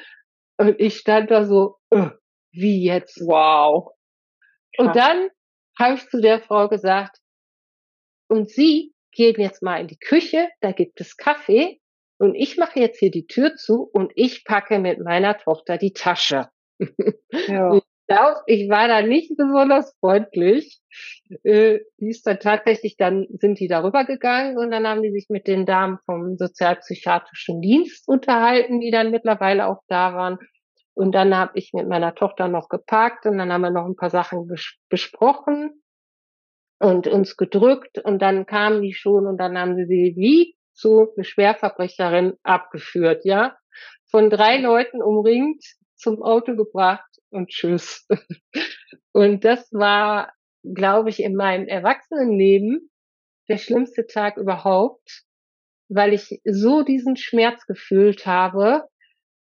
und 0.61 0.79
ich 0.79 0.99
stand 0.99 1.31
da 1.31 1.47
so, 1.47 1.77
äh, 1.89 2.11
wie 2.53 2.85
jetzt? 2.85 3.19
Wow. 3.21 3.95
Krass. 4.77 4.87
Und 4.87 4.95
dann 4.95 5.31
habe 5.79 5.95
ich 5.95 6.07
zu 6.11 6.21
der 6.21 6.41
Frau 6.43 6.69
gesagt, 6.69 7.17
und 8.29 8.51
Sie 8.51 8.93
gehen 9.11 9.41
jetzt 9.41 9.63
mal 9.63 9.81
in 9.81 9.87
die 9.87 9.99
Küche, 9.99 10.51
da 10.61 10.73
gibt 10.73 11.01
es 11.01 11.17
Kaffee 11.17 11.81
und 12.19 12.35
ich 12.35 12.59
mache 12.59 12.79
jetzt 12.79 12.99
hier 12.99 13.11
die 13.11 13.27
Tür 13.27 13.57
zu 13.57 13.89
und 13.91 14.13
ich 14.17 14.45
packe 14.45 14.79
mit 14.79 15.01
meiner 15.01 15.39
Tochter 15.39 15.79
die 15.79 15.95
Tasche. 15.95 16.51
Ja. 17.49 17.81
glaube, 18.11 18.41
ich 18.47 18.69
war 18.69 18.89
da 18.89 19.03
nicht 19.03 19.37
besonders 19.37 19.97
freundlich. 20.01 20.81
Äh, 21.45 21.81
die 21.99 22.09
ist 22.09 22.27
dann 22.27 22.41
tatsächlich, 22.41 22.97
dann 22.97 23.27
sind 23.31 23.61
die 23.61 23.69
darüber 23.69 24.05
gegangen 24.05 24.59
und 24.59 24.73
dann 24.73 24.87
haben 24.87 25.03
die 25.03 25.13
sich 25.13 25.29
mit 25.29 25.47
den 25.47 25.65
Damen 25.65 25.99
vom 26.05 26.37
sozialpsychiatrischen 26.37 27.61
Dienst 27.61 28.09
unterhalten, 28.09 28.81
die 28.81 28.91
dann 28.91 29.13
mittlerweile 29.13 29.69
auch 29.69 29.83
da 29.87 30.15
waren. 30.15 30.39
Und 30.95 31.13
dann 31.13 31.37
habe 31.37 31.53
ich 31.55 31.73
mit 31.73 31.89
meiner 31.89 32.15
Tochter 32.15 32.49
noch 32.49 32.69
geparkt 32.69 33.27
und 33.27 33.39
dann 33.39 33.53
haben 33.53 33.63
wir 33.63 33.71
noch 33.71 33.87
ein 33.87 33.97
paar 33.97 34.11
Sachen 34.11 34.49
bes 34.49 34.75
besprochen 34.89 35.81
und 36.81 37.07
uns 37.07 37.37
gedrückt 37.37 37.99
und 37.99 38.21
dann 38.21 38.45
kamen 38.45 38.83
die 38.83 38.93
schon 38.93 39.27
und 39.27 39.39
dann 39.39 39.57
haben 39.57 39.77
sie 39.77 39.85
sie 39.85 40.15
wie 40.17 40.57
zu 40.73 41.13
eine 41.15 41.25
Schwerverbrecherin 41.25 42.35
abgeführt, 42.43 43.25
ja. 43.25 43.57
Von 44.11 44.31
drei 44.31 44.57
Leuten 44.57 45.01
umringt, 45.01 45.63
zum 46.01 46.23
Auto 46.23 46.57
gebracht 46.57 47.10
und 47.31 47.49
tschüss. 47.49 48.07
Und 49.13 49.45
das 49.45 49.73
war, 49.73 50.33
glaube 50.63 51.11
ich, 51.11 51.23
in 51.23 51.35
meinem 51.35 51.67
Erwachsenenleben 51.67 52.91
der 53.49 53.59
schlimmste 53.59 54.07
Tag 54.07 54.37
überhaupt, 54.37 55.25
weil 55.89 56.13
ich 56.13 56.41
so 56.45 56.83
diesen 56.83 57.17
Schmerz 57.17 57.67
gefühlt 57.67 58.27
habe, 58.27 58.85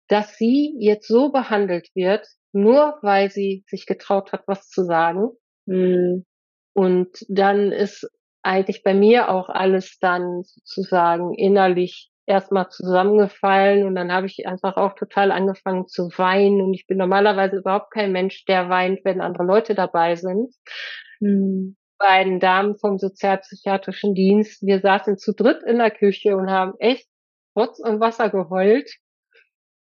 dass 0.09 0.37
sie 0.37 0.75
jetzt 0.79 1.09
so 1.09 1.33
behandelt 1.33 1.89
wird, 1.95 2.27
nur 2.53 2.99
weil 3.01 3.31
sie 3.31 3.65
sich 3.67 3.87
getraut 3.87 4.33
hat, 4.33 4.43
was 4.47 4.69
zu 4.69 4.85
sagen. 4.85 5.31
Mhm. 5.67 6.27
Und 6.75 7.25
dann 7.29 7.73
ist 7.73 8.07
eigentlich 8.43 8.83
bei 8.83 8.93
mir 8.93 9.31
auch 9.31 9.49
alles 9.49 9.99
dann 9.99 10.43
sozusagen 10.43 11.33
innerlich 11.35 12.11
erstmal 12.27 12.69
zusammengefallen 12.71 13.87
und 13.87 13.95
dann 13.95 14.13
habe 14.13 14.27
ich 14.27 14.47
einfach 14.47 14.77
auch 14.77 14.95
total 14.95 15.31
angefangen 15.31 15.87
zu 15.87 16.09
weinen 16.17 16.61
und 16.63 16.75
ich 16.75 16.87
bin 16.87 16.99
normalerweise 16.99 17.57
überhaupt 17.59 17.93
kein 17.93 18.13
Mensch, 18.13 18.45
der 18.47 18.69
weint, 18.69 19.05
wenn 19.05 19.21
andere 19.21 19.45
Leute 19.45 19.75
dabei 19.75 20.17
sind. 20.17 20.55
Hm. 21.21 21.77
Beiden 21.99 22.41
Damen 22.41 22.77
vom 22.77 22.99
sozialpsychiatrischen 22.99 24.15
Dienst, 24.15 24.63
wir 24.63 24.81
saßen 24.81 25.17
zu 25.17 25.33
dritt 25.33 25.63
in 25.63 25.79
der 25.79 25.91
Küche 25.91 26.37
und 26.37 26.51
haben 26.51 26.75
echt 26.79 27.07
Rotz 27.57 27.79
und 27.79 28.01
Wasser 28.01 28.31
geheult. 28.31 28.91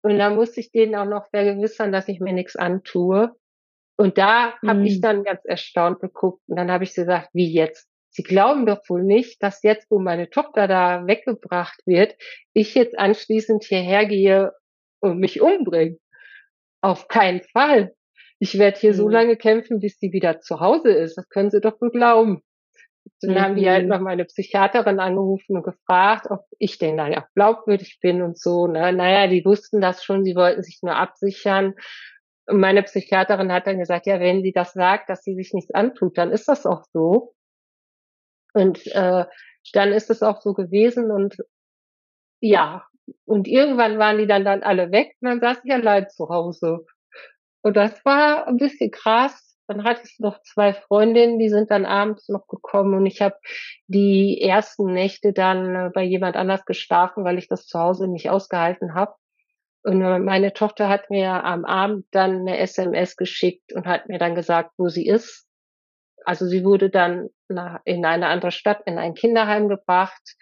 Und 0.03 0.19
da 0.19 0.31
musste 0.31 0.61
ich 0.61 0.71
denen 0.71 0.95
auch 0.97 1.07
noch 1.07 1.29
vergewissern, 1.31 1.93
dass 1.93 2.09
ich 2.09 2.21
mir 2.21 2.33
nichts 2.33 2.57
antue. 2.57 3.35
Und 3.97 4.19
da 4.19 4.55
habe 4.61 4.81
hm. 4.81 4.87
ich 4.87 5.01
dann 5.01 5.25
ganz 5.25 5.41
erstaunt 5.45 6.01
geguckt 6.01 6.43
und 6.49 6.57
dann 6.57 6.71
habe 6.71 6.85
ich 6.85 6.95
gesagt, 6.95 7.31
wie 7.33 7.53
jetzt? 7.53 7.89
Sie 8.15 8.23
glauben 8.23 8.65
doch 8.65 8.81
wohl 8.89 9.03
nicht, 9.03 9.43
dass 9.43 9.65
jetzt, 9.65 9.91
wo 9.91 9.99
meine 9.99 10.31
Tochter 10.31 10.69
da 10.69 11.05
weggebracht 11.05 11.81
wird, 11.85 12.15
ich 12.53 12.77
jetzt 12.77 12.97
anschließend 12.97 13.65
hierher 13.65 14.07
gehe 14.07 14.53
und 15.01 15.19
mich 15.19 15.41
umbringe. 15.43 15.99
Auf 16.81 17.09
keinen 17.09 17.43
Fall. 17.43 17.93
Ich 18.39 18.57
werde 18.57 18.79
hier 18.79 18.93
mhm. 18.93 18.97
so 18.97 19.09
lange 19.09 19.37
kämpfen, 19.37 19.81
bis 19.81 19.99
sie 19.99 20.13
wieder 20.13 20.41
zu 20.41 20.61
Hause 20.61 20.93
ist. 20.93 21.17
Das 21.17 21.29
können 21.29 21.51
Sie 21.51 21.61
doch 21.61 21.81
wohl 21.81 21.91
glauben. 21.91 22.43
Dann 23.21 23.33
mhm. 23.33 23.41
haben 23.41 23.57
die 23.57 23.69
halt 23.69 23.83
mhm. 23.85 23.89
noch 23.89 24.01
meine 24.01 24.25
Psychiaterin 24.27 25.01
angerufen 25.01 25.57
und 25.57 25.65
gefragt, 25.65 26.27
ob 26.31 26.45
ich 26.59 26.79
denn 26.79 26.97
da 26.97 27.09
ja 27.09 27.27
glaubwürdig 27.35 27.99
bin 28.01 28.23
und 28.23 28.39
so. 28.39 28.69
Ne? 28.69 28.93
Naja, 28.93 29.27
die 29.27 29.45
wussten 29.45 29.81
das 29.81 30.05
schon, 30.05 30.25
sie 30.25 30.37
wollten 30.37 30.63
sich 30.63 30.79
nur 30.83 30.95
absichern. 30.95 31.75
Und 32.47 32.61
meine 32.61 32.85
Psychiaterin 32.85 33.53
hat 33.53 33.67
dann 33.67 33.81
gesagt, 33.81 34.07
ja, 34.07 34.21
wenn 34.21 34.43
sie 34.43 34.53
das 34.53 34.73
sagt, 34.73 35.11
dass 35.11 35.25
sie 35.25 35.35
sich 35.35 35.53
nichts 35.53 35.75
antut, 35.75 36.17
dann 36.17 36.31
ist 36.31 36.47
das 36.47 36.65
auch 36.65 36.85
so. 36.93 37.35
Und 38.55 38.87
äh, 38.95 39.25
dann 39.73 39.93
ist 39.93 40.11
es 40.11 40.23
auch 40.23 40.41
so 40.41 40.55
gewesen 40.55 41.11
und 41.11 41.37
ja, 42.41 42.87
und 43.27 43.49
irgendwann 43.49 43.99
waren 43.99 44.19
die 44.19 44.27
dann, 44.27 44.45
dann 44.45 44.63
alle 44.63 44.91
weg 44.93 45.17
und 45.21 45.29
dann 45.29 45.41
saß 45.41 45.65
ich 45.65 45.73
allein 45.73 46.09
zu 46.09 46.29
Hause. 46.29 46.87
Und 47.63 47.77
das 47.77 48.05
war 48.05 48.47
ein 48.47 48.59
bisschen 48.59 48.91
krass. 48.91 49.57
Dann 49.67 49.85
hatte 49.85 50.03
ich 50.05 50.19
noch 50.19 50.43
zwei 50.43 50.75
Freundinnen, 50.75 51.39
die 51.39 51.49
sind 51.49 51.71
dann 51.71 51.87
abends 51.87 52.29
noch 52.29 52.47
gekommen 52.47 52.95
und 52.95 53.07
ich 53.07 53.23
habe 53.23 53.37
die 53.87 54.39
ersten 54.43 54.93
Nächte 54.93 55.33
dann 55.33 55.75
äh, 55.75 55.91
bei 55.93 56.03
jemand 56.03 56.37
anders 56.37 56.67
geschlafen, 56.67 57.25
weil 57.25 57.39
ich 57.39 57.49
das 57.49 57.67
zu 57.67 57.79
Hause 57.79 58.07
nicht 58.07 58.29
ausgehalten 58.29 58.95
habe. 58.95 59.15
Und 59.83 60.03
äh, 60.03 60.19
meine 60.19 60.53
Tochter 60.53 60.91
hat 60.91 61.09
mir 61.09 61.45
am 61.45 61.65
Abend 61.65 62.07
dann 62.11 62.41
eine 62.41 62.59
SMS 62.59 63.17
geschickt 63.17 63.73
und 63.73 63.87
hat 63.87 64.09
mir 64.09 64.19
dann 64.19 64.35
gesagt, 64.35 64.73
wo 64.77 64.89
sie 64.89 65.07
ist. 65.07 65.44
Also 66.25 66.47
sie 66.47 66.65
wurde 66.65 66.91
dann 66.91 67.29
nach, 67.49 67.81
in 67.85 68.05
eine 68.05 68.29
andere 68.29 68.51
Stadt, 68.51 68.83
in 68.87 68.99
ein 68.99 69.15
Kinderheim 69.15 69.69
gebracht 69.69 70.37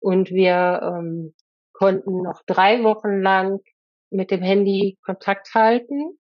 und 0.00 0.30
wir 0.30 0.80
ähm, 0.82 1.34
konnten 1.72 2.22
noch 2.22 2.42
drei 2.46 2.82
Wochen 2.82 3.20
lang 3.20 3.60
mit 4.10 4.30
dem 4.30 4.42
Handy 4.42 4.98
Kontakt 5.04 5.54
halten. 5.54 6.18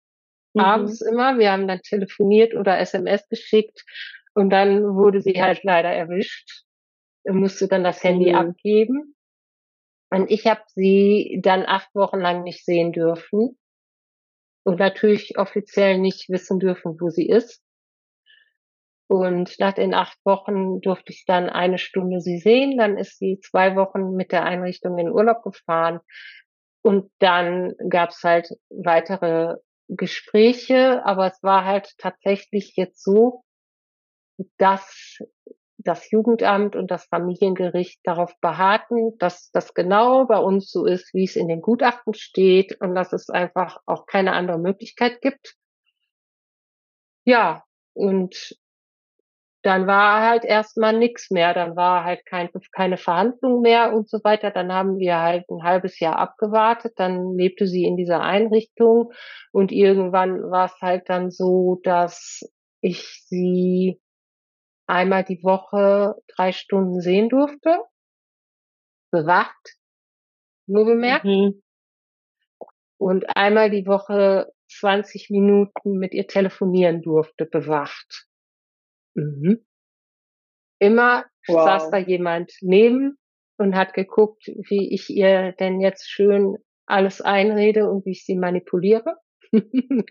Mhm. 0.54 0.62
Abends 0.62 1.02
immer. 1.02 1.38
Wir 1.38 1.52
haben 1.52 1.68
dann 1.68 1.82
telefoniert 1.82 2.56
oder 2.56 2.80
SMS 2.80 3.28
geschickt 3.30 3.84
und 4.34 4.50
dann 4.50 4.96
wurde 4.96 5.22
sie 5.22 5.42
halt 5.42 5.64
leider 5.64 5.90
erwischt 5.90 6.64
und 7.24 7.40
musste 7.40 7.68
dann 7.68 7.84
das 7.84 8.04
Handy 8.04 8.32
mhm. 8.32 8.36
abgeben. 8.36 9.16
Und 10.10 10.30
ich 10.30 10.46
habe 10.46 10.62
sie 10.68 11.40
dann 11.42 11.66
acht 11.66 11.94
Wochen 11.96 12.20
lang 12.20 12.44
nicht 12.44 12.66
sehen 12.66 12.92
dürfen 12.92 13.58
und 14.64 14.80
natürlich 14.80 15.38
offiziell 15.38 15.98
nicht 15.98 16.30
wissen 16.30 16.60
dürfen, 16.60 17.00
wo 17.00 17.10
sie 17.10 17.28
ist. 17.28 17.62
Und 19.08 19.60
nach 19.60 19.74
den 19.74 19.94
acht 19.94 20.18
Wochen 20.24 20.80
durfte 20.82 21.12
ich 21.12 21.26
dann 21.26 21.50
eine 21.50 21.78
Stunde 21.78 22.20
sie 22.20 22.38
sehen. 22.38 22.78
Dann 22.78 22.98
ist 22.98 23.20
sie 23.20 23.40
zwei 23.40 23.76
Wochen 23.76 24.16
mit 24.16 24.32
der 24.32 24.44
Einrichtung 24.44 24.98
in 24.98 25.12
Urlaub 25.12 25.44
gefahren. 25.44 26.00
Und 26.82 27.12
dann 27.20 27.76
gab 27.90 28.10
es 28.10 28.24
halt 28.24 28.50
weitere 28.70 29.58
Gespräche, 29.88 31.06
aber 31.06 31.28
es 31.28 31.42
war 31.44 31.66
halt 31.66 31.94
tatsächlich 31.98 32.76
jetzt 32.76 33.04
so, 33.04 33.44
dass 34.58 35.20
das 35.78 36.10
Jugendamt 36.12 36.76
und 36.76 36.92
das 36.92 37.06
Familiengericht 37.06 38.00
darauf 38.04 38.34
beharten, 38.40 39.18
dass 39.18 39.52
das 39.52 39.74
genau 39.74 40.26
bei 40.26 40.38
uns 40.38 40.72
so 40.72 40.86
ist, 40.86 41.14
wie 41.14 41.26
es 41.26 41.36
in 41.36 41.48
den 41.48 41.62
Gutachten 41.62 42.14
steht 42.14 42.80
und 42.80 42.96
dass 42.96 43.14
es 43.14 43.30
einfach 43.30 43.80
auch 43.86 44.06
keine 44.06 44.34
andere 44.34 44.60
Möglichkeit 44.60 45.22
gibt. 45.22 45.56
Ja, 47.26 47.64
und 47.94 48.58
dann 49.64 49.88
war 49.88 50.22
halt 50.22 50.44
erstmal 50.44 50.98
nichts 50.98 51.32
mehr, 51.32 51.54
dann 51.54 51.76
war 51.78 52.04
halt 52.04 52.26
kein, 52.26 52.50
keine 52.74 52.98
Verhandlung 52.98 53.62
mehr 53.62 53.94
und 53.94 54.10
so 54.10 54.20
weiter. 54.24 54.52
Dann 54.52 54.74
haben 54.74 55.00
wir 55.00 55.20
halt 55.20 55.50
ein 55.50 55.64
halbes 55.64 56.00
Jahr 56.00 56.18
abgewartet, 56.18 56.94
dann 56.98 57.36
lebte 57.38 57.66
sie 57.66 57.86
in 57.86 57.96
dieser 57.96 58.22
Einrichtung 58.22 59.12
und 59.52 59.72
irgendwann 59.72 60.52
war 60.52 60.66
es 60.66 60.82
halt 60.82 61.10
dann 61.10 61.32
so, 61.32 61.80
dass 61.84 62.42
ich 62.82 63.24
sie 63.26 64.02
einmal 64.86 65.24
die 65.24 65.42
Woche 65.44 66.16
drei 66.36 66.52
Stunden 66.52 67.00
sehen 67.00 67.30
durfte. 67.30 67.80
bewacht, 69.12 69.78
nur 70.68 70.86
bemerkt. 70.86 71.26
Mhm. 71.26 71.62
Und 72.98 73.26
einmal 73.38 73.70
die 73.70 73.86
Woche 73.86 74.52
20 74.70 75.30
Minuten 75.30 76.00
mit 76.00 76.14
ihr 76.14 76.28
telefonieren 76.28 77.02
durfte, 77.02 77.46
bewacht. 77.46 78.28
Mhm. 79.16 79.66
Immer 80.80 81.26
wow. 81.48 81.64
saß 81.64 81.92
da 81.92 81.98
jemand 81.98 82.52
neben 82.62 83.18
und 83.58 83.76
hat 83.76 83.94
geguckt, 83.94 84.48
wie 84.48 84.94
ich 84.94 85.10
ihr 85.10 85.54
denn 85.54 85.80
jetzt 85.80 86.10
schön 86.10 86.58
alles 86.86 87.22
einrede 87.22 87.90
und 87.90 88.06
wie 88.06 88.12
ich 88.12 88.26
sie 88.26 88.36
manipuliere. 88.36 89.16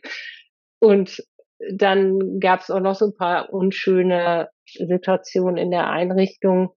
und 0.80 1.22
dann 1.70 2.40
gab 2.40 2.60
es 2.60 2.70
auch 2.70 2.80
noch 2.80 2.94
so 2.94 3.06
ein 3.06 3.14
paar 3.14 3.52
unschöne 3.52 4.48
Situationen 4.66 5.56
in 5.56 5.70
der 5.70 5.88
Einrichtung 5.88 6.70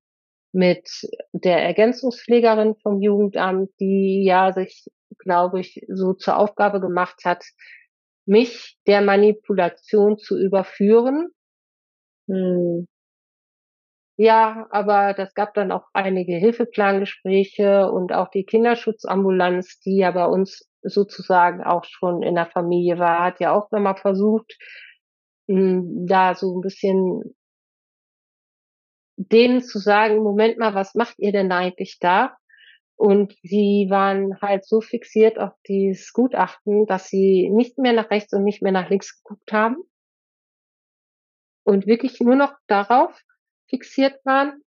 mit 0.52 0.90
der 1.34 1.62
Ergänzungspflegerin 1.64 2.76
vom 2.82 3.02
Jugendamt, 3.02 3.72
die 3.80 4.24
ja 4.26 4.54
sich, 4.54 4.86
glaube 5.18 5.60
ich, 5.60 5.82
so 5.90 6.14
zur 6.14 6.38
Aufgabe 6.38 6.80
gemacht 6.80 7.22
hat, 7.26 7.44
mich 8.26 8.78
der 8.88 9.02
Manipulation 9.02 10.18
zu 10.18 10.38
überführen. 10.38 11.30
Hm. 12.28 12.86
Ja, 14.20 14.68
aber 14.72 15.14
das 15.14 15.34
gab 15.34 15.54
dann 15.56 15.72
auch 15.74 15.84
einige 15.94 16.36
Hilfeplangespräche 16.38 17.92
und 17.92 18.14
auch 18.14 18.30
die 18.30 18.46
Kinderschutzambulanz, 18.46 19.80
die 19.82 19.98
ja 19.98 20.12
bei 20.12 20.26
uns 20.26 20.66
sozusagen 20.84 21.62
auch 21.64 21.84
schon 21.84 22.22
in 22.24 22.36
der 22.36 22.46
Familie 22.46 22.98
war, 22.98 23.24
hat 23.26 23.42
ja 23.42 23.52
auch 23.54 23.70
nochmal 23.72 23.98
versucht, 23.98 24.58
hm, 25.50 26.06
da 26.08 26.34
so 26.36 26.58
ein 26.58 26.62
bisschen 26.62 27.36
denen 29.18 29.62
zu 29.62 29.80
sagen, 29.80 30.18
Moment 30.24 30.58
mal, 30.58 30.74
was 30.74 30.94
macht 30.96 31.16
ihr 31.20 31.32
denn 31.32 31.52
eigentlich 31.52 32.00
da? 32.00 32.36
Und 32.98 33.36
sie 33.44 33.88
waren 33.90 34.40
halt 34.42 34.66
so 34.66 34.82
fixiert 34.82 35.38
auf 35.40 35.52
dieses 35.68 36.14
Gutachten, 36.14 36.86
dass 36.86 37.08
sie 37.10 37.50
nicht 37.50 37.78
mehr 37.78 37.94
nach 37.94 38.10
rechts 38.10 38.34
und 38.34 38.44
nicht 38.44 38.62
mehr 38.62 38.72
nach 38.72 38.90
links 38.90 39.22
geguckt 39.24 39.52
haben 39.52 39.78
und 41.66 41.88
wirklich 41.88 42.22
nur 42.22 42.36
noch 42.36 42.54
darauf 42.68 43.20
fixiert 43.68 44.24
waren. 44.24 44.62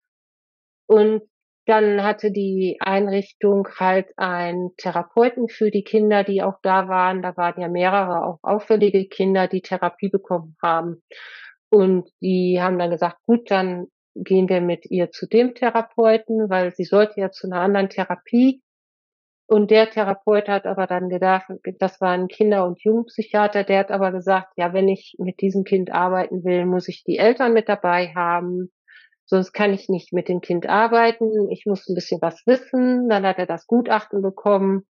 Und 0.86 1.22
dann 1.66 2.02
hatte 2.02 2.30
die 2.30 2.78
Einrichtung 2.80 3.68
halt 3.78 4.06
einen 4.16 4.70
Therapeuten 4.76 5.48
für 5.48 5.70
die 5.70 5.82
Kinder, 5.82 6.24
die 6.24 6.42
auch 6.42 6.58
da 6.62 6.88
waren. 6.88 7.22
Da 7.22 7.36
waren 7.36 7.60
ja 7.60 7.68
mehrere 7.68 8.24
auch 8.24 8.38
auffällige 8.42 9.06
Kinder, 9.08 9.48
die 9.48 9.62
Therapie 9.62 10.08
bekommen 10.08 10.56
haben. 10.62 11.02
Und 11.68 12.08
die 12.20 12.60
haben 12.60 12.78
dann 12.78 12.90
gesagt, 12.90 13.18
gut, 13.26 13.50
dann 13.50 13.88
gehen 14.14 14.48
wir 14.48 14.60
mit 14.60 14.86
ihr 14.86 15.10
zu 15.10 15.26
dem 15.26 15.54
Therapeuten, 15.54 16.48
weil 16.48 16.72
sie 16.74 16.84
sollte 16.84 17.20
ja 17.20 17.30
zu 17.30 17.48
einer 17.48 17.60
anderen 17.60 17.90
Therapie. 17.90 18.62
Und 19.46 19.70
der 19.70 19.90
Therapeut 19.90 20.48
hat 20.48 20.66
aber 20.66 20.86
dann 20.86 21.08
gedacht, 21.08 21.46
das 21.78 22.00
war 22.00 22.10
ein 22.10 22.28
Kinder- 22.28 22.66
und 22.66 22.82
Jugendpsychiater, 22.82 23.62
der 23.62 23.78
hat 23.80 23.90
aber 23.92 24.10
gesagt, 24.10 24.52
ja, 24.56 24.72
wenn 24.72 24.88
ich 24.88 25.14
mit 25.18 25.40
diesem 25.40 25.64
Kind 25.64 25.92
arbeiten 25.92 26.44
will, 26.44 26.66
muss 26.66 26.88
ich 26.88 27.04
die 27.04 27.18
Eltern 27.18 27.52
mit 27.52 27.68
dabei 27.68 28.12
haben 28.14 28.70
sonst 29.26 29.52
kann 29.52 29.74
ich 29.74 29.88
nicht 29.88 30.12
mit 30.12 30.28
dem 30.28 30.40
Kind 30.40 30.68
arbeiten, 30.68 31.50
ich 31.50 31.66
muss 31.66 31.88
ein 31.88 31.94
bisschen 31.94 32.22
was 32.22 32.46
wissen. 32.46 33.08
Dann 33.08 33.26
hat 33.26 33.38
er 33.38 33.46
das 33.46 33.66
Gutachten 33.66 34.22
bekommen, 34.22 34.86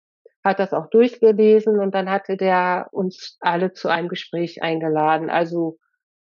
hat 0.42 0.59
das 0.59 0.72
auch 0.72 0.88
durchgelesen 0.88 1.78
und 1.78 1.94
dann 1.94 2.09
hatte 2.09 2.36
der 2.36 2.88
uns 2.92 3.36
alle 3.40 3.72
zu 3.72 3.88
einem 3.88 4.09
Gespräch 4.09 4.62
eingeladen. 4.62 5.28
Also 5.28 5.78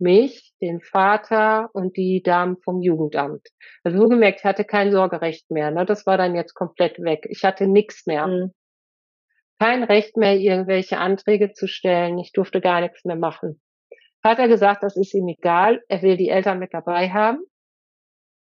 mich, 0.02 0.54
den 0.62 0.82
Vater 0.82 1.70
und 1.74 1.95
die 1.95 2.22
Damen 2.22 2.58
vom 2.64 2.82
Jugendamt. 2.82 3.47
Also 3.84 3.99
so 3.99 4.10
gemerkt, 4.10 4.39
ich 4.39 4.45
hatte 4.45 4.66
kein 4.66 4.91
Sorgerecht 4.91 5.49
mehr. 5.52 5.72
Ne? 5.72 5.86
Das 5.86 6.06
war 6.06 6.18
dann 6.18 6.36
jetzt 6.36 6.54
komplett 6.54 6.99
weg. 6.99 7.26
Ich 7.30 7.43
hatte 7.43 7.68
nichts 7.68 8.06
mehr. 8.06 8.28
Mhm. 8.28 8.54
Kein 9.60 9.84
Recht 9.84 10.18
mehr, 10.18 10.36
irgendwelche 10.38 10.97
Anträge 10.97 11.54
zu 11.54 11.68
stellen. 11.68 12.18
Ich 12.18 12.32
durfte 12.32 12.62
gar 12.62 12.82
nichts 12.82 13.06
mehr 13.06 13.16
machen. 13.16 13.62
Hat 14.24 14.39
er 14.39 14.47
gesagt, 14.47 14.84
das 14.84 14.97
ist 14.97 15.14
ihm 15.14 15.28
egal. 15.28 15.82
Er 15.88 16.02
will 16.02 16.18
die 16.18 16.30
Eltern 16.30 16.60
mit 16.60 16.74
dabei 16.74 17.10
haben. 17.10 17.39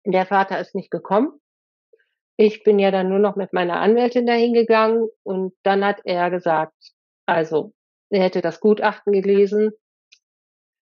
Der 0.05 0.27
Vater 0.27 0.61
ist 0.61 0.75
nicht 0.75 0.91
gekommen. 0.91 1.41
Ich 2.37 2.63
bin 2.65 2.79
ja 2.79 2.91
dann 2.91 3.09
nur 3.09 3.19
noch 3.19 3.37
mit 3.37 3.53
meiner 3.53 3.81
Anwältin 3.81 4.27
dahin 4.27 4.53
gegangen 4.53 5.09
und 5.23 5.55
dann 5.63 5.85
hat 5.85 6.01
er 6.05 6.31
gesagt, 6.31 6.75
also 7.25 7.73
er 8.11 8.23
hätte 8.23 8.43
das 8.43 8.61
Gutachten 8.61 9.13
gelesen. 9.13 9.73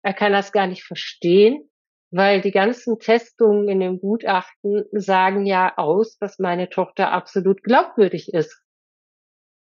Er 0.02 0.14
kann 0.14 0.32
das 0.32 0.52
gar 0.52 0.66
nicht 0.66 0.84
verstehen, 0.84 1.68
weil 2.10 2.40
die 2.40 2.50
ganzen 2.50 2.98
Testungen 2.98 3.68
in 3.68 3.80
dem 3.80 4.00
Gutachten 4.00 4.84
sagen 4.92 5.46
ja 5.46 5.76
aus, 5.76 6.16
dass 6.18 6.38
meine 6.38 6.68
Tochter 6.68 7.12
absolut 7.12 7.62
glaubwürdig 7.62 8.32
ist. 8.32 8.62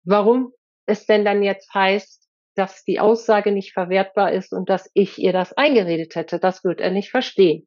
Warum 0.04 0.52
es 0.86 1.06
denn 1.06 1.24
dann 1.24 1.42
jetzt 1.42 1.72
heißt, 1.74 2.28
dass 2.54 2.84
die 2.84 3.00
Aussage 3.00 3.52
nicht 3.52 3.72
verwertbar 3.72 4.32
ist 4.32 4.52
und 4.52 4.68
dass 4.68 4.90
ich 4.94 5.18
ihr 5.18 5.32
das 5.32 5.52
eingeredet 5.54 6.14
hätte, 6.14 6.38
das 6.38 6.64
wird 6.64 6.80
er 6.80 6.90
nicht 6.90 7.10
verstehen. 7.10 7.66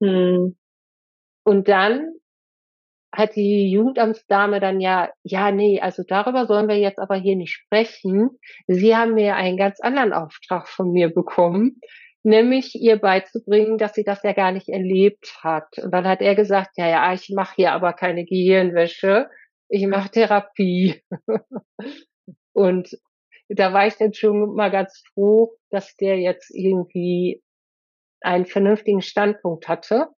Hm. 0.00 0.56
Und 1.44 1.68
dann 1.68 2.14
hat 3.12 3.36
die 3.36 3.70
Jugendamtsdame 3.70 4.60
dann 4.60 4.80
ja, 4.80 5.10
ja, 5.22 5.50
nee, 5.50 5.80
also 5.80 6.02
darüber 6.06 6.46
sollen 6.46 6.68
wir 6.68 6.78
jetzt 6.78 6.98
aber 6.98 7.16
hier 7.16 7.36
nicht 7.36 7.52
sprechen. 7.52 8.30
Sie 8.66 8.94
haben 8.94 9.14
mir 9.14 9.36
einen 9.36 9.56
ganz 9.56 9.80
anderen 9.80 10.12
Auftrag 10.12 10.68
von 10.68 10.92
mir 10.92 11.12
bekommen, 11.12 11.80
nämlich 12.22 12.74
ihr 12.74 12.98
beizubringen, 12.98 13.78
dass 13.78 13.94
sie 13.94 14.04
das 14.04 14.22
ja 14.22 14.32
gar 14.32 14.52
nicht 14.52 14.68
erlebt 14.68 15.38
hat. 15.42 15.78
Und 15.78 15.92
dann 15.92 16.06
hat 16.06 16.20
er 16.20 16.34
gesagt, 16.34 16.72
ja, 16.76 16.88
ja, 16.88 17.12
ich 17.12 17.30
mache 17.34 17.54
hier 17.56 17.72
aber 17.72 17.94
keine 17.94 18.24
Gehirnwäsche, 18.24 19.28
ich 19.68 19.86
mache 19.86 20.10
Therapie. 20.10 21.02
Und 22.52 22.90
da 23.48 23.72
war 23.72 23.86
ich 23.86 23.94
dann 23.94 24.12
schon 24.12 24.54
mal 24.54 24.70
ganz 24.70 25.02
froh, 25.14 25.56
dass 25.70 25.96
der 25.96 26.18
jetzt 26.18 26.50
irgendwie 26.54 27.42
einen 28.20 28.44
vernünftigen 28.44 29.00
Standpunkt 29.00 29.68
hatte 29.68 30.08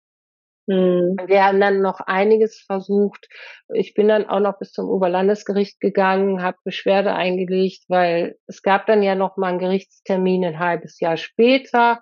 Mhm. 0.66 1.16
Wir 1.26 1.44
haben 1.44 1.60
dann 1.60 1.80
noch 1.80 2.00
einiges 2.00 2.62
versucht. 2.66 3.28
Ich 3.72 3.94
bin 3.94 4.08
dann 4.08 4.26
auch 4.26 4.40
noch 4.40 4.58
bis 4.58 4.72
zum 4.72 4.88
Oberlandesgericht 4.88 5.80
gegangen, 5.80 6.42
habe 6.42 6.58
Beschwerde 6.64 7.14
eingelegt, 7.14 7.84
weil 7.88 8.36
es 8.46 8.62
gab 8.62 8.86
dann 8.86 9.02
ja 9.02 9.14
noch 9.14 9.36
mal 9.36 9.48
einen 9.48 9.58
Gerichtstermin 9.58 10.44
ein 10.44 10.58
halbes 10.58 11.00
Jahr 11.00 11.16
später. 11.16 12.00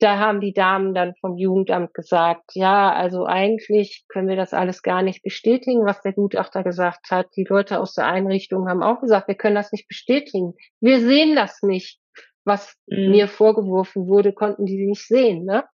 Da 0.00 0.18
haben 0.18 0.40
die 0.40 0.52
Damen 0.52 0.92
dann 0.92 1.14
vom 1.20 1.38
Jugendamt 1.38 1.94
gesagt, 1.94 2.50
ja, 2.54 2.92
also 2.92 3.26
eigentlich 3.26 4.04
können 4.08 4.28
wir 4.28 4.36
das 4.36 4.52
alles 4.52 4.82
gar 4.82 5.02
nicht 5.02 5.22
bestätigen, 5.22 5.86
was 5.86 6.02
der 6.02 6.12
Gutachter 6.12 6.62
gesagt 6.62 7.10
hat. 7.10 7.28
Die 7.36 7.46
Leute 7.48 7.80
aus 7.80 7.94
der 7.94 8.06
Einrichtung 8.06 8.68
haben 8.68 8.82
auch 8.82 9.00
gesagt, 9.00 9.28
wir 9.28 9.36
können 9.36 9.54
das 9.54 9.72
nicht 9.72 9.88
bestätigen. 9.88 10.54
Wir 10.80 11.00
sehen 11.00 11.36
das 11.36 11.62
nicht. 11.62 12.00
Was 12.44 12.76
mhm. 12.86 13.12
mir 13.12 13.28
vorgeworfen 13.28 14.06
wurde, 14.06 14.32
konnten 14.32 14.66
die 14.66 14.84
nicht 14.84 15.06
sehen. 15.06 15.44
Ne? 15.44 15.64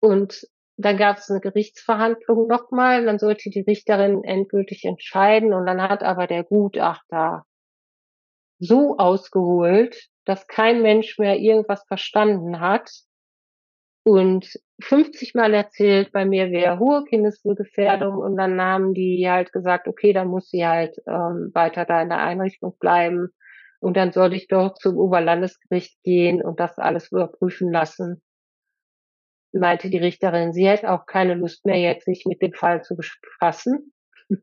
Und 0.00 0.46
dann 0.76 0.98
gab 0.98 1.18
es 1.18 1.30
eine 1.30 1.40
Gerichtsverhandlung 1.40 2.48
nochmal, 2.48 3.04
dann 3.06 3.18
sollte 3.18 3.48
die 3.48 3.60
Richterin 3.60 4.24
endgültig 4.24 4.84
entscheiden. 4.84 5.54
Und 5.54 5.66
dann 5.66 5.80
hat 5.80 6.02
aber 6.02 6.26
der 6.26 6.44
Gutachter 6.44 7.44
so 8.58 8.96
ausgeholt, 8.98 10.08
dass 10.24 10.46
kein 10.46 10.82
Mensch 10.82 11.18
mehr 11.18 11.38
irgendwas 11.38 11.84
verstanden 11.86 12.60
hat. 12.60 12.90
Und 14.04 14.60
50 14.82 15.34
Mal 15.34 15.54
erzählt, 15.54 16.12
bei 16.12 16.26
mir 16.26 16.50
wäre 16.50 16.78
hohe 16.78 17.04
Kindeswohlgefährdung. 17.04 18.18
Und 18.18 18.36
dann 18.36 18.60
haben 18.60 18.92
die 18.92 19.26
halt 19.28 19.52
gesagt, 19.52 19.88
okay, 19.88 20.12
dann 20.12 20.28
muss 20.28 20.50
sie 20.50 20.66
halt 20.66 20.96
ähm, 21.06 21.50
weiter 21.54 21.86
da 21.86 22.02
in 22.02 22.10
der 22.10 22.18
Einrichtung 22.18 22.76
bleiben. 22.78 23.30
Und 23.80 23.96
dann 23.96 24.12
soll 24.12 24.34
ich 24.34 24.46
doch 24.48 24.74
zum 24.74 24.98
Oberlandesgericht 24.98 26.02
gehen 26.02 26.42
und 26.42 26.60
das 26.60 26.78
alles 26.78 27.10
überprüfen 27.10 27.72
lassen 27.72 28.22
meinte 29.52 29.90
die 29.90 29.98
Richterin, 29.98 30.52
sie 30.52 30.68
hätte 30.68 30.90
auch 30.90 31.06
keine 31.06 31.34
Lust 31.34 31.64
mehr, 31.64 31.78
jetzt 31.78 32.04
sich 32.04 32.24
mit 32.26 32.42
dem 32.42 32.52
Fall 32.52 32.82
zu 32.82 32.96
befassen. 32.96 33.92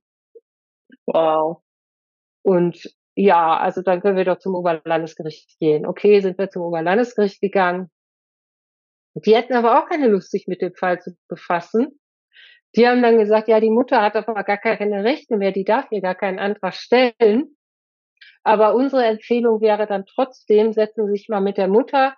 Wow. 1.06 1.62
Und 2.44 2.82
ja, 3.16 3.58
also 3.58 3.82
dann 3.82 4.02
können 4.02 4.16
wir 4.16 4.26
doch 4.26 4.40
zum 4.40 4.56
Oberlandesgericht 4.56 5.60
gehen. 5.60 5.86
Okay, 5.86 6.22
sind 6.22 6.38
wir 6.38 6.50
zum 6.50 6.64
Oberlandesgericht 6.64 7.42
gegangen. 7.42 7.92
Die 9.16 9.36
hätten 9.36 9.54
aber 9.54 9.80
auch 9.80 9.90
keine 9.90 10.08
Lust, 10.08 10.32
sich 10.32 10.48
mit 10.48 10.62
dem 10.62 10.74
Fall 10.74 11.02
zu 11.02 11.16
befassen. 11.28 12.00
Die 12.76 12.88
haben 12.88 13.04
dann 13.04 13.20
gesagt, 13.20 13.48
ja, 13.48 13.60
die 13.60 13.70
Mutter 13.70 14.02
hat 14.02 14.16
aber 14.16 14.44
gar 14.44 14.58
keine 14.58 15.04
Rechte 15.04 15.38
mehr, 15.38 15.52
die 15.52 15.64
darf 15.64 15.90
hier 15.90 16.02
gar 16.02 16.16
keinen 16.16 16.40
Antrag 16.40 16.74
stellen. 16.74 17.56
Aber 18.44 18.74
unsere 18.74 19.06
Empfehlung 19.06 19.62
wäre 19.62 19.86
dann 19.86 20.06
trotzdem, 20.06 20.74
setzen 20.74 21.06
Sie 21.06 21.14
sich 21.14 21.30
mal 21.30 21.42
mit 21.42 21.58
der 21.58 21.68
Mutter 21.68 22.16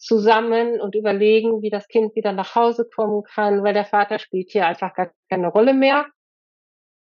zusammen 0.00 0.80
und 0.80 0.94
überlegen, 0.94 1.60
wie 1.62 1.70
das 1.70 1.86
Kind 1.86 2.16
wieder 2.16 2.32
nach 2.32 2.54
Hause 2.54 2.88
kommen 2.88 3.22
kann, 3.22 3.62
weil 3.62 3.74
der 3.74 3.84
Vater 3.84 4.18
spielt 4.18 4.50
hier 4.50 4.66
einfach 4.66 4.94
gar 4.94 5.10
keine 5.28 5.48
Rolle 5.48 5.74
mehr. 5.74 6.06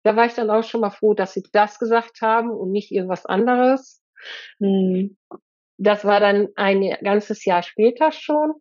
Da 0.03 0.17
war 0.17 0.25
ich 0.25 0.33
dann 0.33 0.49
auch 0.49 0.63
schon 0.63 0.81
mal 0.81 0.89
froh, 0.89 1.13
dass 1.13 1.33
sie 1.33 1.43
das 1.53 1.79
gesagt 1.79 2.21
haben 2.21 2.51
und 2.51 2.71
nicht 2.71 2.91
irgendwas 2.91 3.25
anderes. 3.25 4.03
Hm. 4.59 5.17
Das 5.77 6.03
war 6.03 6.19
dann 6.19 6.49
ein 6.55 6.97
ganzes 7.03 7.45
Jahr 7.45 7.63
später 7.63 8.11
schon. 8.11 8.53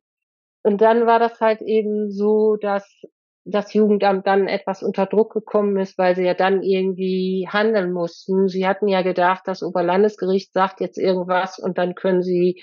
Und 0.62 0.80
dann 0.80 1.06
war 1.06 1.18
das 1.18 1.40
halt 1.40 1.60
eben 1.60 2.12
so, 2.12 2.56
dass 2.56 3.02
das 3.44 3.74
Jugendamt 3.74 4.24
dann 4.28 4.46
etwas 4.46 4.84
unter 4.84 5.06
Druck 5.06 5.32
gekommen 5.32 5.76
ist, 5.78 5.98
weil 5.98 6.14
sie 6.14 6.22
ja 6.22 6.34
dann 6.34 6.62
irgendwie 6.62 7.48
handeln 7.50 7.92
mussten. 7.92 8.48
Sie 8.48 8.66
hatten 8.68 8.86
ja 8.86 9.02
gedacht, 9.02 9.42
das 9.46 9.64
Oberlandesgericht 9.64 10.52
sagt 10.52 10.80
jetzt 10.80 10.96
irgendwas 10.96 11.58
und 11.58 11.76
dann 11.76 11.96
können 11.96 12.22
sie 12.22 12.62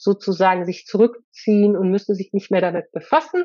sozusagen 0.00 0.64
sich 0.64 0.86
zurückziehen 0.86 1.76
und 1.76 1.90
müssen 1.90 2.14
sich 2.14 2.32
nicht 2.32 2.50
mehr 2.50 2.62
damit 2.62 2.90
befassen. 2.90 3.44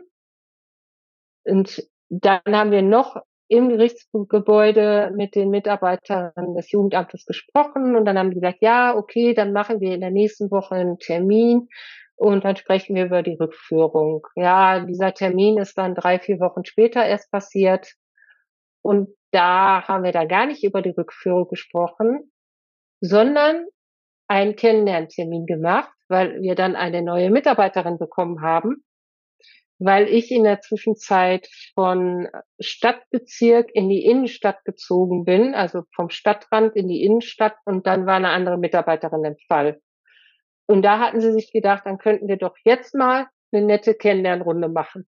Und 1.43 1.85
dann 2.09 2.41
haben 2.47 2.71
wir 2.71 2.81
noch 2.81 3.17
im 3.47 3.69
Gerichtsgebäude 3.69 5.11
mit 5.15 5.35
den 5.35 5.49
Mitarbeitern 5.49 6.55
des 6.55 6.71
Jugendamtes 6.71 7.25
gesprochen 7.25 7.95
und 7.95 8.05
dann 8.05 8.17
haben 8.17 8.29
die 8.29 8.35
gesagt, 8.39 8.61
ja, 8.61 8.95
okay, 8.95 9.33
dann 9.33 9.51
machen 9.51 9.81
wir 9.81 9.93
in 9.93 10.01
der 10.01 10.11
nächsten 10.11 10.49
Woche 10.49 10.75
einen 10.75 10.97
Termin 10.97 11.67
und 12.15 12.45
dann 12.45 12.55
sprechen 12.55 12.95
wir 12.95 13.05
über 13.05 13.21
die 13.21 13.35
Rückführung. 13.35 14.25
Ja, 14.35 14.79
dieser 14.79 15.13
Termin 15.13 15.59
ist 15.59 15.77
dann 15.77 15.93
drei, 15.93 16.19
vier 16.19 16.39
Wochen 16.39 16.65
später 16.65 17.05
erst 17.05 17.29
passiert 17.31 17.93
und 18.81 19.09
da 19.31 19.87
haben 19.87 20.05
wir 20.05 20.13
dann 20.13 20.29
gar 20.29 20.47
nicht 20.47 20.63
über 20.63 20.81
die 20.81 20.95
Rückführung 20.97 21.47
gesprochen, 21.49 22.31
sondern 23.01 23.67
einen 24.27 24.55
Kennenlerntermin 24.55 25.45
gemacht, 25.45 25.91
weil 26.07 26.41
wir 26.41 26.55
dann 26.55 26.75
eine 26.75 27.01
neue 27.01 27.29
Mitarbeiterin 27.29 27.97
bekommen 27.97 28.41
haben 28.41 28.83
weil 29.79 30.07
ich 30.07 30.31
in 30.31 30.43
der 30.43 30.61
Zwischenzeit 30.61 31.47
von 31.73 32.29
Stadtbezirk 32.59 33.69
in 33.73 33.89
die 33.89 34.05
Innenstadt 34.05 34.63
gezogen 34.63 35.25
bin, 35.25 35.53
also 35.53 35.83
vom 35.93 36.09
Stadtrand 36.09 36.75
in 36.75 36.87
die 36.87 37.03
Innenstadt 37.03 37.55
und 37.65 37.85
dann 37.85 38.05
war 38.05 38.15
eine 38.15 38.29
andere 38.29 38.57
Mitarbeiterin 38.57 39.25
im 39.25 39.35
Fall. 39.47 39.81
Und 40.67 40.81
da 40.81 40.99
hatten 40.99 41.19
sie 41.19 41.33
sich 41.33 41.51
gedacht, 41.51 41.85
dann 41.85 41.97
könnten 41.97 42.27
wir 42.27 42.37
doch 42.37 42.55
jetzt 42.63 42.95
mal 42.95 43.27
eine 43.51 43.65
nette 43.65 43.95
Kennenlernrunde 43.95 44.69
machen. 44.69 45.07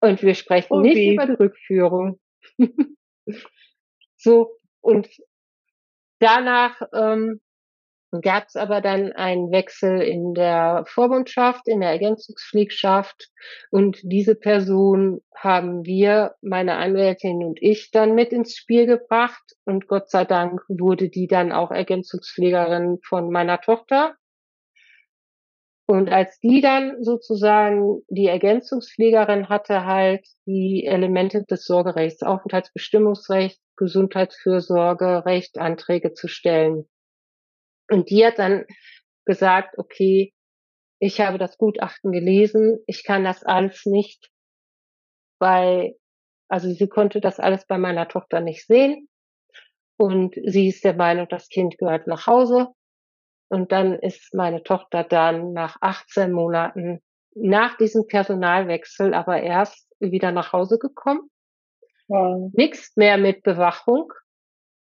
Und 0.00 0.22
wir 0.22 0.34
sprechen 0.34 0.72
okay. 0.72 0.94
nicht 0.94 1.12
über 1.12 1.26
die 1.26 1.32
Rückführung. 1.32 2.20
so, 4.16 4.56
und 4.80 5.08
danach 6.20 6.80
ähm, 6.94 7.40
gab 8.20 8.46
es 8.48 8.56
aber 8.56 8.80
dann 8.80 9.12
einen 9.12 9.50
Wechsel 9.50 10.00
in 10.00 10.34
der 10.34 10.84
Vormundschaft, 10.86 11.66
in 11.66 11.80
der 11.80 11.90
Ergänzungspflegschaft 11.90 13.30
und 13.70 13.98
diese 14.02 14.34
Person 14.34 15.20
haben 15.34 15.84
wir, 15.84 16.34
meine 16.42 16.76
Anwältin 16.76 17.44
und 17.44 17.58
ich, 17.62 17.90
dann 17.90 18.14
mit 18.14 18.32
ins 18.32 18.56
Spiel 18.56 18.86
gebracht 18.86 19.42
und 19.64 19.88
Gott 19.88 20.10
sei 20.10 20.24
Dank 20.24 20.62
wurde 20.68 21.08
die 21.08 21.26
dann 21.26 21.52
auch 21.52 21.70
Ergänzungspflegerin 21.70 22.98
von 23.02 23.30
meiner 23.30 23.60
Tochter. 23.60 24.14
Und 25.86 26.10
als 26.10 26.40
die 26.40 26.62
dann 26.62 27.02
sozusagen 27.04 28.00
die 28.08 28.26
Ergänzungspflegerin 28.26 29.50
hatte 29.50 29.84
halt 29.84 30.26
die 30.46 30.86
Elemente 30.86 31.44
des 31.44 31.66
Sorgerechts, 31.66 32.22
Aufenthaltsbestimmungsrecht, 32.22 33.60
Gesundheitsfürsorge, 33.76 35.26
Recht, 35.26 35.58
Anträge 35.58 36.14
zu 36.14 36.26
stellen. 36.26 36.86
Und 37.90 38.10
die 38.10 38.24
hat 38.24 38.38
dann 38.38 38.64
gesagt, 39.24 39.78
okay, 39.78 40.32
ich 40.98 41.20
habe 41.20 41.38
das 41.38 41.58
Gutachten 41.58 42.12
gelesen, 42.12 42.78
ich 42.86 43.04
kann 43.04 43.24
das 43.24 43.42
alles 43.42 43.84
nicht, 43.84 44.30
weil, 45.38 45.96
also 46.48 46.70
sie 46.70 46.88
konnte 46.88 47.20
das 47.20 47.40
alles 47.40 47.66
bei 47.66 47.78
meiner 47.78 48.08
Tochter 48.08 48.40
nicht 48.40 48.66
sehen. 48.66 49.08
Und 49.96 50.34
sie 50.44 50.68
ist 50.68 50.84
der 50.84 50.94
Meinung, 50.94 51.28
das 51.28 51.48
Kind 51.48 51.78
gehört 51.78 52.06
nach 52.06 52.26
Hause. 52.26 52.68
Und 53.48 53.70
dann 53.70 53.98
ist 53.98 54.34
meine 54.34 54.62
Tochter 54.62 55.04
dann 55.04 55.52
nach 55.52 55.76
18 55.80 56.32
Monaten 56.32 57.00
nach 57.34 57.76
diesem 57.76 58.06
Personalwechsel 58.06 59.12
aber 59.12 59.42
erst 59.42 59.88
wieder 60.00 60.32
nach 60.32 60.52
Hause 60.52 60.78
gekommen. 60.78 61.30
Wow. 62.08 62.50
Nichts 62.54 62.96
mehr 62.96 63.18
mit 63.18 63.42
Bewachung. 63.42 64.12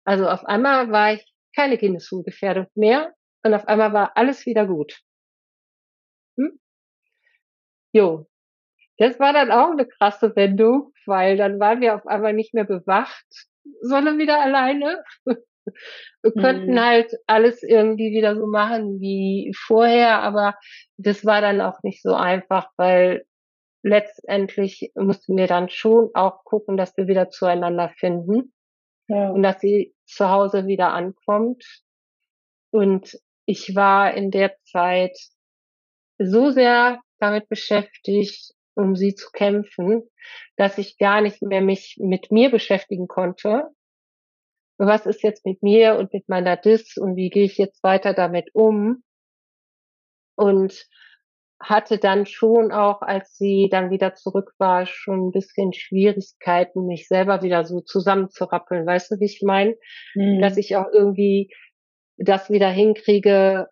Also 0.05 0.29
auf 0.29 0.45
einmal 0.45 0.91
war 0.91 1.15
ich 1.15 1.36
keine 1.57 1.79
Kindeswohlgefährdung 1.79 2.67
mehr 2.75 3.15
und 3.43 3.55
auf 3.55 3.67
einmal 3.67 3.93
war 3.93 4.13
alles 4.17 4.47
wieder 4.47 4.67
gut. 4.67 5.01
Hm? 6.37 6.61
Jo. 7.93 8.27
Das 8.99 9.19
war 9.19 9.33
dann 9.33 9.51
auch 9.51 9.71
eine 9.71 9.87
krasse 9.87 10.35
Wendung, 10.37 10.93
weil 11.07 11.37
dann 11.37 11.59
waren 11.59 11.81
wir 11.81 11.95
auf 11.95 12.07
einmal 12.07 12.33
nicht 12.33 12.55
mehr 12.55 12.65
bewacht, 12.65 13.27
sondern 13.81 14.19
wieder 14.19 14.41
alleine. 14.41 15.03
Wir 16.23 16.33
könnten 16.33 16.75
mhm. 16.75 16.81
halt 16.81 17.13
alles 17.27 17.65
irgendwie 17.65 18.13
wieder 18.13 18.37
so 18.37 18.47
machen 18.47 19.01
wie 19.01 19.53
vorher, 19.57 20.23
aber 20.23 20.55
das 20.97 21.25
war 21.25 21.41
dann 21.41 21.61
auch 21.61 21.83
nicht 21.83 22.03
so 22.03 22.15
einfach, 22.15 22.71
weil 22.77 23.27
letztendlich 23.83 24.93
mussten 24.95 25.37
wir 25.37 25.49
dann 25.49 25.69
schon 25.69 26.11
auch 26.15 26.45
gucken, 26.45 26.77
dass 26.77 26.97
wir 26.97 27.09
wieder 27.09 27.31
zueinander 27.31 27.93
finden 27.97 28.53
ja. 29.09 29.31
und 29.31 29.43
dass 29.43 29.61
sie 29.61 29.95
zu 30.07 30.29
Hause 30.31 30.67
wieder 30.67 30.93
ankommt. 30.93 31.65
Und 32.71 33.19
ich 33.47 33.75
war 33.75 34.15
in 34.15 34.31
der 34.31 34.57
Zeit 34.65 35.17
so 36.19 36.51
sehr 36.51 37.01
damit 37.19 37.49
beschäftigt, 37.49 38.53
um 38.75 38.95
sie 38.97 39.15
zu 39.15 39.31
kämpfen, 39.31 40.09
dass 40.57 40.79
ich 40.79 40.99
gar 40.99 41.21
nicht 41.21 41.43
mehr 41.43 41.61
mich 41.63 41.97
mit 41.99 42.31
mir 42.31 42.51
beschäftigen 42.51 43.09
konnte. 43.09 43.71
Was 44.79 45.07
ist 45.07 45.23
jetzt 45.23 45.47
mit 45.47 45.63
mir 45.63 45.97
und 45.97 46.13
mit 46.13 46.29
meiner 46.29 46.57
Dis 46.57 46.97
und 46.99 47.17
wie 47.17 47.31
gehe 47.31 47.45
ich 47.45 47.57
jetzt 47.57 47.83
weiter 47.83 48.13
damit 48.13 48.51
um? 48.53 49.03
Und 50.35 50.87
hatte 51.61 51.99
dann 51.99 52.27
schon 52.27 52.71
auch, 52.71 53.01
als 53.03 53.37
sie 53.37 53.69
dann 53.71 53.91
wieder 53.91 54.15
zurück 54.15 54.53
war, 54.59 54.87
schon 54.87 55.29
ein 55.29 55.33
bisschen 55.33 55.73
Schwierigkeiten, 55.73 56.87
mich 56.87 57.09
selber 57.09 57.43
wieder 57.43 57.65
so 57.65 57.81
zusammenzurappeln. 57.81 58.87
Weißt 58.87 59.11
du, 59.11 59.21
wie 59.21 59.25
ich 59.25 59.43
meine? 59.43 59.77
Mhm. 60.15 60.41
Dass 60.41 60.57
ich 60.57 60.77
auch 60.77 60.89
irgendwie 60.93 61.51
das 62.19 62.51
wieder 62.51 62.69
hinkriege. 62.69 63.69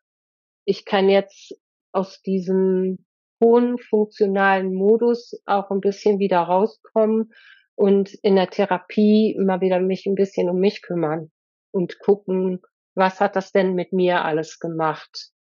Ich 0.64 0.84
kann 0.84 1.08
jetzt 1.08 1.54
aus 1.92 2.22
diesem 2.22 3.04
hohen 3.42 3.78
funktionalen 3.78 4.74
Modus 4.74 5.40
auch 5.44 5.70
ein 5.70 5.80
bisschen 5.80 6.18
wieder 6.18 6.40
rauskommen 6.40 7.32
und 7.74 8.14
in 8.22 8.36
der 8.36 8.48
Therapie 8.48 9.34
immer 9.38 9.60
wieder 9.60 9.80
mich 9.80 10.06
ein 10.06 10.14
bisschen 10.14 10.48
um 10.48 10.58
mich 10.58 10.82
kümmern 10.82 11.30
und 11.70 11.98
gucken, 11.98 12.62
was 12.94 13.20
hat 13.20 13.36
das 13.36 13.52
denn 13.52 13.74
mit 13.74 13.92
mir 13.92 14.24
alles 14.24 14.58
gemacht? 14.58 15.33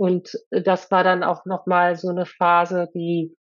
Und 0.00 0.32
das 0.50 0.90
war 0.90 1.04
dann 1.04 1.22
auch 1.22 1.44
nochmal 1.44 1.94
so 1.94 2.08
eine 2.08 2.24
Phase, 2.24 2.88
die 2.94 3.36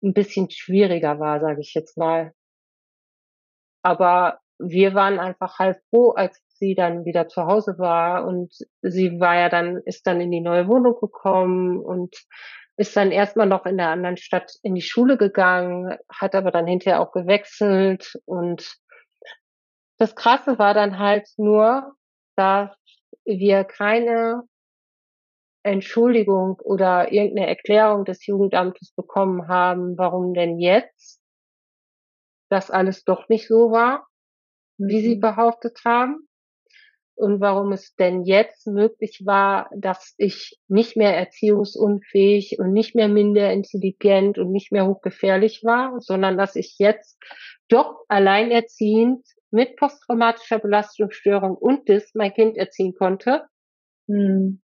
ein 0.00 0.14
bisschen 0.14 0.48
schwieriger 0.50 1.18
war, 1.18 1.40
sage 1.40 1.62
ich 1.62 1.74
jetzt 1.74 1.98
mal. 1.98 2.32
Aber 3.82 4.38
wir 4.60 4.94
waren 4.94 5.18
einfach 5.18 5.58
halb 5.58 5.80
froh, 5.90 6.12
als 6.12 6.40
sie 6.46 6.76
dann 6.76 7.04
wieder 7.04 7.26
zu 7.26 7.44
Hause 7.44 7.74
war 7.76 8.24
und 8.24 8.54
sie 8.82 9.18
war 9.18 9.34
ja 9.34 9.48
dann, 9.48 9.78
ist 9.84 10.06
dann 10.06 10.20
in 10.20 10.30
die 10.30 10.40
neue 10.40 10.68
Wohnung 10.68 10.94
gekommen 11.00 11.80
und 11.80 12.14
ist 12.76 12.96
dann 12.96 13.10
erstmal 13.10 13.48
noch 13.48 13.66
in 13.66 13.78
der 13.78 13.88
anderen 13.88 14.18
Stadt 14.18 14.52
in 14.62 14.76
die 14.76 14.80
Schule 14.80 15.16
gegangen, 15.16 15.98
hat 16.08 16.36
aber 16.36 16.52
dann 16.52 16.68
hinterher 16.68 17.00
auch 17.00 17.10
gewechselt 17.10 18.14
und 18.26 18.76
das 19.98 20.14
Krasse 20.14 20.60
war 20.60 20.72
dann 20.72 21.00
halt 21.00 21.28
nur, 21.36 21.96
dass 22.36 22.70
wir 23.24 23.64
keine 23.64 24.44
Entschuldigung 25.66 26.58
oder 26.60 27.12
irgendeine 27.12 27.48
Erklärung 27.48 28.04
des 28.04 28.24
Jugendamtes 28.26 28.92
bekommen 28.92 29.48
haben, 29.48 29.98
warum 29.98 30.34
denn 30.34 30.58
jetzt 30.58 31.20
das 32.48 32.70
alles 32.70 33.04
doch 33.04 33.28
nicht 33.28 33.48
so 33.48 33.70
war, 33.70 34.06
wie 34.78 35.00
sie 35.00 35.16
mhm. 35.16 35.20
behauptet 35.20 35.80
haben. 35.84 36.28
Und 37.18 37.40
warum 37.40 37.72
es 37.72 37.94
denn 37.94 38.24
jetzt 38.24 38.66
möglich 38.66 39.22
war, 39.24 39.70
dass 39.74 40.14
ich 40.18 40.58
nicht 40.68 40.98
mehr 40.98 41.16
erziehungsunfähig 41.16 42.58
und 42.58 42.74
nicht 42.74 42.94
mehr 42.94 43.08
minder 43.08 43.50
intelligent 43.52 44.36
und 44.36 44.52
nicht 44.52 44.70
mehr 44.70 44.86
hochgefährlich 44.86 45.64
war, 45.64 45.98
sondern 46.00 46.36
dass 46.36 46.56
ich 46.56 46.76
jetzt 46.78 47.18
doch 47.68 48.04
alleinerziehend 48.08 49.24
mit 49.50 49.76
posttraumatischer 49.76 50.58
Belastungsstörung 50.58 51.56
und 51.56 51.88
DIS 51.88 52.10
mein 52.12 52.34
Kind 52.34 52.58
erziehen 52.58 52.94
konnte. 52.94 53.44
Mhm 54.06 54.60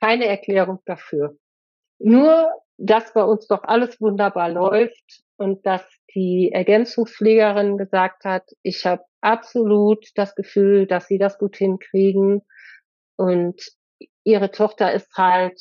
keine 0.00 0.26
Erklärung 0.26 0.80
dafür. 0.84 1.36
Nur, 1.98 2.50
dass 2.78 3.12
bei 3.12 3.22
uns 3.24 3.46
doch 3.46 3.62
alles 3.64 4.00
wunderbar 4.00 4.50
läuft 4.50 5.22
und 5.36 5.64
dass 5.64 5.82
die 6.14 6.50
Ergänzungspflegerin 6.52 7.78
gesagt 7.78 8.24
hat, 8.24 8.44
ich 8.62 8.84
habe 8.86 9.02
absolut 9.20 10.06
das 10.14 10.34
Gefühl, 10.34 10.86
dass 10.86 11.06
sie 11.06 11.18
das 11.18 11.38
gut 11.38 11.56
hinkriegen 11.56 12.42
und 13.16 13.60
ihre 14.24 14.50
Tochter 14.50 14.92
ist 14.92 15.12
halt, 15.16 15.58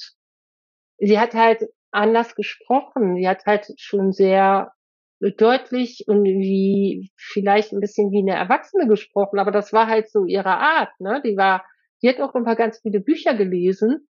sie 0.97 1.19
hat 1.19 1.33
halt 1.33 1.63
anders 1.91 2.35
gesprochen, 2.35 3.15
sie 3.15 3.27
hat 3.27 3.45
halt 3.45 3.67
schon 3.77 4.11
sehr 4.11 4.71
deutlich 5.19 6.03
und 6.07 6.23
wie 6.25 7.11
vielleicht 7.15 7.71
ein 7.71 7.79
bisschen 7.79 8.11
wie 8.11 8.19
eine 8.19 8.35
Erwachsene 8.35 8.87
gesprochen, 8.87 9.39
aber 9.39 9.51
das 9.51 9.71
war 9.71 9.87
halt 9.87 10.09
so 10.09 10.25
ihre 10.25 10.57
Art, 10.57 10.89
ne? 10.99 11.21
Die 11.25 11.37
war, 11.37 11.65
die 12.01 12.09
hat 12.09 12.19
auch 12.19 12.35
immer 12.35 12.55
ganz 12.55 12.79
viele 12.81 12.99
Bücher 12.99 13.33
gelesen 13.33 14.07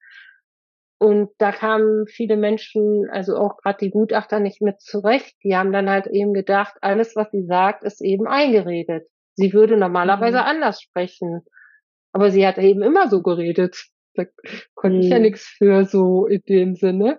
Und 1.03 1.31
da 1.39 1.51
kamen 1.51 2.07
viele 2.07 2.37
Menschen, 2.37 3.11
also 3.11 3.35
auch 3.37 3.57
gerade 3.57 3.79
die 3.81 3.91
Gutachter, 3.91 4.39
nicht 4.39 4.63
mit 4.63 4.81
zurecht. 4.81 5.35
Die 5.43 5.57
haben 5.57 5.73
dann 5.73 5.91
halt 5.91 6.07
eben 6.07 6.33
gedacht, 6.33 6.77
alles, 6.81 7.17
was 7.17 7.29
sie 7.33 7.43
sagt, 7.45 7.83
ist 7.83 8.01
eben 8.01 8.29
eingeredet. 8.29 9.09
Sie 9.35 9.53
würde 9.53 9.77
normalerweise 9.77 10.37
mhm. 10.37 10.45
anders 10.45 10.81
sprechen. 10.81 11.41
Aber 12.13 12.31
sie 12.31 12.47
hat 12.47 12.57
eben 12.59 12.83
immer 12.83 13.09
so 13.09 13.21
geredet. 13.21 13.85
Da 14.15 14.27
konnte 14.75 14.99
mhm. 14.99 15.03
ich 15.03 15.09
ja 15.09 15.17
mhm. 15.17 15.23
nichts 15.23 15.43
für 15.59 15.87
so 15.87 16.27
in 16.27 16.43
dem 16.49 16.77
Sinne. 16.77 17.19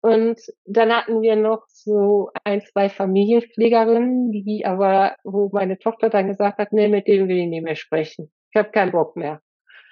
Und 0.00 0.40
dann 0.64 0.90
hatten 0.90 1.22
wir 1.22 1.36
noch 1.36 1.66
so 1.68 2.30
ein, 2.42 2.62
zwei 2.62 2.88
Familienpflegerinnen, 2.88 4.32
die 4.32 4.64
aber, 4.66 5.14
wo 5.22 5.50
meine 5.52 5.78
Tochter 5.78 6.10
dann 6.10 6.26
gesagt 6.26 6.58
hat, 6.58 6.72
nee, 6.72 6.88
mit 6.88 7.06
denen 7.06 7.28
will 7.28 7.38
ich 7.38 7.46
nicht 7.46 7.62
mehr 7.62 7.76
sprechen. 7.76 8.32
Ich 8.50 8.58
habe 8.58 8.72
keinen 8.72 8.90
Bock 8.90 9.14
mehr. 9.14 9.40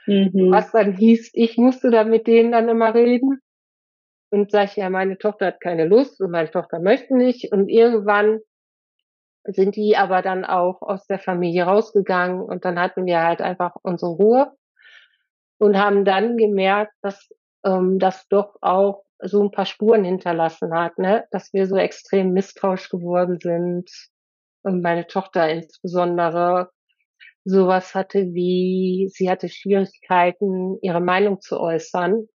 Mhm. 0.06 0.50
Was 0.52 0.72
dann 0.72 0.92
hieß, 0.92 1.30
ich 1.32 1.56
musste 1.56 1.90
da 1.90 2.04
mit 2.04 2.26
denen 2.26 2.52
dann 2.52 2.68
immer 2.68 2.94
reden. 2.94 3.40
Und 4.30 4.50
sag 4.50 4.70
ich, 4.70 4.76
ja, 4.76 4.90
meine 4.90 5.16
Tochter 5.16 5.46
hat 5.46 5.60
keine 5.60 5.86
Lust 5.86 6.20
und 6.20 6.30
meine 6.30 6.50
Tochter 6.50 6.80
möchte 6.80 7.16
nicht. 7.16 7.52
Und 7.52 7.68
irgendwann 7.68 8.40
sind 9.44 9.76
die 9.76 9.96
aber 9.96 10.22
dann 10.22 10.44
auch 10.44 10.82
aus 10.82 11.06
der 11.06 11.18
Familie 11.18 11.64
rausgegangen 11.64 12.42
und 12.42 12.64
dann 12.64 12.80
hatten 12.80 13.04
wir 13.04 13.22
halt 13.22 13.42
einfach 13.42 13.76
unsere 13.82 14.12
Ruhe 14.12 14.52
und 15.58 15.78
haben 15.78 16.04
dann 16.04 16.36
gemerkt, 16.36 16.92
dass 17.02 17.28
ähm, 17.64 17.98
das 17.98 18.26
doch 18.28 18.56
auch 18.60 19.04
so 19.20 19.42
ein 19.42 19.50
paar 19.50 19.66
Spuren 19.66 20.04
hinterlassen 20.04 20.74
hat, 20.74 20.98
ne? 20.98 21.26
dass 21.30 21.52
wir 21.52 21.66
so 21.66 21.76
extrem 21.76 22.32
misstrauisch 22.32 22.88
geworden 22.88 23.38
sind 23.40 23.90
und 24.62 24.82
meine 24.82 25.06
Tochter 25.06 25.48
insbesondere 25.48 26.70
sowas 27.44 27.94
hatte 27.94 28.32
wie, 28.32 29.08
sie 29.12 29.30
hatte 29.30 29.48
Schwierigkeiten, 29.48 30.78
ihre 30.82 31.00
Meinung 31.00 31.40
zu 31.40 31.60
äußern, 31.60 32.26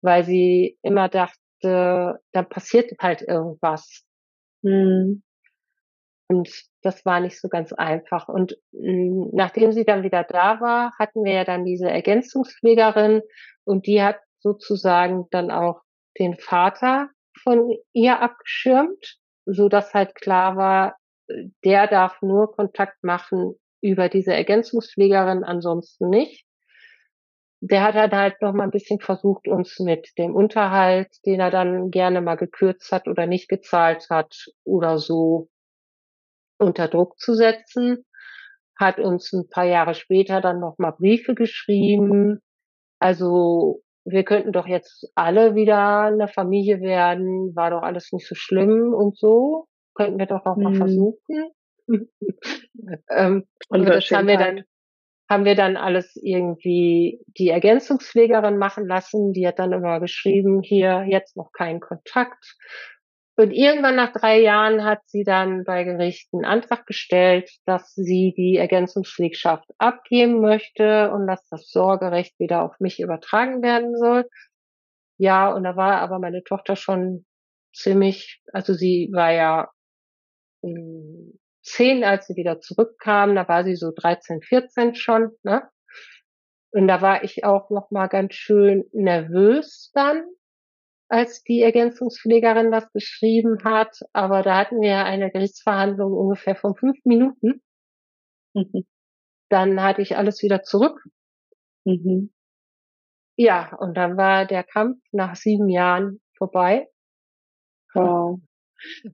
weil 0.00 0.24
sie 0.24 0.78
immer 0.82 1.08
dachte, 1.08 1.38
da 1.60 2.42
passiert 2.42 2.90
halt 3.00 3.22
irgendwas. 3.22 4.04
Hm. 4.64 5.22
Und 6.28 6.50
das 6.80 7.04
war 7.04 7.20
nicht 7.20 7.40
so 7.40 7.48
ganz 7.48 7.72
einfach. 7.74 8.28
Und 8.28 8.56
hm, 8.72 9.30
nachdem 9.32 9.72
sie 9.72 9.84
dann 9.84 10.02
wieder 10.02 10.24
da 10.24 10.60
war, 10.60 10.92
hatten 10.98 11.24
wir 11.24 11.34
ja 11.34 11.44
dann 11.44 11.64
diese 11.64 11.90
Ergänzungspflegerin 11.90 13.20
und 13.64 13.86
die 13.86 14.02
hat 14.02 14.18
sozusagen 14.40 15.26
dann 15.30 15.50
auch 15.50 15.82
den 16.18 16.36
Vater 16.36 17.10
von 17.42 17.76
ihr 17.92 18.20
abgeschirmt, 18.20 19.18
so 19.44 19.68
dass 19.68 19.94
halt 19.94 20.14
klar 20.14 20.56
war, 20.56 20.96
der 21.64 21.86
darf 21.86 22.20
nur 22.22 22.52
Kontakt 22.52 23.02
machen 23.04 23.54
über 23.82 24.08
diese 24.08 24.32
Ergänzungspflegerin, 24.32 25.44
ansonsten 25.44 26.08
nicht. 26.08 26.46
Der 27.60 27.82
hat 27.82 28.12
halt 28.12 28.40
noch 28.40 28.54
mal 28.54 28.64
ein 28.64 28.70
bisschen 28.70 28.98
versucht, 28.98 29.46
uns 29.46 29.78
mit 29.78 30.10
dem 30.18 30.34
Unterhalt, 30.34 31.08
den 31.26 31.40
er 31.40 31.50
dann 31.50 31.90
gerne 31.90 32.20
mal 32.20 32.36
gekürzt 32.36 32.90
hat 32.90 33.06
oder 33.06 33.26
nicht 33.26 33.48
gezahlt 33.48 34.08
hat 34.10 34.46
oder 34.64 34.98
so 34.98 35.48
unter 36.58 36.88
Druck 36.88 37.18
zu 37.18 37.34
setzen, 37.34 38.04
hat 38.76 38.98
uns 38.98 39.32
ein 39.32 39.48
paar 39.48 39.64
Jahre 39.64 39.94
später 39.94 40.40
dann 40.40 40.60
noch 40.60 40.78
mal 40.78 40.92
Briefe 40.92 41.34
geschrieben. 41.34 42.40
Also 42.98 43.82
wir 44.04 44.24
könnten 44.24 44.52
doch 44.52 44.66
jetzt 44.66 45.10
alle 45.14 45.54
wieder 45.54 46.02
eine 46.02 46.28
Familie 46.28 46.80
werden, 46.80 47.54
war 47.54 47.70
doch 47.70 47.82
alles 47.82 48.12
nicht 48.12 48.26
so 48.26 48.34
schlimm 48.34 48.92
und 48.92 49.16
so. 49.16 49.66
Könnten 49.94 50.18
wir 50.18 50.26
doch 50.26 50.46
auch 50.46 50.56
mal 50.56 50.72
mhm. 50.72 50.76
versuchen. 50.76 51.52
ähm, 53.10 53.46
und 53.68 53.84
das 53.88 54.10
haben 54.10 54.28
wir 54.28 54.38
dann 54.38 54.64
haben 55.32 55.44
wir 55.46 55.54
dann 55.54 55.78
alles 55.78 56.14
irgendwie 56.16 57.20
die 57.38 57.48
Ergänzungspflegerin 57.48 58.58
machen 58.58 58.86
lassen. 58.86 59.32
Die 59.32 59.46
hat 59.46 59.58
dann 59.58 59.72
immer 59.72 59.98
geschrieben, 59.98 60.60
hier 60.62 61.06
jetzt 61.08 61.38
noch 61.38 61.52
keinen 61.52 61.80
Kontakt. 61.80 62.56
Und 63.36 63.50
irgendwann 63.50 63.96
nach 63.96 64.12
drei 64.12 64.40
Jahren 64.40 64.84
hat 64.84 65.00
sie 65.06 65.24
dann 65.24 65.64
bei 65.64 65.84
Gericht 65.84 66.28
einen 66.34 66.44
Antrag 66.44 66.86
gestellt, 66.86 67.50
dass 67.64 67.94
sie 67.94 68.34
die 68.36 68.58
Ergänzungspflegschaft 68.58 69.64
abgeben 69.78 70.42
möchte 70.42 71.10
und 71.12 71.26
dass 71.26 71.42
das 71.48 71.70
Sorgerecht 71.70 72.38
wieder 72.38 72.62
auf 72.62 72.78
mich 72.78 73.00
übertragen 73.00 73.62
werden 73.62 73.96
soll. 73.96 74.28
Ja, 75.16 75.50
und 75.50 75.64
da 75.64 75.76
war 75.76 76.00
aber 76.00 76.18
meine 76.18 76.44
Tochter 76.44 76.76
schon 76.76 77.24
ziemlich, 77.72 78.42
also 78.52 78.74
sie 78.74 79.08
war 79.12 79.32
ja 79.32 79.70
zehn, 81.62 82.04
als 82.04 82.26
sie 82.26 82.36
wieder 82.36 82.60
zurückkam, 82.60 83.34
da 83.34 83.48
war 83.48 83.64
sie 83.64 83.76
so 83.76 83.92
13, 83.94 84.42
14 84.42 84.94
schon, 84.94 85.30
ne? 85.42 85.68
Und 86.72 86.88
da 86.88 87.02
war 87.02 87.22
ich 87.22 87.44
auch 87.44 87.70
noch 87.70 87.90
mal 87.90 88.06
ganz 88.06 88.34
schön 88.34 88.84
nervös 88.92 89.90
dann, 89.94 90.24
als 91.08 91.42
die 91.42 91.60
Ergänzungspflegerin 91.60 92.70
das 92.70 92.90
geschrieben 92.92 93.62
hat. 93.64 93.98
Aber 94.14 94.42
da 94.42 94.56
hatten 94.56 94.80
wir 94.80 95.04
eine 95.04 95.30
Gerichtsverhandlung 95.30 96.12
ungefähr 96.12 96.56
von 96.56 96.74
fünf 96.74 96.96
Minuten. 97.04 97.62
Mhm. 98.54 98.86
Dann 99.50 99.82
hatte 99.82 100.00
ich 100.00 100.16
alles 100.16 100.42
wieder 100.42 100.62
zurück. 100.62 100.98
Mhm. 101.84 102.32
Ja, 103.36 103.74
und 103.76 103.94
dann 103.94 104.16
war 104.16 104.46
der 104.46 104.64
Kampf 104.64 104.98
nach 105.10 105.36
sieben 105.36 105.68
Jahren 105.68 106.22
vorbei. 106.38 106.88
Wow. 107.92 108.40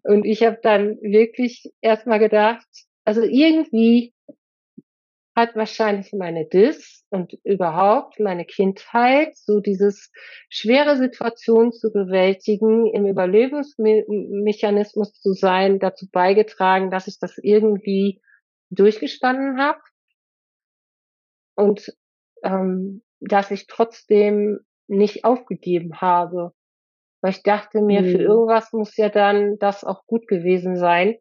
Und 0.03 0.25
ich 0.25 0.43
habe 0.43 0.59
dann 0.63 0.99
wirklich 1.01 1.71
erstmal 1.81 2.19
gedacht, 2.19 2.67
also 3.05 3.23
irgendwie 3.23 4.13
hat 5.39 5.55
wahrscheinlich 5.55 6.13
meine 6.13 6.47
Dis 6.47 7.07
und 7.11 7.35
überhaupt 7.45 8.19
meine 8.19 8.45
Kindheit, 8.45 9.37
so 9.37 9.61
dieses 9.61 10.11
schwere 10.49 10.97
Situation 10.97 11.71
zu 11.73 11.93
bewältigen, 11.93 12.93
im 12.93 13.07
Überlebensmechanismus 13.07 15.13
zu 15.13 15.35
sein, 15.35 15.79
dazu 15.79 16.09
beigetragen, 16.11 16.91
dass 16.91 17.07
ich 17.07 17.21
das 17.21 17.39
irgendwie 17.39 18.21
durchgestanden 18.71 19.61
habe 19.61 19.79
und 21.55 21.95
ähm, 22.43 23.03
dass 23.21 23.53
ich 23.53 23.69
trotzdem 23.69 24.59
nicht 24.89 25.25
aufgegeben 25.25 26.01
habe. 26.01 26.53
Weil 27.21 27.33
ich 27.33 27.43
dachte 27.43 27.81
mir, 27.81 28.03
mhm. 28.03 28.11
für 28.11 28.23
irgendwas 28.23 28.73
muss 28.73 28.97
ja 28.97 29.09
dann 29.09 29.59
das 29.59 29.85
auch 29.85 30.07
gut 30.07 30.27
gewesen 30.29 30.77
sein, 30.77 31.17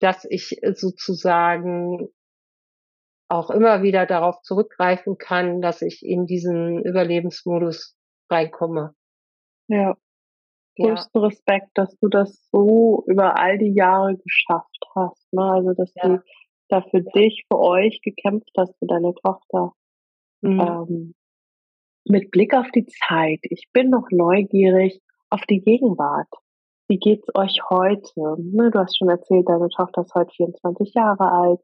dass 0.00 0.24
ich 0.28 0.60
sozusagen 0.74 2.08
auch 3.28 3.50
immer 3.50 3.82
wieder 3.82 4.06
darauf 4.06 4.40
zurückgreifen 4.42 5.18
kann, 5.18 5.60
dass 5.60 5.82
ich 5.82 6.02
in 6.04 6.26
diesen 6.26 6.84
Überlebensmodus 6.84 7.96
reinkomme. 8.30 8.94
Ja. 9.68 9.96
Größten 10.76 11.20
ja. 11.20 11.28
Respekt, 11.28 11.68
dass 11.74 11.96
du 11.98 12.08
das 12.08 12.48
so 12.50 13.04
über 13.06 13.38
all 13.38 13.58
die 13.58 13.74
Jahre 13.74 14.16
geschafft 14.16 14.84
hast. 14.94 15.32
Ne? 15.32 15.42
Also, 15.42 15.72
dass 15.72 15.92
ja. 15.94 16.08
du 16.08 16.22
da 16.68 16.82
für 16.82 17.02
dich, 17.02 17.44
für 17.48 17.58
euch 17.58 18.00
gekämpft 18.02 18.50
hast, 18.56 18.76
für 18.78 18.86
deine 18.86 19.14
Tochter. 19.14 19.72
Mhm. 20.42 20.60
Ähm, 20.60 21.14
mit 22.04 22.30
Blick 22.30 22.54
auf 22.54 22.70
die 22.74 22.86
Zeit, 22.86 23.40
ich 23.42 23.68
bin 23.72 23.90
noch 23.90 24.08
neugierig 24.10 25.00
auf 25.30 25.42
die 25.48 25.60
Gegenwart. 25.60 26.28
Wie 26.88 26.98
geht's 26.98 27.28
euch 27.34 27.58
heute? 27.70 28.36
Ne, 28.38 28.70
du 28.70 28.78
hast 28.78 28.98
schon 28.98 29.08
erzählt, 29.08 29.48
deine 29.48 29.68
Tochter 29.68 30.02
ist 30.02 30.14
heute 30.14 30.32
24 30.34 30.92
Jahre 30.94 31.32
alt 31.32 31.60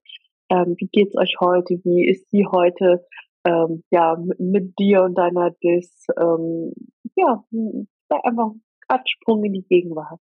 ähm, 0.51 0.75
wie 0.79 0.89
geht's 0.89 1.17
euch 1.17 1.37
heute? 1.41 1.81
Wie 1.85 2.07
ist 2.07 2.29
sie 2.31 2.47
heute? 2.47 3.07
Ähm, 3.45 3.85
ja, 3.91 4.17
mit, 4.39 4.79
dir 4.79 5.03
und 5.03 5.15
deiner 5.15 5.51
Dis. 5.63 6.07
Ähm, 6.19 6.75
ja, 7.17 7.45
einfach 8.11 8.51
Quatschsprung 8.87 9.45
in 9.45 9.55
die 9.55 9.67
Gegenwart. 9.67 10.21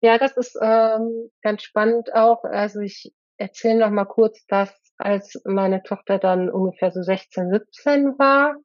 Ja, 0.00 0.16
das 0.16 0.36
ist 0.36 0.56
ähm, 0.62 1.30
ganz 1.42 1.62
spannend 1.62 2.14
auch. 2.14 2.44
Also 2.44 2.80
ich 2.80 3.12
erzähle 3.36 3.80
noch 3.80 3.90
mal 3.90 4.04
kurz, 4.04 4.46
dass 4.46 4.72
als 4.96 5.40
meine 5.44 5.82
Tochter 5.82 6.18
dann 6.18 6.48
ungefähr 6.48 6.92
so 6.92 7.02
16, 7.02 7.50
17 7.50 8.18
war, 8.18 8.56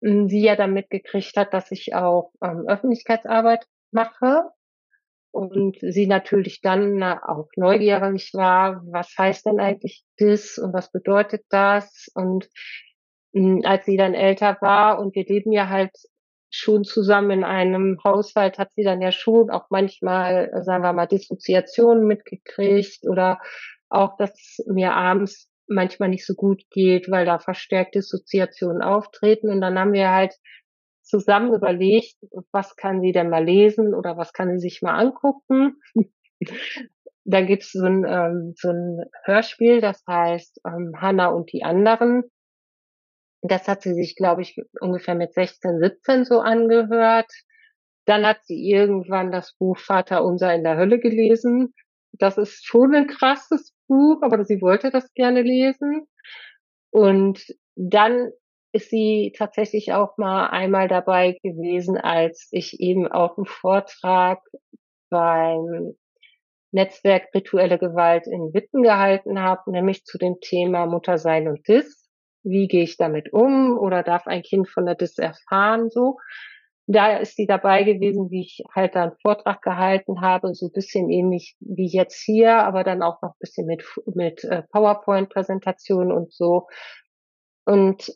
sie 0.00 0.42
ja 0.42 0.56
dann 0.56 0.72
mitgekriegt 0.72 1.36
hat, 1.36 1.52
dass 1.54 1.70
ich 1.70 1.94
auch 1.94 2.32
ähm, 2.42 2.64
Öffentlichkeitsarbeit 2.66 3.66
mache 3.90 4.50
und 5.32 5.78
sie 5.80 6.06
natürlich 6.06 6.60
dann 6.60 7.02
auch 7.02 7.48
neugierig 7.56 8.32
war, 8.34 8.82
was 8.86 9.14
heißt 9.16 9.46
denn 9.46 9.60
eigentlich 9.60 10.04
das 10.18 10.58
und 10.58 10.72
was 10.72 10.92
bedeutet 10.92 11.44
das? 11.48 12.08
Und 12.14 12.48
hm, 13.34 13.62
als 13.64 13.86
sie 13.86 13.96
dann 13.96 14.14
älter 14.14 14.58
war 14.60 14.98
und 14.98 15.14
wir 15.14 15.24
leben 15.24 15.52
ja 15.52 15.68
halt 15.68 15.92
schon 16.50 16.84
zusammen 16.84 17.30
in 17.30 17.44
einem 17.44 17.98
Haushalt, 18.04 18.58
hat 18.58 18.72
sie 18.74 18.84
dann 18.84 19.00
ja 19.00 19.10
schon 19.10 19.50
auch 19.50 19.66
manchmal, 19.70 20.50
sagen 20.64 20.84
wir 20.84 20.92
mal, 20.92 21.06
Dissoziationen 21.06 22.06
mitgekriegt 22.06 23.08
oder 23.08 23.40
auch, 23.88 24.16
dass 24.18 24.62
mir 24.66 24.92
abends 24.92 25.48
manchmal 25.66 26.08
nicht 26.08 26.26
so 26.26 26.34
gut 26.34 26.62
geht, 26.70 27.10
weil 27.10 27.24
da 27.24 27.38
verstärkt 27.38 27.94
Dissoziationen 27.94 28.82
auftreten. 28.82 29.50
Und 29.50 29.60
dann 29.60 29.78
haben 29.78 29.92
wir 29.92 30.10
halt 30.10 30.34
zusammen 31.02 31.52
überlegt, 31.54 32.16
was 32.52 32.76
kann 32.76 33.00
sie 33.00 33.12
denn 33.12 33.28
mal 33.28 33.44
lesen 33.44 33.94
oder 33.94 34.16
was 34.16 34.32
kann 34.32 34.50
sie 34.50 34.68
sich 34.68 34.82
mal 34.82 34.94
angucken. 34.94 35.80
Dann 37.24 37.46
gibt 37.46 37.62
es 37.62 37.70
so 37.70 37.84
ein, 37.84 38.04
ähm, 38.04 38.54
so 38.56 38.70
ein 38.70 39.04
Hörspiel, 39.24 39.80
das 39.80 40.02
heißt 40.08 40.60
ähm, 40.66 40.94
Hannah 40.96 41.28
und 41.28 41.52
die 41.52 41.62
anderen. 41.62 42.24
Das 43.42 43.68
hat 43.68 43.82
sie 43.82 43.94
sich, 43.94 44.16
glaube 44.16 44.42
ich, 44.42 44.56
ungefähr 44.80 45.14
mit 45.14 45.34
16, 45.34 45.78
17 45.80 46.24
so 46.24 46.40
angehört. 46.40 47.30
Dann 48.06 48.26
hat 48.26 48.44
sie 48.44 48.68
irgendwann 48.68 49.30
das 49.30 49.54
Buch 49.56 49.78
Vater 49.78 50.24
unser 50.24 50.52
in 50.54 50.64
der 50.64 50.76
Hölle 50.76 50.98
gelesen. 50.98 51.74
Das 52.12 52.38
ist 52.38 52.64
schon 52.64 52.94
ein 52.94 53.06
krasses 53.06 53.74
Buch, 53.88 54.22
aber 54.22 54.44
sie 54.44 54.60
wollte 54.60 54.90
das 54.90 55.12
gerne 55.14 55.42
lesen. 55.42 56.06
Und 56.90 57.44
dann 57.74 58.30
ist 58.72 58.90
sie 58.90 59.32
tatsächlich 59.36 59.92
auch 59.92 60.16
mal 60.16 60.48
einmal 60.48 60.88
dabei 60.88 61.38
gewesen, 61.42 61.96
als 61.98 62.48
ich 62.52 62.80
eben 62.80 63.06
auch 63.06 63.36
einen 63.36 63.46
Vortrag 63.46 64.40
beim 65.10 65.94
Netzwerk 66.72 67.28
Rituelle 67.34 67.78
Gewalt 67.78 68.26
in 68.26 68.54
Witten 68.54 68.82
gehalten 68.82 69.40
habe, 69.40 69.70
nämlich 69.70 70.04
zu 70.04 70.16
dem 70.16 70.36
Thema 70.40 70.86
Muttersein 70.86 71.48
und 71.48 71.68
Dis. 71.68 72.08
Wie 72.44 72.66
gehe 72.66 72.82
ich 72.82 72.96
damit 72.96 73.32
um 73.32 73.78
oder 73.78 74.02
darf 74.02 74.26
ein 74.26 74.42
Kind 74.42 74.68
von 74.68 74.86
der 74.86 74.94
Dis 74.94 75.18
erfahren 75.18 75.90
so? 75.90 76.16
Da 76.86 77.18
ist 77.18 77.36
sie 77.36 77.46
dabei 77.46 77.84
gewesen, 77.84 78.30
wie 78.30 78.42
ich 78.42 78.62
halt 78.74 78.96
da 78.96 79.04
einen 79.04 79.18
Vortrag 79.22 79.62
gehalten 79.62 80.20
habe, 80.20 80.54
so 80.54 80.66
ein 80.66 80.72
bisschen 80.72 81.10
ähnlich 81.10 81.56
wie 81.60 81.86
jetzt 81.86 82.20
hier, 82.20 82.56
aber 82.56 82.82
dann 82.82 83.02
auch 83.02 83.22
noch 83.22 83.30
ein 83.30 83.38
bisschen 83.38 83.66
mit, 83.66 83.84
mit 84.06 84.44
äh, 84.44 84.62
PowerPoint-Präsentationen 84.72 86.10
und 86.10 86.32
so. 86.32 86.66
Und 87.64 88.12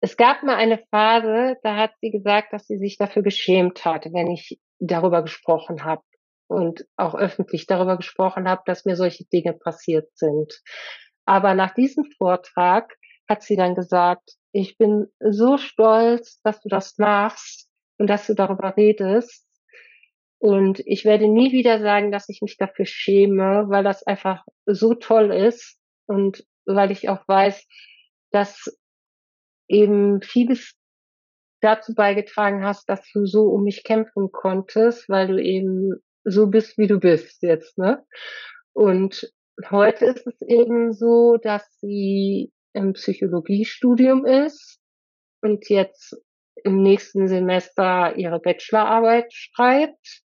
es 0.00 0.18
gab 0.18 0.42
mal 0.42 0.56
eine 0.56 0.78
Phase, 0.90 1.56
da 1.62 1.76
hat 1.76 1.92
sie 2.02 2.10
gesagt, 2.10 2.52
dass 2.52 2.66
sie 2.66 2.76
sich 2.76 2.98
dafür 2.98 3.22
geschämt 3.22 3.86
hat, 3.86 4.04
wenn 4.12 4.30
ich 4.30 4.60
darüber 4.78 5.22
gesprochen 5.22 5.84
habe 5.84 6.02
und 6.46 6.84
auch 6.96 7.14
öffentlich 7.14 7.66
darüber 7.66 7.96
gesprochen 7.96 8.46
habe, 8.46 8.62
dass 8.66 8.84
mir 8.84 8.96
solche 8.96 9.24
Dinge 9.24 9.54
passiert 9.54 10.10
sind. 10.14 10.60
Aber 11.24 11.54
nach 11.54 11.72
diesem 11.72 12.04
Vortrag 12.18 12.92
hat 13.28 13.42
sie 13.42 13.56
dann 13.56 13.74
gesagt, 13.74 14.34
ich 14.54 14.78
bin 14.78 15.08
so 15.18 15.58
stolz, 15.58 16.40
dass 16.42 16.60
du 16.60 16.68
das 16.68 16.96
machst 16.96 17.68
und 17.98 18.08
dass 18.08 18.26
du 18.28 18.34
darüber 18.34 18.76
redest. 18.76 19.44
Und 20.38 20.80
ich 20.86 21.04
werde 21.04 21.26
nie 21.26 21.50
wieder 21.50 21.80
sagen, 21.80 22.12
dass 22.12 22.28
ich 22.28 22.40
mich 22.40 22.56
dafür 22.56 22.86
schäme, 22.86 23.64
weil 23.68 23.82
das 23.82 24.06
einfach 24.06 24.44
so 24.64 24.94
toll 24.94 25.32
ist 25.32 25.76
und 26.06 26.44
weil 26.66 26.92
ich 26.92 27.08
auch 27.08 27.26
weiß, 27.26 27.66
dass 28.30 28.78
eben 29.66 30.22
vieles 30.22 30.74
dazu 31.60 31.92
beigetragen 31.94 32.64
hast, 32.64 32.88
dass 32.88 33.00
du 33.12 33.26
so 33.26 33.48
um 33.48 33.64
mich 33.64 33.82
kämpfen 33.82 34.30
konntest, 34.30 35.08
weil 35.08 35.26
du 35.26 35.42
eben 35.42 35.94
so 36.22 36.46
bist, 36.46 36.78
wie 36.78 36.86
du 36.86 37.00
bist 37.00 37.42
jetzt, 37.42 37.76
ne? 37.76 38.04
Und 38.72 39.32
heute 39.68 40.04
ist 40.04 40.26
es 40.28 40.40
eben 40.42 40.92
so, 40.92 41.38
dass 41.38 41.66
sie 41.80 42.52
im 42.74 42.92
Psychologiestudium 42.92 44.26
ist 44.26 44.80
und 45.40 45.68
jetzt 45.68 46.16
im 46.62 46.82
nächsten 46.82 47.28
Semester 47.28 48.16
ihre 48.16 48.40
Bachelorarbeit 48.40 49.32
schreibt 49.32 50.22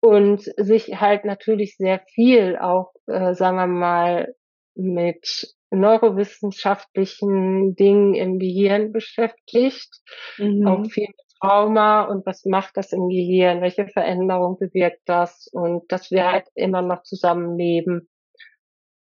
und 0.00 0.42
sich 0.56 1.00
halt 1.00 1.24
natürlich 1.24 1.76
sehr 1.76 2.00
viel 2.14 2.56
auch, 2.56 2.92
äh, 3.06 3.34
sagen 3.34 3.56
wir 3.56 3.66
mal, 3.66 4.34
mit 4.74 5.54
neurowissenschaftlichen 5.70 7.74
Dingen 7.74 8.14
im 8.14 8.38
Gehirn 8.38 8.92
beschäftigt, 8.92 9.90
mhm. 10.38 10.66
auch 10.66 10.86
viel 10.86 11.08
mit 11.08 11.16
Trauma 11.40 12.04
und 12.04 12.24
was 12.26 12.44
macht 12.44 12.76
das 12.76 12.92
im 12.92 13.08
Gehirn, 13.08 13.60
welche 13.60 13.88
Veränderung 13.88 14.58
bewirkt 14.58 15.02
das 15.06 15.48
und 15.52 15.90
dass 15.92 16.10
wir 16.10 16.30
halt 16.30 16.46
immer 16.54 16.82
noch 16.82 17.02
zusammenleben. 17.02 18.08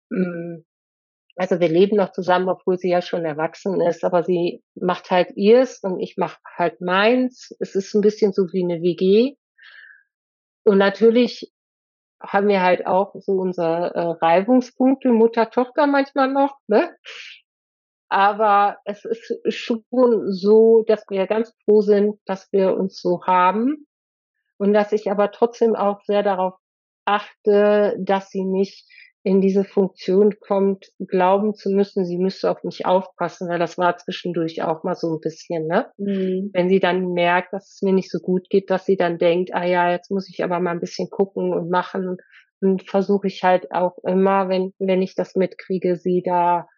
Mm. 0.09 0.63
Also 1.35 1.59
wir 1.59 1.69
leben 1.69 1.97
noch 1.97 2.11
zusammen, 2.13 2.49
obwohl 2.49 2.79
sie 2.79 2.89
ja 2.89 3.01
schon 3.03 3.23
erwachsen 3.23 3.79
ist, 3.79 4.03
aber 4.03 4.23
sie 4.23 4.63
macht 4.73 5.11
halt 5.11 5.29
ihrs 5.35 5.83
und 5.83 5.99
ich 5.99 6.17
mache 6.17 6.39
halt 6.55 6.81
meins. 6.81 7.55
Es 7.59 7.75
ist 7.75 7.93
ein 7.93 8.01
bisschen 8.01 8.33
so 8.33 8.51
wie 8.53 8.63
eine 8.63 8.81
WG. 8.81 9.35
Und 10.63 10.79
natürlich 10.79 11.53
haben 12.19 12.47
wir 12.47 12.63
halt 12.63 12.87
auch 12.87 13.13
so 13.19 13.33
unsere 13.33 13.93
äh, 13.93 14.25
Reibungspunkte, 14.25 15.09
Mutter, 15.09 15.51
Tochter 15.51 15.85
manchmal 15.85 16.31
noch, 16.31 16.57
ne? 16.67 16.95
Aber 18.09 18.77
es 18.85 19.05
ist 19.05 19.43
schon 19.47 19.83
so, 20.31 20.83
dass 20.87 21.03
wir 21.09 21.27
ganz 21.27 21.53
froh 21.65 21.81
sind, 21.81 22.19
dass 22.25 22.51
wir 22.51 22.75
uns 22.75 22.99
so 23.01 23.21
haben 23.25 23.85
und 24.57 24.73
dass 24.73 24.93
ich 24.93 25.11
aber 25.11 25.31
trotzdem 25.31 25.75
auch 25.75 26.01
sehr 26.05 26.23
darauf 26.23 26.53
achte, 27.05 27.95
dass 27.99 28.29
sie 28.29 28.43
nicht 28.43 28.87
in 29.27 29.41
diese 29.41 29.65
Funktion 29.65 30.39
kommt, 30.39 30.87
glauben 31.05 31.53
zu 31.53 31.69
müssen, 31.69 32.05
sie 32.05 32.17
müsste 32.17 32.49
auf 32.49 32.63
mich 32.63 32.85
aufpassen, 32.85 33.49
weil 33.49 33.59
das 33.59 33.77
war 33.77 33.97
zwischendurch 33.97 34.63
auch 34.63 34.85
mal 34.85 34.95
so 34.95 35.15
ein 35.15 35.19
bisschen, 35.19 35.67
ne? 35.67 35.91
Mhm. 35.97 36.51
Wenn 36.53 36.69
sie 36.69 36.79
dann 36.79 37.11
merkt, 37.11 37.51
dass 37.51 37.73
es 37.73 37.81
mir 37.81 37.91
nicht 37.91 38.09
so 38.09 38.19
gut 38.19 38.49
geht, 38.49 38.69
dass 38.69 38.85
sie 38.85 38.95
dann 38.95 39.17
denkt, 39.17 39.53
ah 39.53 39.65
ja, 39.65 39.91
jetzt 39.91 40.11
muss 40.11 40.29
ich 40.29 40.45
aber 40.45 40.61
mal 40.61 40.71
ein 40.71 40.79
bisschen 40.79 41.09
gucken 41.09 41.53
und 41.53 41.69
machen 41.69 42.19
und 42.61 42.89
versuche 42.89 43.27
ich 43.27 43.43
halt 43.43 43.69
auch 43.73 43.97
immer, 44.05 44.47
wenn, 44.47 44.73
wenn 44.79 45.01
ich 45.01 45.13
das 45.13 45.35
mitkriege, 45.35 45.97
sie 45.97 46.23
da, 46.23 46.69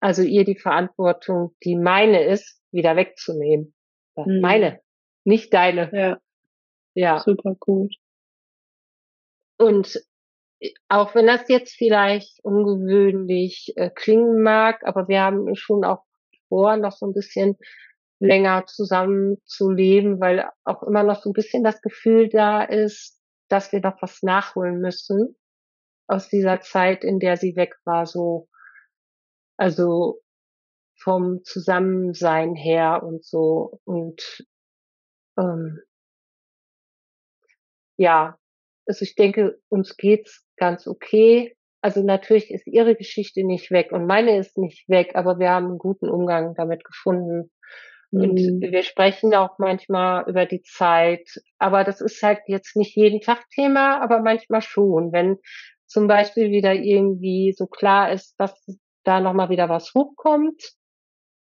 also 0.00 0.22
ihr 0.22 0.44
die 0.44 0.58
Verantwortung, 0.58 1.54
die 1.62 1.76
meine 1.76 2.24
ist, 2.24 2.58
wieder 2.72 2.96
wegzunehmen. 2.96 3.74
Mhm. 4.16 4.40
Meine, 4.40 4.80
nicht 5.24 5.52
deine. 5.52 5.90
Ja. 5.92 6.18
Ja. 6.94 7.18
Super 7.18 7.54
gut. 7.60 7.94
Und 9.58 10.00
auch 10.88 11.14
wenn 11.14 11.26
das 11.26 11.48
jetzt 11.48 11.74
vielleicht 11.76 12.42
ungewöhnlich 12.42 13.72
äh, 13.76 13.90
klingen 13.90 14.42
mag, 14.42 14.80
aber 14.84 15.08
wir 15.08 15.20
haben 15.20 15.54
schon 15.54 15.84
auch 15.84 16.04
vor, 16.48 16.76
noch 16.76 16.92
so 16.92 17.06
ein 17.06 17.12
bisschen 17.12 17.56
länger 18.18 18.64
zusammen 18.66 19.36
zu 19.44 19.70
leben, 19.70 20.20
weil 20.20 20.48
auch 20.64 20.82
immer 20.82 21.02
noch 21.02 21.20
so 21.20 21.30
ein 21.30 21.34
bisschen 21.34 21.62
das 21.62 21.82
Gefühl 21.82 22.28
da 22.28 22.62
ist, 22.62 23.20
dass 23.48 23.72
wir 23.72 23.80
noch 23.80 24.00
was 24.00 24.22
nachholen 24.22 24.80
müssen 24.80 25.36
aus 26.06 26.28
dieser 26.28 26.60
Zeit, 26.60 27.04
in 27.04 27.18
der 27.18 27.36
sie 27.36 27.56
weg 27.56 27.74
war, 27.84 28.06
so, 28.06 28.48
also 29.58 30.20
vom 30.98 31.44
Zusammensein 31.44 32.54
her 32.54 33.02
und 33.02 33.24
so 33.24 33.80
und 33.84 34.46
ähm, 35.38 35.80
ja, 37.98 38.38
also 38.86 39.02
ich 39.02 39.14
denke, 39.14 39.60
uns 39.68 39.96
geht's 39.96 40.45
ganz 40.56 40.86
okay. 40.86 41.56
Also 41.80 42.02
natürlich 42.02 42.50
ist 42.50 42.66
ihre 42.66 42.96
Geschichte 42.96 43.44
nicht 43.44 43.70
weg 43.70 43.92
und 43.92 44.06
meine 44.06 44.38
ist 44.38 44.58
nicht 44.58 44.88
weg, 44.88 45.12
aber 45.14 45.38
wir 45.38 45.50
haben 45.50 45.66
einen 45.66 45.78
guten 45.78 46.08
Umgang 46.08 46.54
damit 46.56 46.84
gefunden. 46.84 47.50
Und 48.12 48.34
mhm. 48.34 48.60
wir 48.60 48.82
sprechen 48.82 49.34
auch 49.34 49.58
manchmal 49.58 50.28
über 50.28 50.46
die 50.46 50.62
Zeit, 50.62 51.28
aber 51.58 51.84
das 51.84 52.00
ist 52.00 52.22
halt 52.22 52.40
jetzt 52.46 52.76
nicht 52.76 52.96
jeden 52.96 53.20
Tag 53.20 53.48
Thema, 53.50 54.00
aber 54.00 54.20
manchmal 54.20 54.62
schon. 54.62 55.12
Wenn 55.12 55.38
zum 55.86 56.06
Beispiel 56.06 56.50
wieder 56.50 56.72
irgendwie 56.72 57.52
so 57.56 57.66
klar 57.66 58.12
ist, 58.12 58.34
dass 58.38 58.54
da 59.04 59.20
nochmal 59.20 59.50
wieder 59.50 59.68
was 59.68 59.92
hochkommt 59.94 60.72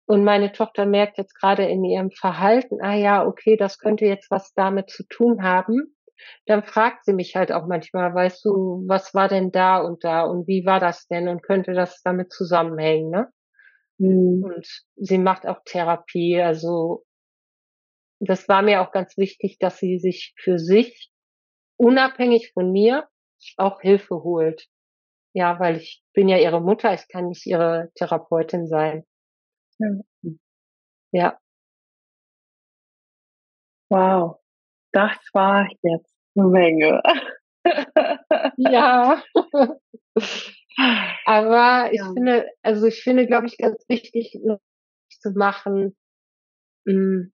und 0.08 0.24
meine 0.24 0.52
Tochter 0.52 0.86
merkt 0.86 1.18
jetzt 1.18 1.36
gerade 1.36 1.66
in 1.66 1.84
ihrem 1.84 2.12
Verhalten, 2.12 2.82
ah 2.82 2.96
ja, 2.96 3.26
okay, 3.26 3.58
das 3.58 3.78
könnte 3.78 4.06
jetzt 4.06 4.32
was 4.32 4.54
damit 4.54 4.90
zu 4.90 5.04
tun 5.08 5.44
haben, 5.44 5.97
dann 6.46 6.64
fragt 6.64 7.06
sie 7.06 7.14
mich 7.14 7.36
halt 7.36 7.52
auch 7.52 7.68
manchmal, 7.68 8.14
weißt 8.14 8.44
du, 8.46 8.84
was 8.88 9.14
war 9.14 9.28
denn 9.28 9.52
da 9.52 9.78
und 9.80 10.04
da 10.04 10.24
und 10.24 10.48
wie 10.48 10.66
war 10.66 10.80
das 10.80 11.08
denn 11.08 11.28
und 11.28 11.44
könnte 11.44 11.74
das 11.74 12.02
damit 12.04 12.32
zusammenhängen, 12.32 13.10
ne? 13.10 13.28
Mhm. 14.00 14.44
Und 14.44 14.68
sie 14.96 15.18
macht 15.18 15.48
auch 15.48 15.60
Therapie, 15.66 16.42
also 16.42 17.04
das 18.20 18.48
war 18.50 18.62
mir 18.62 18.82
auch 18.82 18.92
ganz 18.92 19.18
wichtig, 19.18 19.58
dass 19.60 19.78
sie 19.78 20.00
sich 20.00 20.34
für 20.38 20.60
sich 20.60 21.12
unabhängig 21.78 22.52
von 22.54 22.72
mir 22.72 23.08
auch 23.58 23.82
Hilfe 23.82 24.24
holt. 24.24 24.68
Ja, 25.34 25.60
weil 25.60 25.78
ich 25.78 26.04
bin 26.14 26.30
ja 26.30 26.38
ihre 26.38 26.62
Mutter, 26.62 26.94
ich 26.94 27.08
kann 27.10 27.28
nicht 27.28 27.46
ihre 27.46 27.92
Therapeutin 27.96 28.68
sein. 28.68 29.06
Ja. 29.80 29.90
ja. 31.12 31.40
Wow 33.92 34.40
das 34.98 35.18
war 35.34 35.68
jetzt 35.84 36.12
eine 36.36 36.48
Menge. 36.48 37.02
ja. 38.58 39.22
Aber 41.26 41.92
ich 41.92 42.00
ja. 42.00 42.14
finde, 42.14 42.48
also 42.64 42.86
ich 42.88 43.04
finde, 43.04 43.28
glaube 43.28 43.46
ich, 43.48 43.58
ganz 43.58 43.84
wichtig 43.88 44.40
zu 45.10 45.32
machen. 45.32 45.96
Hm, 46.88 47.32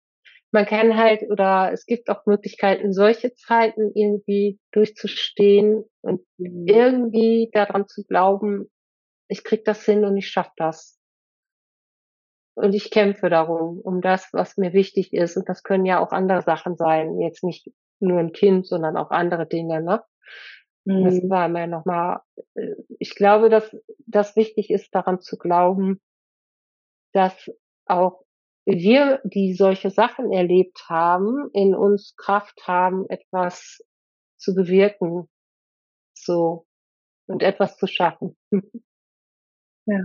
man 0.51 0.65
kann 0.65 0.97
halt 0.97 1.23
oder 1.29 1.71
es 1.71 1.85
gibt 1.85 2.09
auch 2.09 2.25
Möglichkeiten, 2.25 2.93
solche 2.93 3.33
Zeiten 3.33 3.91
irgendwie 3.95 4.59
durchzustehen 4.71 5.85
und 6.01 6.21
mhm. 6.37 6.67
irgendwie 6.67 7.49
daran 7.53 7.87
zu 7.87 8.03
glauben, 8.03 8.69
ich 9.29 9.43
krieg 9.43 9.63
das 9.65 9.83
hin 9.85 10.03
und 10.05 10.17
ich 10.17 10.29
schaff 10.29 10.49
das 10.57 10.99
und 12.55 12.73
ich 12.73 12.91
kämpfe 12.91 13.29
darum, 13.29 13.79
um 13.79 14.01
das, 14.01 14.29
was 14.31 14.57
mir 14.57 14.73
wichtig 14.73 15.13
ist. 15.13 15.37
Und 15.37 15.49
das 15.49 15.63
können 15.63 15.85
ja 15.85 15.99
auch 15.99 16.11
andere 16.11 16.41
Sachen 16.41 16.75
sein. 16.75 17.19
Jetzt 17.19 17.43
nicht 17.43 17.71
nur 17.99 18.19
ein 18.19 18.31
Kind, 18.31 18.67
sondern 18.67 18.97
auch 18.97 19.11
andere 19.11 19.47
Dinge, 19.47 19.81
ne? 19.81 20.03
Mhm. 20.85 21.05
Das 21.05 21.29
war 21.29 21.47
mir 21.47 21.67
nochmal, 21.67 22.19
äh, 22.55 22.75
ich 22.99 23.15
glaube, 23.15 23.49
dass 23.49 23.75
das 24.05 24.35
wichtig 24.35 24.69
ist, 24.69 24.93
daran 24.93 25.21
zu 25.21 25.37
glauben, 25.37 26.01
dass 27.13 27.49
auch 27.85 28.23
wir, 28.65 29.21
die 29.23 29.53
solche 29.53 29.89
Sachen 29.89 30.31
erlebt 30.31 30.85
haben, 30.89 31.49
in 31.53 31.75
uns 31.75 32.15
Kraft 32.15 32.67
haben, 32.67 33.09
etwas 33.09 33.83
zu 34.37 34.53
bewirken, 34.55 35.29
so, 36.13 36.65
und 37.27 37.43
etwas 37.43 37.77
zu 37.77 37.87
schaffen. 37.87 38.37
Ja. 39.85 39.99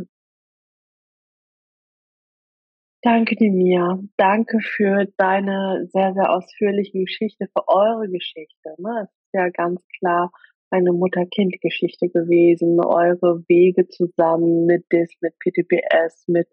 Danke 3.03 3.37
dir, 3.37 3.53
Mia. 3.53 4.01
Danke 4.17 4.59
für 4.61 5.07
deine 5.17 5.87
sehr, 5.93 6.15
sehr 6.15 6.31
ausführliche 6.33 6.99
Geschichte, 6.99 7.47
für 7.47 7.69
eure 7.69 8.09
Geschichte. 8.09 8.75
Ne? 8.79 9.03
Es 9.05 9.11
ist 9.11 9.35
ja 9.35 9.49
ganz 9.51 9.81
klar 9.99 10.33
eine 10.71 10.93
Mutter-Kind-Geschichte 10.93 12.09
gewesen, 12.09 12.81
eure 12.81 13.43
Wege 13.49 13.87
zusammen 13.89 14.67
mit 14.67 14.85
DIS, 14.93 15.11
mit 15.21 15.35
PTPS, 15.39 16.27
mit 16.27 16.49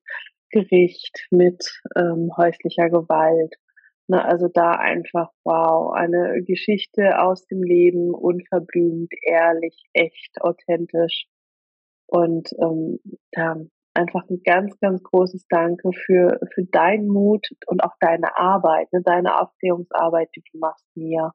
Gericht, 0.51 1.27
mit 1.31 1.81
ähm, 1.95 2.29
häuslicher 2.37 2.89
Gewalt. 2.89 3.55
Ne, 4.07 4.23
also 4.23 4.47
da 4.47 4.71
einfach, 4.73 5.31
wow, 5.43 5.91
eine 5.93 6.43
Geschichte 6.43 7.19
aus 7.19 7.47
dem 7.47 7.63
Leben, 7.63 8.13
unverblümt, 8.13 9.11
ehrlich, 9.23 9.83
echt, 9.93 10.39
authentisch. 10.41 11.25
Und 12.05 12.49
ähm, 12.61 12.99
ja, 13.35 13.57
einfach 13.95 14.29
ein 14.29 14.41
ganz, 14.43 14.77
ganz 14.79 15.01
großes 15.03 15.47
Danke 15.49 15.89
für, 16.05 16.39
für 16.53 16.63
deinen 16.65 17.07
Mut 17.07 17.47
und 17.67 17.83
auch 17.83 17.93
deine 17.99 18.37
Arbeit, 18.37 18.91
ne, 18.91 19.01
deine 19.03 19.39
Aufklärungsarbeit, 19.39 20.29
die 20.35 20.43
du 20.51 20.59
machst, 20.59 20.85
Mia. 20.95 21.31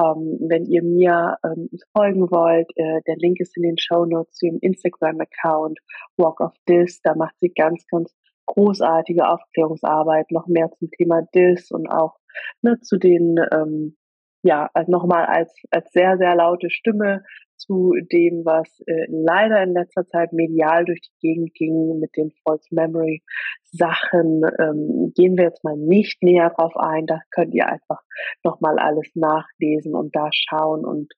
Ähm, 0.00 0.38
wenn 0.48 0.64
ihr 0.64 0.82
mir 0.82 1.36
ähm, 1.44 1.68
folgen 1.96 2.30
wollt, 2.30 2.70
äh, 2.76 3.00
der 3.06 3.16
Link 3.16 3.40
ist 3.40 3.56
in 3.56 3.62
den 3.62 3.78
Show 3.78 4.04
Notes 4.04 4.34
zu 4.34 4.46
ihrem 4.46 4.58
Instagram-Account, 4.60 5.78
Walk 6.16 6.40
of 6.40 6.54
This, 6.66 7.00
da 7.02 7.14
macht 7.14 7.34
sie 7.40 7.50
ganz, 7.50 7.86
ganz 7.90 8.14
großartige 8.46 9.28
Aufklärungsarbeit, 9.28 10.30
noch 10.30 10.46
mehr 10.46 10.70
zum 10.78 10.90
Thema 10.90 11.22
Dis 11.34 11.70
und 11.70 11.88
auch 11.88 12.16
ne, 12.62 12.80
zu 12.80 12.96
den, 12.98 13.36
ähm, 13.52 13.96
ja, 14.42 14.70
also 14.72 14.90
nochmal 14.90 15.26
als, 15.26 15.52
als 15.70 15.90
sehr, 15.92 16.16
sehr 16.16 16.34
laute 16.34 16.70
Stimme 16.70 17.22
zu 17.58 17.94
dem, 18.12 18.44
was 18.44 18.80
äh, 18.86 19.06
leider 19.08 19.62
in 19.62 19.72
letzter 19.72 20.06
Zeit 20.06 20.32
medial 20.32 20.84
durch 20.84 21.00
die 21.00 21.18
Gegend 21.20 21.54
ging 21.54 21.98
mit 21.98 22.16
den 22.16 22.32
False 22.42 22.68
Memory 22.70 23.22
Sachen, 23.64 24.42
ähm, 24.58 25.12
gehen 25.14 25.36
wir 25.36 25.44
jetzt 25.44 25.64
mal 25.64 25.76
nicht 25.76 26.22
näher 26.22 26.50
drauf 26.56 26.76
ein. 26.76 27.06
Da 27.06 27.20
könnt 27.30 27.54
ihr 27.54 27.66
einfach 27.66 28.00
nochmal 28.44 28.78
alles 28.78 29.10
nachlesen 29.14 29.94
und 29.94 30.14
da 30.16 30.30
schauen 30.32 30.84
und 30.84 31.12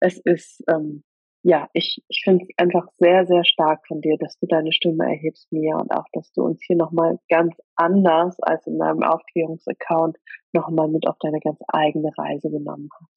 es 0.00 0.18
ist 0.18 0.62
ähm, 0.68 1.02
ja, 1.46 1.68
ich, 1.74 2.02
ich 2.08 2.22
finde 2.24 2.46
es 2.48 2.48
einfach 2.56 2.86
sehr, 2.96 3.26
sehr 3.26 3.44
stark 3.44 3.86
von 3.86 4.00
dir, 4.00 4.16
dass 4.18 4.38
du 4.38 4.46
deine 4.46 4.72
Stimme 4.72 5.04
erhebst, 5.04 5.52
Mia, 5.52 5.76
und 5.76 5.92
auch, 5.92 6.06
dass 6.14 6.32
du 6.32 6.42
uns 6.42 6.62
hier 6.66 6.76
nochmal 6.76 7.18
ganz 7.28 7.54
anders 7.76 8.40
als 8.40 8.66
in 8.66 8.78
deinem 8.78 9.02
Aufklärungsaccount 9.02 10.16
nochmal 10.54 10.88
mit 10.88 11.06
auf 11.06 11.16
deine 11.20 11.40
ganz 11.40 11.58
eigene 11.68 12.10
Reise 12.16 12.48
genommen 12.50 12.88
hast. 12.98 13.12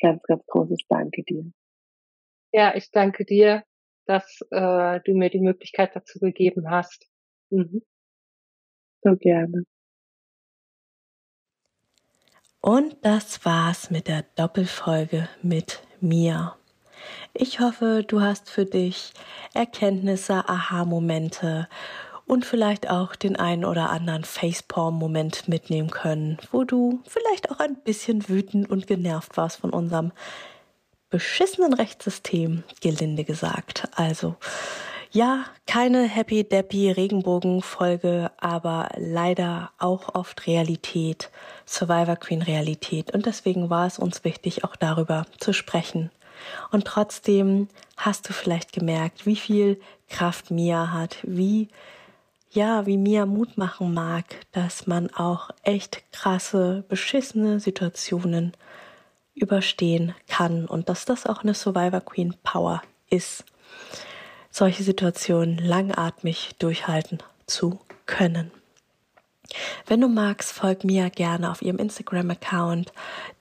Ganz, 0.00 0.22
ganz 0.24 0.44
großes 0.46 0.80
Danke 0.88 1.22
dir. 1.22 1.52
Ja, 2.52 2.74
ich 2.74 2.90
danke 2.90 3.24
dir, 3.24 3.64
dass 4.06 4.40
äh, 4.50 5.00
du 5.04 5.14
mir 5.14 5.30
die 5.30 5.40
Möglichkeit 5.40 5.94
dazu 5.94 6.18
gegeben 6.18 6.68
hast. 6.70 7.06
Mhm. 7.50 7.82
So 9.02 9.16
gerne. 9.16 9.64
Und 12.60 12.96
das 13.02 13.44
war's 13.44 13.90
mit 13.90 14.08
der 14.08 14.24
Doppelfolge 14.36 15.28
mit 15.42 15.82
Mia. 16.00 16.56
Ich 17.32 17.60
hoffe, 17.60 18.04
du 18.06 18.20
hast 18.20 18.50
für 18.50 18.66
dich 18.66 19.14
Erkenntnisse, 19.54 20.48
Aha-Momente 20.48 21.68
und 22.26 22.44
vielleicht 22.44 22.90
auch 22.90 23.16
den 23.16 23.36
einen 23.36 23.64
oder 23.64 23.90
anderen 23.90 24.24
Facepalm-Moment 24.24 25.48
mitnehmen 25.48 25.90
können, 25.90 26.38
wo 26.52 26.64
du 26.64 27.00
vielleicht 27.06 27.50
auch 27.50 27.60
ein 27.60 27.76
bisschen 27.76 28.28
wütend 28.28 28.68
und 28.68 28.86
genervt 28.86 29.36
warst 29.36 29.60
von 29.60 29.70
unserem 29.70 30.12
beschissenen 31.10 31.74
Rechtssystem, 31.74 32.62
gelinde 32.80 33.24
gesagt. 33.24 33.88
Also, 33.96 34.36
ja, 35.12 35.44
keine 35.66 36.04
Happy 36.04 36.44
Deppy 36.44 36.92
Regenbogen-Folge, 36.92 38.30
aber 38.38 38.90
leider 38.96 39.72
auch 39.78 40.14
oft 40.14 40.46
Realität, 40.46 41.30
Survivor 41.66 42.16
Queen 42.16 42.42
Realität. 42.42 43.12
Und 43.12 43.26
deswegen 43.26 43.70
war 43.70 43.86
es 43.88 43.98
uns 43.98 44.22
wichtig, 44.22 44.62
auch 44.62 44.76
darüber 44.76 45.26
zu 45.38 45.52
sprechen. 45.52 46.10
Und 46.70 46.86
trotzdem 46.86 47.68
hast 47.96 48.28
du 48.28 48.32
vielleicht 48.32 48.72
gemerkt, 48.72 49.26
wie 49.26 49.36
viel 49.36 49.80
Kraft 50.08 50.50
Mia 50.50 50.92
hat, 50.92 51.18
wie 51.22 51.68
ja, 52.52 52.84
wie 52.84 52.96
Mia 52.96 53.26
Mut 53.26 53.58
machen 53.58 53.94
mag, 53.94 54.24
dass 54.50 54.88
man 54.88 55.08
auch 55.14 55.50
echt 55.62 56.02
krasse, 56.12 56.84
beschissene 56.88 57.60
Situationen 57.60 58.52
überstehen 59.40 60.14
kann 60.28 60.66
und 60.66 60.88
dass 60.88 61.04
das 61.04 61.26
auch 61.26 61.42
eine 61.42 61.54
Survivor 61.54 62.00
Queen 62.00 62.34
Power 62.42 62.82
ist, 63.08 63.44
solche 64.50 64.82
Situationen 64.82 65.58
langatmig 65.58 66.50
durchhalten 66.58 67.18
zu 67.46 67.80
können. 68.06 68.50
Wenn 69.86 70.00
du 70.00 70.08
magst, 70.08 70.52
folg 70.52 70.84
mir 70.84 71.10
gerne 71.10 71.50
auf 71.50 71.62
ihrem 71.62 71.78
Instagram-Account 71.78 72.92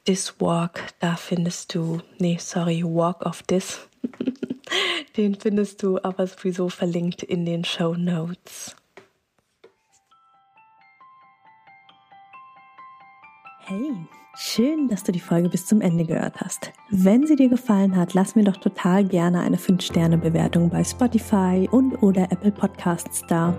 Diswalk. 0.07 0.81
Da 0.99 1.15
findest 1.15 1.75
du, 1.75 2.01
nee, 2.17 2.37
sorry, 2.39 2.83
Walk 2.83 3.25
of 3.25 3.43
Dis. 3.43 3.87
Den 5.17 5.35
findest 5.35 5.83
du 5.83 5.99
aber 6.01 6.25
sowieso 6.25 6.69
verlinkt 6.69 7.23
in 7.23 7.45
den 7.45 7.63
Show 7.63 7.93
Notes. 7.95 8.75
Hey, 13.65 13.93
schön, 14.35 14.87
dass 14.87 15.03
du 15.03 15.11
die 15.11 15.19
Folge 15.19 15.49
bis 15.49 15.65
zum 15.65 15.81
Ende 15.81 16.05
gehört 16.05 16.39
hast. 16.41 16.71
Wenn 16.89 17.25
sie 17.25 17.35
dir 17.35 17.49
gefallen 17.49 17.95
hat, 17.95 18.13
lass 18.13 18.35
mir 18.35 18.43
doch 18.43 18.57
total 18.57 19.03
gerne 19.03 19.41
eine 19.41 19.57
5-Sterne-Bewertung 19.57 20.69
bei 20.69 20.83
Spotify 20.83 21.67
und 21.71 22.01
oder 22.03 22.31
Apple 22.31 22.51
Podcasts 22.51 23.23
da. 23.27 23.55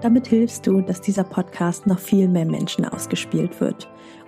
Damit 0.00 0.26
hilfst 0.26 0.66
du, 0.66 0.80
dass 0.80 1.00
dieser 1.00 1.24
Podcast 1.24 1.86
noch 1.86 1.98
viel 1.98 2.28
mehr 2.28 2.46
Menschen 2.46 2.84
ausgespielt 2.84 3.60
wird. 3.60 3.88